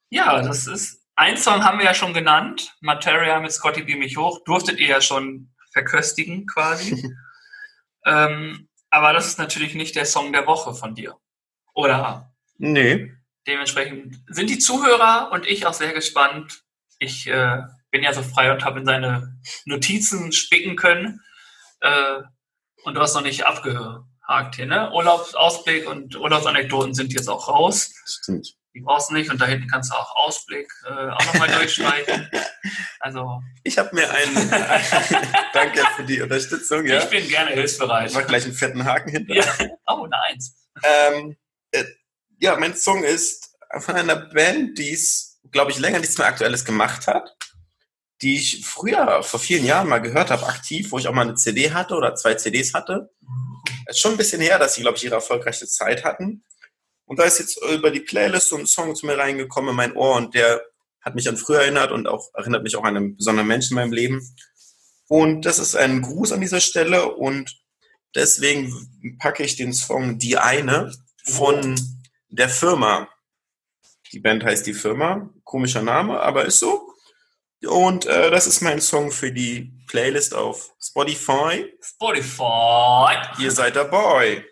Ja, 0.10 0.42
das 0.42 0.68
ist. 0.68 1.02
Ein 1.16 1.38
Song 1.38 1.64
haben 1.64 1.78
wir 1.78 1.86
ja 1.86 1.94
schon 1.94 2.14
genannt. 2.14 2.76
Materia 2.82 3.40
mit 3.40 3.52
Scotty 3.52 3.84
Beam 3.84 4.00
mich 4.00 4.18
hoch. 4.18 4.44
Durftet 4.46 4.80
ihr 4.80 4.88
ja 4.88 5.02
schon 5.02 5.54
verköstigen 5.72 6.48
quasi. 6.48 7.14
ähm, 8.06 8.68
aber 8.90 9.14
das 9.14 9.28
ist 9.28 9.38
natürlich 9.38 9.76
nicht 9.76 9.96
der 9.96 10.06
Song 10.06 10.34
der 10.34 10.48
Woche 10.48 10.74
von 10.74 10.96
dir. 10.96 11.18
Oder 11.74 12.34
Nee. 12.58 13.12
Dementsprechend 13.48 14.22
sind 14.28 14.50
die 14.50 14.60
Zuhörer 14.60 15.32
und 15.32 15.46
ich 15.48 15.66
auch 15.66 15.74
sehr 15.74 15.94
gespannt. 15.94 16.64
Ich 17.00 17.28
äh, 17.28 17.62
bin 17.92 18.04
ja 18.04 18.14
so 18.14 18.24
frei 18.24 18.52
und 18.52 18.64
habe 18.66 18.80
in 18.80 18.86
seine 18.86 19.40
Notizen 19.66 20.32
spicken 20.32 20.76
können. 20.76 21.22
Äh, 21.82 22.22
und 22.84 22.96
du 22.96 23.02
hast 23.02 23.14
noch 23.14 23.22
nicht 23.22 23.46
abgehakt 23.46 24.56
hier, 24.56 24.66
ne? 24.66 24.92
Urlaubsausblick 24.92 25.88
und 25.88 26.16
Urlaubsanekdoten 26.16 26.94
sind 26.94 27.14
jetzt 27.14 27.30
auch 27.30 27.48
raus. 27.48 27.94
Stimmt. 28.06 28.56
Die 28.76 28.82
brauchst 28.82 29.12
du 29.12 29.14
nicht 29.14 29.30
und 29.30 29.40
da 29.40 29.46
hinten 29.46 29.68
kannst 29.68 29.92
du 29.92 29.96
auch 29.96 30.16
Ausblick 30.16 30.68
äh, 30.88 31.10
auch 31.10 31.26
nochmal 31.26 31.50
durchstreichen. 31.50 32.30
Also 33.00 33.42
Ich 33.64 33.78
habe 33.78 33.94
mir 33.94 34.10
einen. 34.10 34.50
Danke 35.54 35.82
für 35.98 36.06
die 36.06 36.22
Unterstützung, 36.22 36.86
ja. 36.86 37.00
ich 37.00 37.10
bin 37.10 37.28
gerne 37.28 37.52
hilfsbereit. 37.52 38.10
Ich 38.10 38.16
mach 38.16 38.26
gleich 38.26 38.46
einen 38.46 38.54
fetten 38.54 38.86
Haken 38.86 39.10
hinter. 39.10 39.36
Ja. 39.36 39.44
Oh, 39.88 40.06
eine 40.06 40.22
Eins. 40.22 40.56
Ähm, 40.82 41.36
äh, 41.72 41.84
ja, 42.44 42.58
mein 42.58 42.76
Song 42.76 43.06
ist 43.06 43.56
von 43.80 43.96
einer 43.96 44.18
Band, 44.18 44.78
die 44.78 44.92
es, 44.92 45.40
glaube 45.52 45.72
ich, 45.72 45.80
länger 45.80 46.00
nichts 46.00 46.18
mehr 46.18 46.28
Aktuelles 46.28 46.66
gemacht 46.66 47.08
hat, 47.08 47.38
die 48.22 48.36
ich 48.36 48.66
früher, 48.66 49.24
vor 49.24 49.40
vielen 49.40 49.64
Jahren 49.64 49.88
mal 49.88 50.00
gehört 50.02 50.30
habe, 50.30 50.46
aktiv, 50.46 50.92
wo 50.92 51.00
ich 51.00 51.08
auch 51.08 51.14
mal 51.14 51.22
eine 51.22 51.36
CD 51.36 51.72
hatte 51.72 51.96
oder 51.96 52.16
zwei 52.16 52.36
CDs 52.36 52.74
hatte. 52.74 53.10
Es 53.86 53.96
ist 53.96 54.02
schon 54.02 54.12
ein 54.12 54.18
bisschen 54.18 54.42
her, 54.42 54.60
dass 54.60 54.76
sie, 54.76 54.82
glaube 54.82 54.98
ich, 54.98 55.06
ihre 55.06 55.16
erfolgreiche 55.16 55.68
Zeit 55.68 56.04
hatten. 56.04 56.44
Und 57.06 57.18
da 57.18 57.24
ist 57.24 57.40
jetzt 57.40 57.64
über 57.64 57.92
die 57.92 58.02
Playlist 58.02 58.50
so 58.50 58.58
ein 58.58 58.68
Song 58.68 58.94
zu 58.94 59.06
mir 59.06 59.18
reingekommen 59.18 59.70
in 59.70 59.78
mein 59.78 59.96
Ohr 59.96 60.18
und 60.18 60.36
der 60.36 60.62
hat 61.00 61.16
mich 61.16 61.30
an 61.30 61.38
früher 61.38 61.62
erinnert 61.62 61.94
und 61.94 62.08
auch 62.08 62.30
erinnert 62.34 62.64
mich 62.64 62.76
auch 62.76 62.84
an 62.84 62.98
einen 62.98 63.16
besonderen 63.16 63.48
Menschen 63.48 63.78
in 63.78 63.84
meinem 63.84 63.94
Leben. 63.94 64.36
Und 65.08 65.46
das 65.46 65.60
ist 65.60 65.78
ein 65.78 66.02
Gruß 66.02 66.34
an 66.34 66.42
dieser 66.42 66.60
Stelle 66.60 67.10
und 67.10 67.58
deswegen 68.14 69.18
packe 69.20 69.44
ich 69.44 69.56
den 69.56 69.72
Song 69.72 70.20
Die 70.20 70.38
eine 70.38 70.92
von 71.24 71.93
der 72.36 72.50
Firma. 72.50 73.08
Die 74.12 74.20
Band 74.20 74.44
heißt 74.44 74.66
Die 74.66 74.74
Firma. 74.74 75.30
Komischer 75.44 75.82
Name, 75.82 76.20
aber 76.20 76.46
ist 76.46 76.60
so. 76.60 76.94
Und 77.66 78.06
äh, 78.06 78.30
das 78.30 78.46
ist 78.48 78.62
mein 78.62 78.82
Song 78.82 79.12
für 79.12 79.32
die 79.32 79.72
Playlist 79.88 80.34
auf 80.34 80.72
Spotify. 80.82 81.74
Spotify. 81.82 83.16
Ihr 83.40 83.52
seid 83.52 83.76
dabei. 83.76 84.46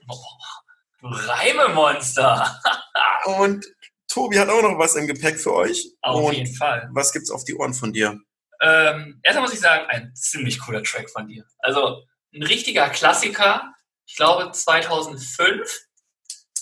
Du 0.99 1.07
Reimemonster. 1.07 2.59
Und 3.25 3.65
Tobi 4.07 4.39
hat 4.39 4.49
auch 4.49 4.61
noch 4.61 4.77
was 4.77 4.95
im 4.95 5.07
Gepäck 5.07 5.39
für 5.39 5.53
euch. 5.53 5.91
Auf 6.01 6.23
Und 6.23 6.33
jeden 6.33 6.55
Fall. 6.55 6.89
was 6.93 7.11
gibt's 7.11 7.31
auf 7.31 7.43
die 7.43 7.55
Ohren 7.55 7.73
von 7.73 7.91
dir? 7.91 8.17
Ähm, 8.61 9.19
erstmal 9.23 9.43
muss 9.45 9.53
ich 9.53 9.59
sagen, 9.59 9.85
ein 9.89 10.13
ziemlich 10.15 10.59
cooler 10.59 10.83
Track 10.83 11.09
von 11.09 11.27
dir. 11.27 11.43
Also 11.59 12.03
ein 12.33 12.43
richtiger 12.43 12.89
Klassiker. 12.89 13.73
Ich 14.05 14.15
glaube 14.15 14.51
2005 14.51 15.81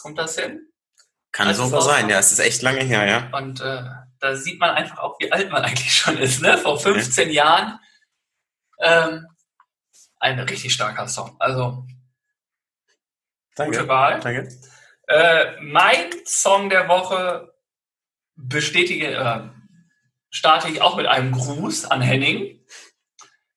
kommt 0.01 0.17
das 0.17 0.37
hin. 0.37 0.68
Kann 1.31 1.47
Also 1.47 1.65
so 1.67 1.79
sein, 1.79 2.09
ja. 2.09 2.19
Es 2.19 2.31
ist 2.31 2.39
echt 2.39 2.61
lange 2.61 2.81
her, 2.81 3.05
ja. 3.05 3.37
Und 3.37 3.61
äh, 3.61 3.83
da 4.19 4.35
sieht 4.35 4.59
man 4.59 4.71
einfach 4.71 4.99
auch, 4.99 5.19
wie 5.19 5.31
alt 5.31 5.51
man 5.51 5.63
eigentlich 5.65 5.93
schon 5.93 6.17
ist. 6.17 6.41
Ne? 6.41 6.57
Vor 6.57 6.79
15 6.79 7.29
Jahren. 7.31 7.79
Ähm, 8.79 9.27
ein 10.19 10.39
richtig 10.39 10.73
starker 10.73 11.07
Song. 11.07 11.35
Also 11.39 11.85
gute 13.55 13.71
Danke. 13.71 13.87
Wahl. 13.87 14.19
Danke. 14.19 14.49
Äh, 15.07 15.61
mein 15.61 16.11
Song 16.25 16.69
der 16.69 16.87
Woche 16.87 17.53
bestätige, 18.35 19.15
äh, 19.15 19.41
starte 20.29 20.69
ich 20.69 20.81
auch 20.81 20.95
mit 20.95 21.07
einem 21.07 21.31
Gruß 21.31 21.85
an 21.85 22.01
Henning. 22.01 22.63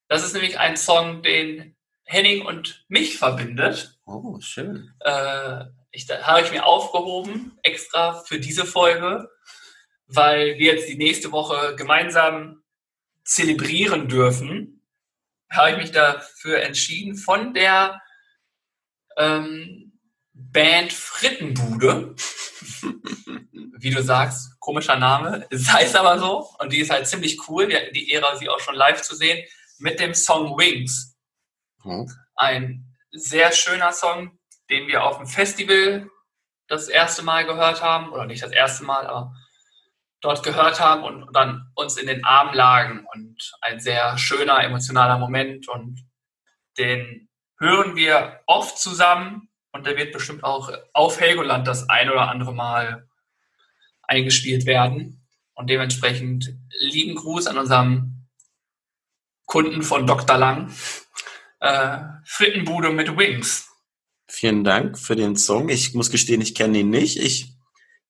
Das 0.09 0.25
ist 0.25 0.33
nämlich 0.33 0.59
ein 0.59 0.77
Song, 0.77 1.23
den 1.23 1.77
Henning 2.05 2.45
und 2.45 2.85
mich 2.89 3.19
verbindet. 3.19 3.99
Oh, 4.05 4.39
schön. 4.41 4.93
Äh, 5.01 5.65
ich, 5.93 6.07
da 6.07 6.23
habe 6.27 6.41
ich 6.41 6.51
mir 6.51 6.67
aufgehoben, 6.67 7.59
extra 7.63 8.15
für 8.25 8.41
diese 8.41 8.65
Folge, 8.65 9.31
weil 10.07 10.59
wir 10.59 10.75
jetzt 10.75 10.89
die 10.89 10.97
nächste 10.97 11.33
Woche 11.33 11.77
gemeinsam 11.77 12.63
zelebrieren 13.25 14.09
dürfen. 14.09 14.83
Habe 15.51 15.73
ich 15.73 15.77
mich 15.77 15.93
dafür 15.93 16.63
entschieden, 16.63 17.15
von 17.17 17.53
der 17.53 18.01
ähm, 19.19 19.99
Band 20.33 20.93
Frittenbude, 20.93 22.17
wie 23.79 23.91
du 23.91 24.03
sagst, 24.03 24.59
komischer 24.59 24.97
Name, 24.97 25.47
es 25.51 25.71
heißt 25.71 25.95
aber 25.95 26.19
so, 26.19 26.49
und 26.59 26.73
die 26.73 26.81
ist 26.81 26.91
halt 26.91 27.07
ziemlich 27.07 27.49
cool, 27.49 27.69
wir 27.69 27.81
hatten 27.81 27.93
die 27.93 28.11
Ehre, 28.11 28.37
sie 28.39 28.49
auch 28.49 28.61
schon 28.61 28.75
live 28.75 29.03
zu 29.03 29.15
sehen, 29.15 29.47
mit 29.79 30.01
dem 30.01 30.15
Song 30.15 30.57
Wings. 30.57 31.11
Oh. 31.85 32.07
ein 32.37 32.87
sehr 33.11 33.51
schöner 33.51 33.93
Song, 33.93 34.39
den 34.73 34.89
wir 34.89 35.05
auf 35.05 35.19
dem 35.19 35.27
Festival 35.27 36.11
das 36.67 36.89
erste 36.89 37.23
Mal 37.23 37.45
gehört 37.45 37.83
haben, 37.83 38.11
oder 38.11 38.25
nicht 38.25 38.43
das 38.43 38.53
erste 38.53 38.85
Mal, 38.85 39.07
aber 39.07 39.35
dort 40.23 40.43
gehört 40.43 40.81
haben 40.81 41.03
und 41.05 41.33
dann 41.35 41.71
uns 41.75 41.97
in 41.97 42.07
den 42.07 42.25
Arm 42.25 42.55
lagen 42.55 43.07
und 43.13 43.53
ein 43.61 43.81
sehr 43.81 44.17
schöner, 44.17 44.65
emotionaler 44.65 45.19
Moment 45.19 45.69
und 45.69 46.03
den 46.79 47.29
hören 47.59 47.97
wir 47.97 48.41
oft 48.47 48.79
zusammen 48.79 49.51
und 49.73 49.87
der 49.87 49.97
wird 49.97 50.13
bestimmt 50.13 50.45
auch 50.45 50.71
auf 50.95 51.21
Helgoland 51.21 51.67
das 51.67 51.89
ein 51.89 52.09
oder 52.09 52.29
andere 52.29 52.55
Mal 52.55 53.09
eingespielt 54.03 54.65
werden 54.65 55.27
und 55.55 55.69
dementsprechend 55.69 56.55
lieben 56.81 57.15
Gruß 57.15 57.47
an 57.47 57.59
unserem 57.59 58.29
Kunden 59.45 59.83
von 59.83 60.07
Dr. 60.07 60.39
Lang 60.39 60.73
äh, 61.61 61.99
Frittenbude 62.25 62.91
mit 62.91 63.17
Wings. 63.17 63.72
Vielen 64.35 64.65
Dank 64.65 64.99
für 64.99 65.15
den 65.15 65.37
Song. 65.37 65.69
Ich 65.69 65.93
muss 65.93 66.11
gestehen, 66.11 66.41
ich 66.41 66.55
kenne 66.55 66.79
ihn 66.79 66.89
nicht. 66.89 67.19
Ich 67.19 67.55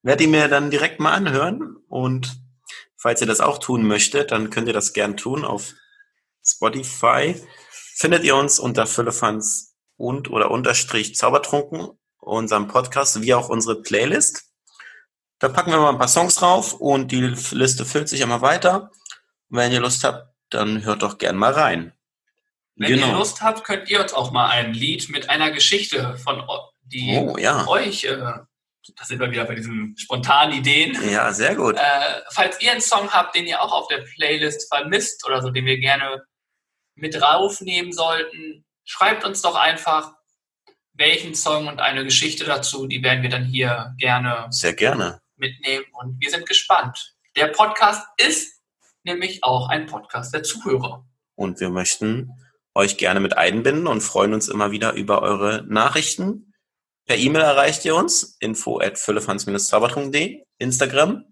werde 0.02 0.22
ihn 0.22 0.30
mir 0.30 0.46
dann 0.46 0.70
direkt 0.70 1.00
mal 1.00 1.12
anhören. 1.12 1.78
Und 1.88 2.40
falls 2.96 3.20
ihr 3.20 3.26
das 3.26 3.40
auch 3.40 3.58
tun 3.58 3.82
möchtet, 3.82 4.30
dann 4.30 4.48
könnt 4.48 4.68
ihr 4.68 4.72
das 4.72 4.92
gern 4.92 5.16
tun. 5.16 5.44
Auf 5.44 5.74
Spotify 6.46 7.34
findet 7.96 8.22
ihr 8.22 8.36
uns 8.36 8.60
unter 8.60 8.86
Füllefans 8.86 9.74
und 9.96 10.30
oder 10.30 10.52
unterstrich 10.52 11.16
Zaubertrunken, 11.16 11.88
unserem 12.18 12.68
Podcast, 12.68 13.20
wie 13.20 13.34
auch 13.34 13.48
unsere 13.48 13.82
Playlist. 13.82 14.44
Da 15.40 15.48
packen 15.48 15.72
wir 15.72 15.80
mal 15.80 15.90
ein 15.90 15.98
paar 15.98 16.06
Songs 16.06 16.36
drauf 16.36 16.72
und 16.72 17.10
die 17.10 17.34
Liste 17.50 17.84
füllt 17.84 18.08
sich 18.08 18.20
immer 18.20 18.42
weiter. 18.42 18.92
Wenn 19.48 19.72
ihr 19.72 19.80
Lust 19.80 20.04
habt, 20.04 20.28
dann 20.50 20.84
hört 20.84 21.02
doch 21.02 21.18
gern 21.18 21.36
mal 21.36 21.52
rein. 21.52 21.92
Wenn 22.76 22.98
ihr 22.98 23.06
Lust 23.12 23.42
habt, 23.42 23.64
könnt 23.64 23.90
ihr 23.90 24.00
uns 24.00 24.12
auch 24.12 24.30
mal 24.32 24.48
ein 24.50 24.72
Lied 24.72 25.08
mit 25.10 25.28
einer 25.30 25.50
Geschichte 25.50 26.16
von 26.16 26.42
die 26.84 27.16
Oh, 27.18 27.36
ja. 27.38 27.66
euch, 27.68 28.04
äh, 28.04 28.16
da 28.16 29.04
sind 29.04 29.20
wir 29.20 29.30
wieder 29.30 29.44
bei 29.44 29.54
diesen 29.54 29.94
spontanen 29.96 30.58
Ideen. 30.58 30.96
Ja, 31.10 31.32
sehr 31.32 31.54
gut. 31.54 31.76
Äh, 31.76 32.20
falls 32.30 32.60
ihr 32.60 32.72
einen 32.72 32.80
Song 32.80 33.10
habt, 33.10 33.34
den 33.36 33.46
ihr 33.46 33.60
auch 33.60 33.72
auf 33.72 33.88
der 33.88 33.98
Playlist 33.98 34.68
vermisst 34.72 35.24
oder 35.26 35.42
so, 35.42 35.50
den 35.50 35.64
wir 35.66 35.78
gerne 35.78 36.24
mit 36.94 37.20
raufnehmen 37.20 37.92
sollten, 37.92 38.64
schreibt 38.84 39.24
uns 39.24 39.42
doch 39.42 39.54
einfach 39.54 40.12
welchen 40.94 41.34
Song 41.34 41.68
und 41.68 41.80
eine 41.80 42.04
Geschichte 42.04 42.44
dazu. 42.44 42.86
Die 42.86 43.02
werden 43.02 43.22
wir 43.22 43.30
dann 43.30 43.44
hier 43.44 43.94
gerne 43.98 44.46
Sehr 44.50 44.74
gerne. 44.74 45.20
mitnehmen 45.36 45.84
und 45.92 46.20
wir 46.20 46.30
sind 46.30 46.46
gespannt. 46.46 47.14
Der 47.36 47.46
Podcast 47.48 48.06
ist 48.18 48.60
nämlich 49.04 49.42
auch 49.42 49.68
ein 49.68 49.86
Podcast 49.86 50.34
der 50.34 50.42
Zuhörer. 50.42 51.06
Und 51.34 51.60
wir 51.60 51.70
möchten 51.70 52.30
euch 52.74 52.96
gerne 52.96 53.20
mit 53.20 53.36
einbinden 53.36 53.86
und 53.86 54.00
freuen 54.00 54.34
uns 54.34 54.48
immer 54.48 54.70
wieder 54.70 54.94
über 54.94 55.22
eure 55.22 55.64
Nachrichten. 55.66 56.54
Per 57.06 57.16
E-Mail 57.16 57.42
erreicht 57.42 57.84
ihr 57.84 57.96
uns, 57.96 58.36
info 58.40 58.80
at 58.80 58.96
zaubertrunk.de, 58.96 60.44
Instagram. 60.58 61.24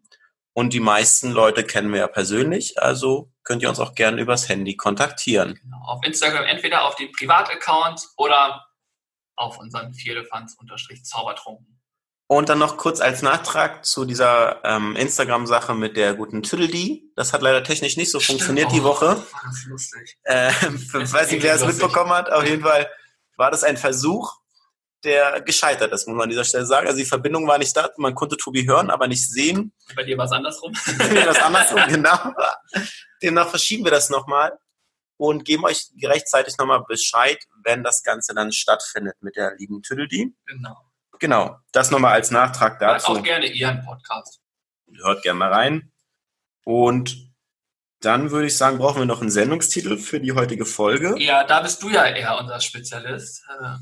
Und 0.52 0.72
die 0.72 0.80
meisten 0.80 1.30
Leute 1.30 1.64
kennen 1.64 1.92
wir 1.92 2.00
ja 2.00 2.08
persönlich, 2.08 2.82
also 2.82 3.32
könnt 3.44 3.62
ihr 3.62 3.68
uns 3.68 3.78
auch 3.78 3.94
gerne 3.94 4.20
übers 4.20 4.48
Handy 4.48 4.76
kontaktieren. 4.76 5.54
Genau, 5.62 5.78
auf 5.86 6.04
Instagram 6.04 6.44
entweder 6.44 6.84
auf 6.84 6.96
den 6.96 7.12
Privataccount 7.12 8.08
oder 8.16 8.66
auf 9.36 9.58
unseren 9.58 9.94
Vierlefanz-Zaubertrunken. 9.94 11.80
Und 12.26 12.48
dann 12.48 12.58
noch 12.58 12.76
kurz 12.76 13.00
als 13.00 13.22
Nachtrag 13.22 13.84
zu 13.84 14.04
dieser 14.04 14.64
ähm, 14.64 14.94
Instagram-Sache 14.96 15.74
mit 15.74 15.96
der 15.96 16.14
guten 16.14 16.42
Tüdeldi. 16.42 17.09
Das 17.20 17.34
hat 17.34 17.42
leider 17.42 17.62
technisch 17.62 17.98
nicht 17.98 18.10
so 18.10 18.18
funktioniert 18.18 18.72
die 18.72 18.80
Oh, 18.80 18.84
Woche. 18.84 19.08
war 19.08 19.42
das 19.44 19.64
lustig. 19.66 20.16
Äh, 20.22 20.48
ich 20.48 20.90
weiß 21.12 21.30
nicht, 21.32 21.42
wer 21.42 21.54
es 21.54 21.66
mitbekommen 21.66 22.12
hat. 22.12 22.32
Auf 22.32 22.46
jeden 22.46 22.62
Fall 22.62 22.90
war 23.36 23.50
das 23.50 23.62
ein 23.62 23.76
Versuch, 23.76 24.38
der 25.04 25.42
gescheitert 25.42 25.92
ist, 25.92 26.08
muss 26.08 26.16
man 26.16 26.24
an 26.24 26.30
dieser 26.30 26.44
Stelle 26.44 26.64
sagen. 26.64 26.86
Also 26.86 26.98
die 26.98 27.04
Verbindung 27.04 27.46
war 27.46 27.58
nicht 27.58 27.76
da. 27.76 27.90
Man 27.98 28.14
konnte 28.14 28.38
Tobi 28.38 28.66
hören, 28.66 28.88
aber 28.88 29.06
nicht 29.06 29.30
sehen. 29.30 29.74
Bei 29.96 30.02
dir 30.02 30.16
war 30.16 30.24
es 30.24 30.32
andersrum. 30.32 30.72
das 31.14 31.38
andersrum, 31.40 31.82
genau. 31.88 32.16
Demnach 33.22 33.50
verschieben 33.50 33.84
wir 33.84 33.90
das 33.90 34.08
nochmal 34.08 34.58
und 35.18 35.44
geben 35.44 35.66
euch 35.66 35.90
rechtzeitig 36.02 36.56
nochmal 36.56 36.82
Bescheid, 36.88 37.36
wenn 37.64 37.84
das 37.84 38.02
Ganze 38.02 38.32
dann 38.34 38.50
stattfindet 38.50 39.16
mit 39.20 39.36
der 39.36 39.56
lieben 39.58 39.82
Tüdeldi. 39.82 40.34
genau. 40.46 40.74
Genau, 41.18 41.58
das 41.72 41.90
nochmal 41.90 42.14
als 42.14 42.30
Nachtrag 42.30 42.80
Hört 42.80 43.02
dazu. 43.02 43.12
auch 43.12 43.22
gerne 43.22 43.44
ihren 43.44 43.84
Podcast. 43.84 44.40
Hört 45.02 45.22
gerne 45.22 45.38
mal 45.38 45.52
rein. 45.52 45.92
Und 46.64 47.30
dann 48.00 48.30
würde 48.30 48.46
ich 48.46 48.56
sagen, 48.56 48.78
brauchen 48.78 49.00
wir 49.00 49.06
noch 49.06 49.20
einen 49.20 49.30
Sendungstitel 49.30 49.98
für 49.98 50.20
die 50.20 50.32
heutige 50.32 50.64
Folge. 50.64 51.14
Ja, 51.18 51.44
da 51.44 51.60
bist 51.60 51.82
du 51.82 51.90
ja 51.90 52.06
eher 52.06 52.38
unser 52.38 52.60
Spezialist. 52.60 53.42
Äh, 53.48 53.76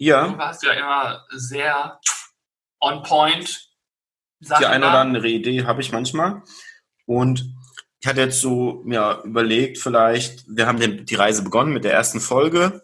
Du 0.00 0.06
Ja, 0.06 0.38
warst 0.38 0.62
ja 0.62 0.72
immer 0.72 1.26
sehr 1.30 2.00
on 2.80 3.02
point. 3.02 3.68
die 4.40 4.64
eine 4.64 4.86
oder 4.88 5.00
andere 5.00 5.28
Idee 5.28 5.64
habe 5.64 5.82
ich 5.82 5.92
manchmal. 5.92 6.42
Und 7.04 7.54
ich 8.00 8.06
hatte 8.08 8.22
jetzt 8.22 8.40
so 8.40 8.80
mir 8.86 9.20
überlegt, 9.24 9.76
vielleicht, 9.76 10.44
wir 10.48 10.66
haben 10.66 10.80
den, 10.80 11.04
die 11.04 11.14
Reise 11.16 11.42
begonnen 11.42 11.74
mit 11.74 11.84
der 11.84 11.92
ersten 11.92 12.18
Folge, 12.20 12.82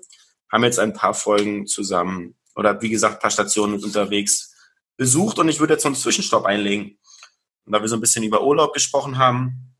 haben 0.53 0.65
jetzt 0.65 0.79
ein 0.79 0.93
paar 0.93 1.15
Folgen 1.15 1.67
zusammen 1.67 2.37
oder 2.55 2.83
wie 2.83 2.91
gesagt, 2.91 3.15
ein 3.15 3.21
paar 3.21 3.31
Stationen 3.31 3.83
unterwegs 3.83 4.55
besucht 4.99 5.39
und 5.39 5.49
ich 5.49 5.59
würde 5.59 5.73
jetzt 5.73 5.85
so 5.85 5.89
einen 5.89 5.97
Zwischenstopp 5.97 6.45
einlegen. 6.45 6.99
Und 7.67 7.73
da 7.73 7.83
wir 7.83 7.89
so 7.89 7.97
ein 7.97 8.01
bisschen 8.01 8.25
über 8.25 8.45
Urlaub 8.45 8.73
gesprochen 8.73 9.19
haben, 9.19 9.75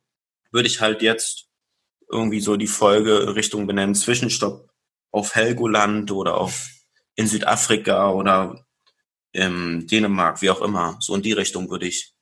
würde 0.51 0.69
ich 0.69 0.81
halt 0.81 1.03
jetzt 1.03 1.49
irgendwie 2.11 2.41
so 2.41 2.57
die 2.57 2.67
Folge 2.67 3.35
Richtung 3.35 3.67
benennen, 3.67 3.95
Zwischenstopp 3.95 4.71
auf 5.13 5.35
Helgoland 5.35 6.11
oder 6.11 6.37
auf 6.37 6.69
in 7.15 7.27
Südafrika 7.27 8.11
oder 8.11 8.67
in 9.33 9.87
Dänemark, 9.87 10.43
wie 10.43 10.51
auch 10.51 10.61
immer. 10.61 10.99
So 11.01 11.15
in 11.15 11.23
die 11.23 11.33
Richtung 11.33 11.71
würde 11.71 11.87
ich 11.87 12.13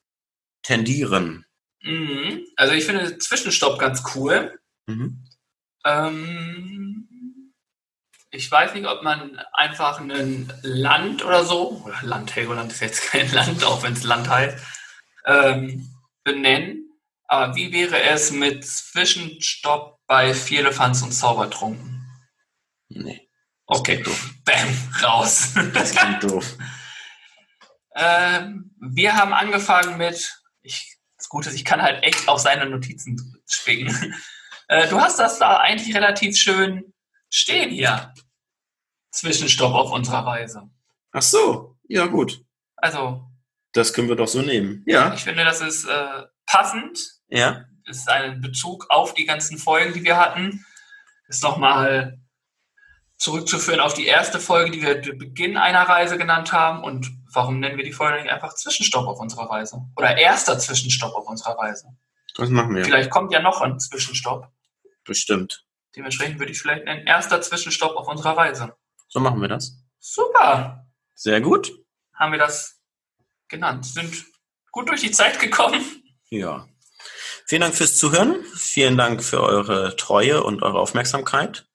tendieren. 0.62 1.46
Mhm. 1.82 2.46
Also 2.56 2.74
ich 2.74 2.84
finde 2.84 3.18
Zwischenstopp 3.18 3.78
ganz 3.78 4.02
cool. 4.14 4.58
Mhm. 4.86 5.24
Ähm, 5.84 7.52
ich 8.30 8.50
weiß 8.50 8.74
nicht, 8.74 8.86
ob 8.86 9.02
man 9.02 9.38
einfach 9.52 10.00
ein 10.00 10.52
Land 10.62 11.24
oder 11.24 11.44
so, 11.44 11.82
oder 11.84 11.98
Land, 12.02 12.34
Helgoland 12.34 12.72
ist 12.72 12.80
jetzt 12.80 13.02
kein 13.02 13.30
Land, 13.32 13.64
auch 13.64 13.82
wenn 13.82 13.92
es 13.92 14.02
Land 14.02 14.28
heißt, 14.28 14.58
ähm, 15.26 15.88
benennen. 16.24 16.90
Aber 17.26 17.54
wie 17.56 17.72
wäre 17.72 18.00
es 18.02 18.30
mit 18.30 18.66
Zwischenstopp 18.66 19.98
bei 20.06 20.34
Vierlefanz 20.34 21.02
und 21.02 21.12
Zaubertrunken? 21.12 22.06
Nee, 22.88 23.28
Okay, 23.66 24.02
doof. 24.02 24.34
bam, 24.44 24.76
raus. 25.02 25.54
Das 25.72 25.94
klingt 25.94 26.22
doof. 26.22 26.56
Ähm, 27.96 28.74
wir 28.80 29.14
haben 29.14 29.32
angefangen 29.32 29.98
mit, 29.98 30.42
ich, 30.62 30.96
das 31.16 31.28
Gute 31.28 31.48
ist, 31.48 31.54
ich 31.54 31.64
kann 31.64 31.80
halt 31.80 32.02
echt 32.02 32.26
auf 32.28 32.40
seine 32.40 32.66
Notizen 32.68 33.40
spicken. 33.48 33.88
Äh, 34.66 34.88
du 34.88 34.98
hast 34.98 35.18
das 35.18 35.38
da 35.38 35.58
eigentlich 35.58 35.94
relativ 35.94 36.38
schön 36.38 36.94
stehen 37.28 37.70
hier. 37.70 38.14
Zwischenstopp 39.12 39.74
auf 39.74 39.92
unserer 39.92 40.26
Reise. 40.26 40.70
Ach 41.12 41.20
so, 41.20 41.76
ja 41.86 42.06
gut. 42.06 42.42
Also, 42.74 43.30
Das 43.74 43.92
können 43.92 44.08
wir 44.08 44.16
doch 44.16 44.28
so 44.28 44.40
nehmen. 44.40 44.82
Ja. 44.86 45.12
ich 45.12 45.24
finde, 45.24 45.44
das 45.44 45.60
ist 45.60 45.84
äh, 45.84 46.22
passend. 46.46 46.98
Ja. 47.28 47.64
Ist 47.86 48.08
ein 48.08 48.40
Bezug 48.40 48.86
auf 48.88 49.12
die 49.14 49.26
ganzen 49.26 49.58
Folgen, 49.58 49.92
die 49.92 50.04
wir 50.04 50.16
hatten. 50.16 50.64
Ist 51.28 51.42
nochmal 51.42 52.18
zurückzuführen 53.18 53.80
auf 53.80 53.94
die 53.94 54.06
erste 54.06 54.38
Folge, 54.38 54.70
die 54.70 54.82
wir 54.82 55.00
Beginn 55.16 55.56
einer 55.56 55.82
Reise 55.82 56.16
genannt 56.16 56.52
haben. 56.52 56.82
Und 56.82 57.10
warum 57.32 57.60
nennen 57.60 57.76
wir 57.76 57.84
die 57.84 57.92
Folge 57.92 58.22
nicht 58.22 58.32
einfach 58.32 58.54
Zwischenstopp 58.54 59.06
auf 59.06 59.18
unserer 59.18 59.50
Reise? 59.50 59.82
Oder 59.96 60.16
erster 60.16 60.58
Zwischenstopp 60.58 61.14
auf 61.14 61.26
unserer 61.26 61.58
Reise? 61.58 61.88
Das 62.36 62.48
machen 62.50 62.74
wir. 62.74 62.84
Vielleicht 62.84 63.10
kommt 63.10 63.32
ja 63.32 63.40
noch 63.40 63.60
ein 63.60 63.78
Zwischenstopp. 63.78 64.48
Bestimmt. 65.04 65.66
Dementsprechend 65.96 66.38
würde 66.38 66.52
ich 66.52 66.60
vielleicht 66.60 66.84
nennen, 66.84 67.06
erster 67.06 67.40
Zwischenstopp 67.40 67.96
auf 67.96 68.08
unserer 68.08 68.36
Reise. 68.36 68.76
So 69.08 69.20
machen 69.20 69.40
wir 69.40 69.48
das. 69.48 69.78
Super, 70.00 70.86
Sehr 71.14 71.40
gut. 71.40 71.72
haben 72.14 72.32
wir 72.32 72.38
das 72.38 72.83
genannt. 73.48 73.86
Sind 73.86 74.24
gut 74.70 74.88
durch 74.88 75.00
die 75.00 75.10
Zeit 75.10 75.38
gekommen. 75.40 75.80
Ja. 76.30 76.68
Vielen 77.46 77.60
Dank 77.60 77.74
fürs 77.74 77.96
Zuhören. 77.96 78.42
Vielen 78.56 78.96
Dank 78.96 79.22
für 79.22 79.42
eure 79.42 79.96
Treue 79.96 80.42
und 80.42 80.62
eure 80.62 80.78
Aufmerksamkeit. 80.78 81.66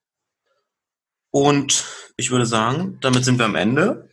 Und 1.32 1.86
ich 2.18 2.32
würde 2.32 2.46
sagen, 2.46 2.98
damit 3.02 3.24
sind 3.24 3.38
wir 3.38 3.46
am 3.46 3.56
Ende. 3.56 4.10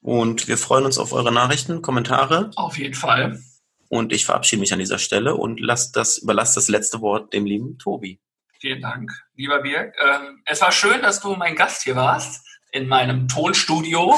Und 0.00 0.48
wir 0.48 0.58
freuen 0.58 0.84
uns 0.84 0.98
auf 0.98 1.12
eure 1.12 1.32
Nachrichten, 1.32 1.82
Kommentare. 1.82 2.50
Auf 2.56 2.78
jeden 2.78 2.94
Fall. 2.94 3.42
Und 3.88 4.12
ich 4.12 4.26
verabschiede 4.26 4.60
mich 4.60 4.72
an 4.72 4.78
dieser 4.78 4.98
Stelle 4.98 5.34
und 5.34 5.60
das, 5.66 6.18
überlasse 6.18 6.56
das 6.56 6.68
letzte 6.68 7.00
Wort 7.00 7.32
dem 7.32 7.46
lieben 7.46 7.78
Tobi. 7.78 8.20
Vielen 8.60 8.82
Dank, 8.82 9.10
lieber 9.34 9.62
Birg. 9.62 9.94
Ähm, 10.04 10.42
es 10.44 10.60
war 10.60 10.72
schön, 10.72 11.00
dass 11.00 11.20
du 11.20 11.34
mein 11.36 11.56
Gast 11.56 11.84
hier 11.84 11.96
warst 11.96 12.44
in 12.72 12.86
meinem 12.86 13.28
Tonstudio. 13.28 14.14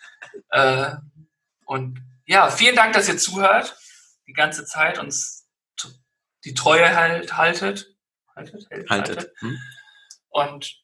äh, 0.50 0.92
und 1.64 2.00
ja, 2.26 2.50
vielen 2.50 2.76
Dank, 2.76 2.92
dass 2.94 3.08
ihr 3.08 3.18
zuhört. 3.18 3.76
Die 4.26 4.32
ganze 4.32 4.64
Zeit 4.64 4.98
uns 4.98 5.46
die 6.44 6.54
Treue 6.54 6.94
halt, 6.94 7.36
haltet. 7.36 7.96
Haltet? 8.34 8.66
Hält- 8.70 8.90
Haltet. 8.90 9.32
Hm? 9.38 9.58
Und 10.28 10.76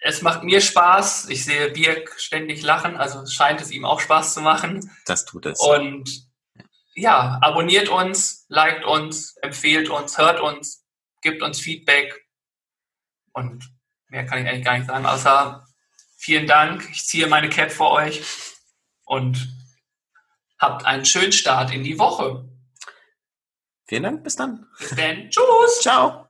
es 0.00 0.20
macht 0.22 0.42
mir 0.42 0.60
Spaß. 0.60 1.28
Ich 1.28 1.44
sehe 1.44 1.70
Birg 1.70 2.12
ständig 2.20 2.62
lachen, 2.62 2.96
also 2.96 3.24
scheint 3.26 3.60
es 3.60 3.70
ihm 3.70 3.84
auch 3.84 4.00
Spaß 4.00 4.34
zu 4.34 4.40
machen. 4.40 4.90
Das 5.06 5.24
tut 5.24 5.46
es. 5.46 5.60
Und 5.60 6.28
ja, 6.94 7.38
abonniert 7.40 7.88
uns, 7.88 8.44
liked 8.48 8.84
uns, 8.84 9.36
empfehlt 9.38 9.88
uns, 9.88 10.18
hört 10.18 10.40
uns, 10.40 10.84
gibt 11.22 11.42
uns 11.42 11.60
Feedback. 11.60 12.26
Und 13.32 13.64
mehr 14.08 14.26
kann 14.26 14.42
ich 14.42 14.48
eigentlich 14.48 14.64
gar 14.64 14.76
nicht 14.76 14.88
sagen, 14.88 15.06
außer 15.06 15.66
vielen 16.18 16.46
Dank. 16.46 16.86
Ich 16.90 17.06
ziehe 17.06 17.26
meine 17.28 17.48
Cap 17.48 17.70
für 17.72 17.88
euch 17.90 18.22
und 19.04 19.48
habt 20.62 20.86
einen 20.86 21.04
schönen 21.04 21.32
Start 21.32 21.74
in 21.74 21.84
die 21.84 21.98
Woche. 21.98 22.48
Vielen 23.84 24.04
Dank. 24.04 24.24
Bis 24.24 24.36
dann. 24.36 24.66
Bis 24.78 24.90
dann. 24.94 25.28
Tschüss. 25.28 25.80
Ciao. 25.82 26.20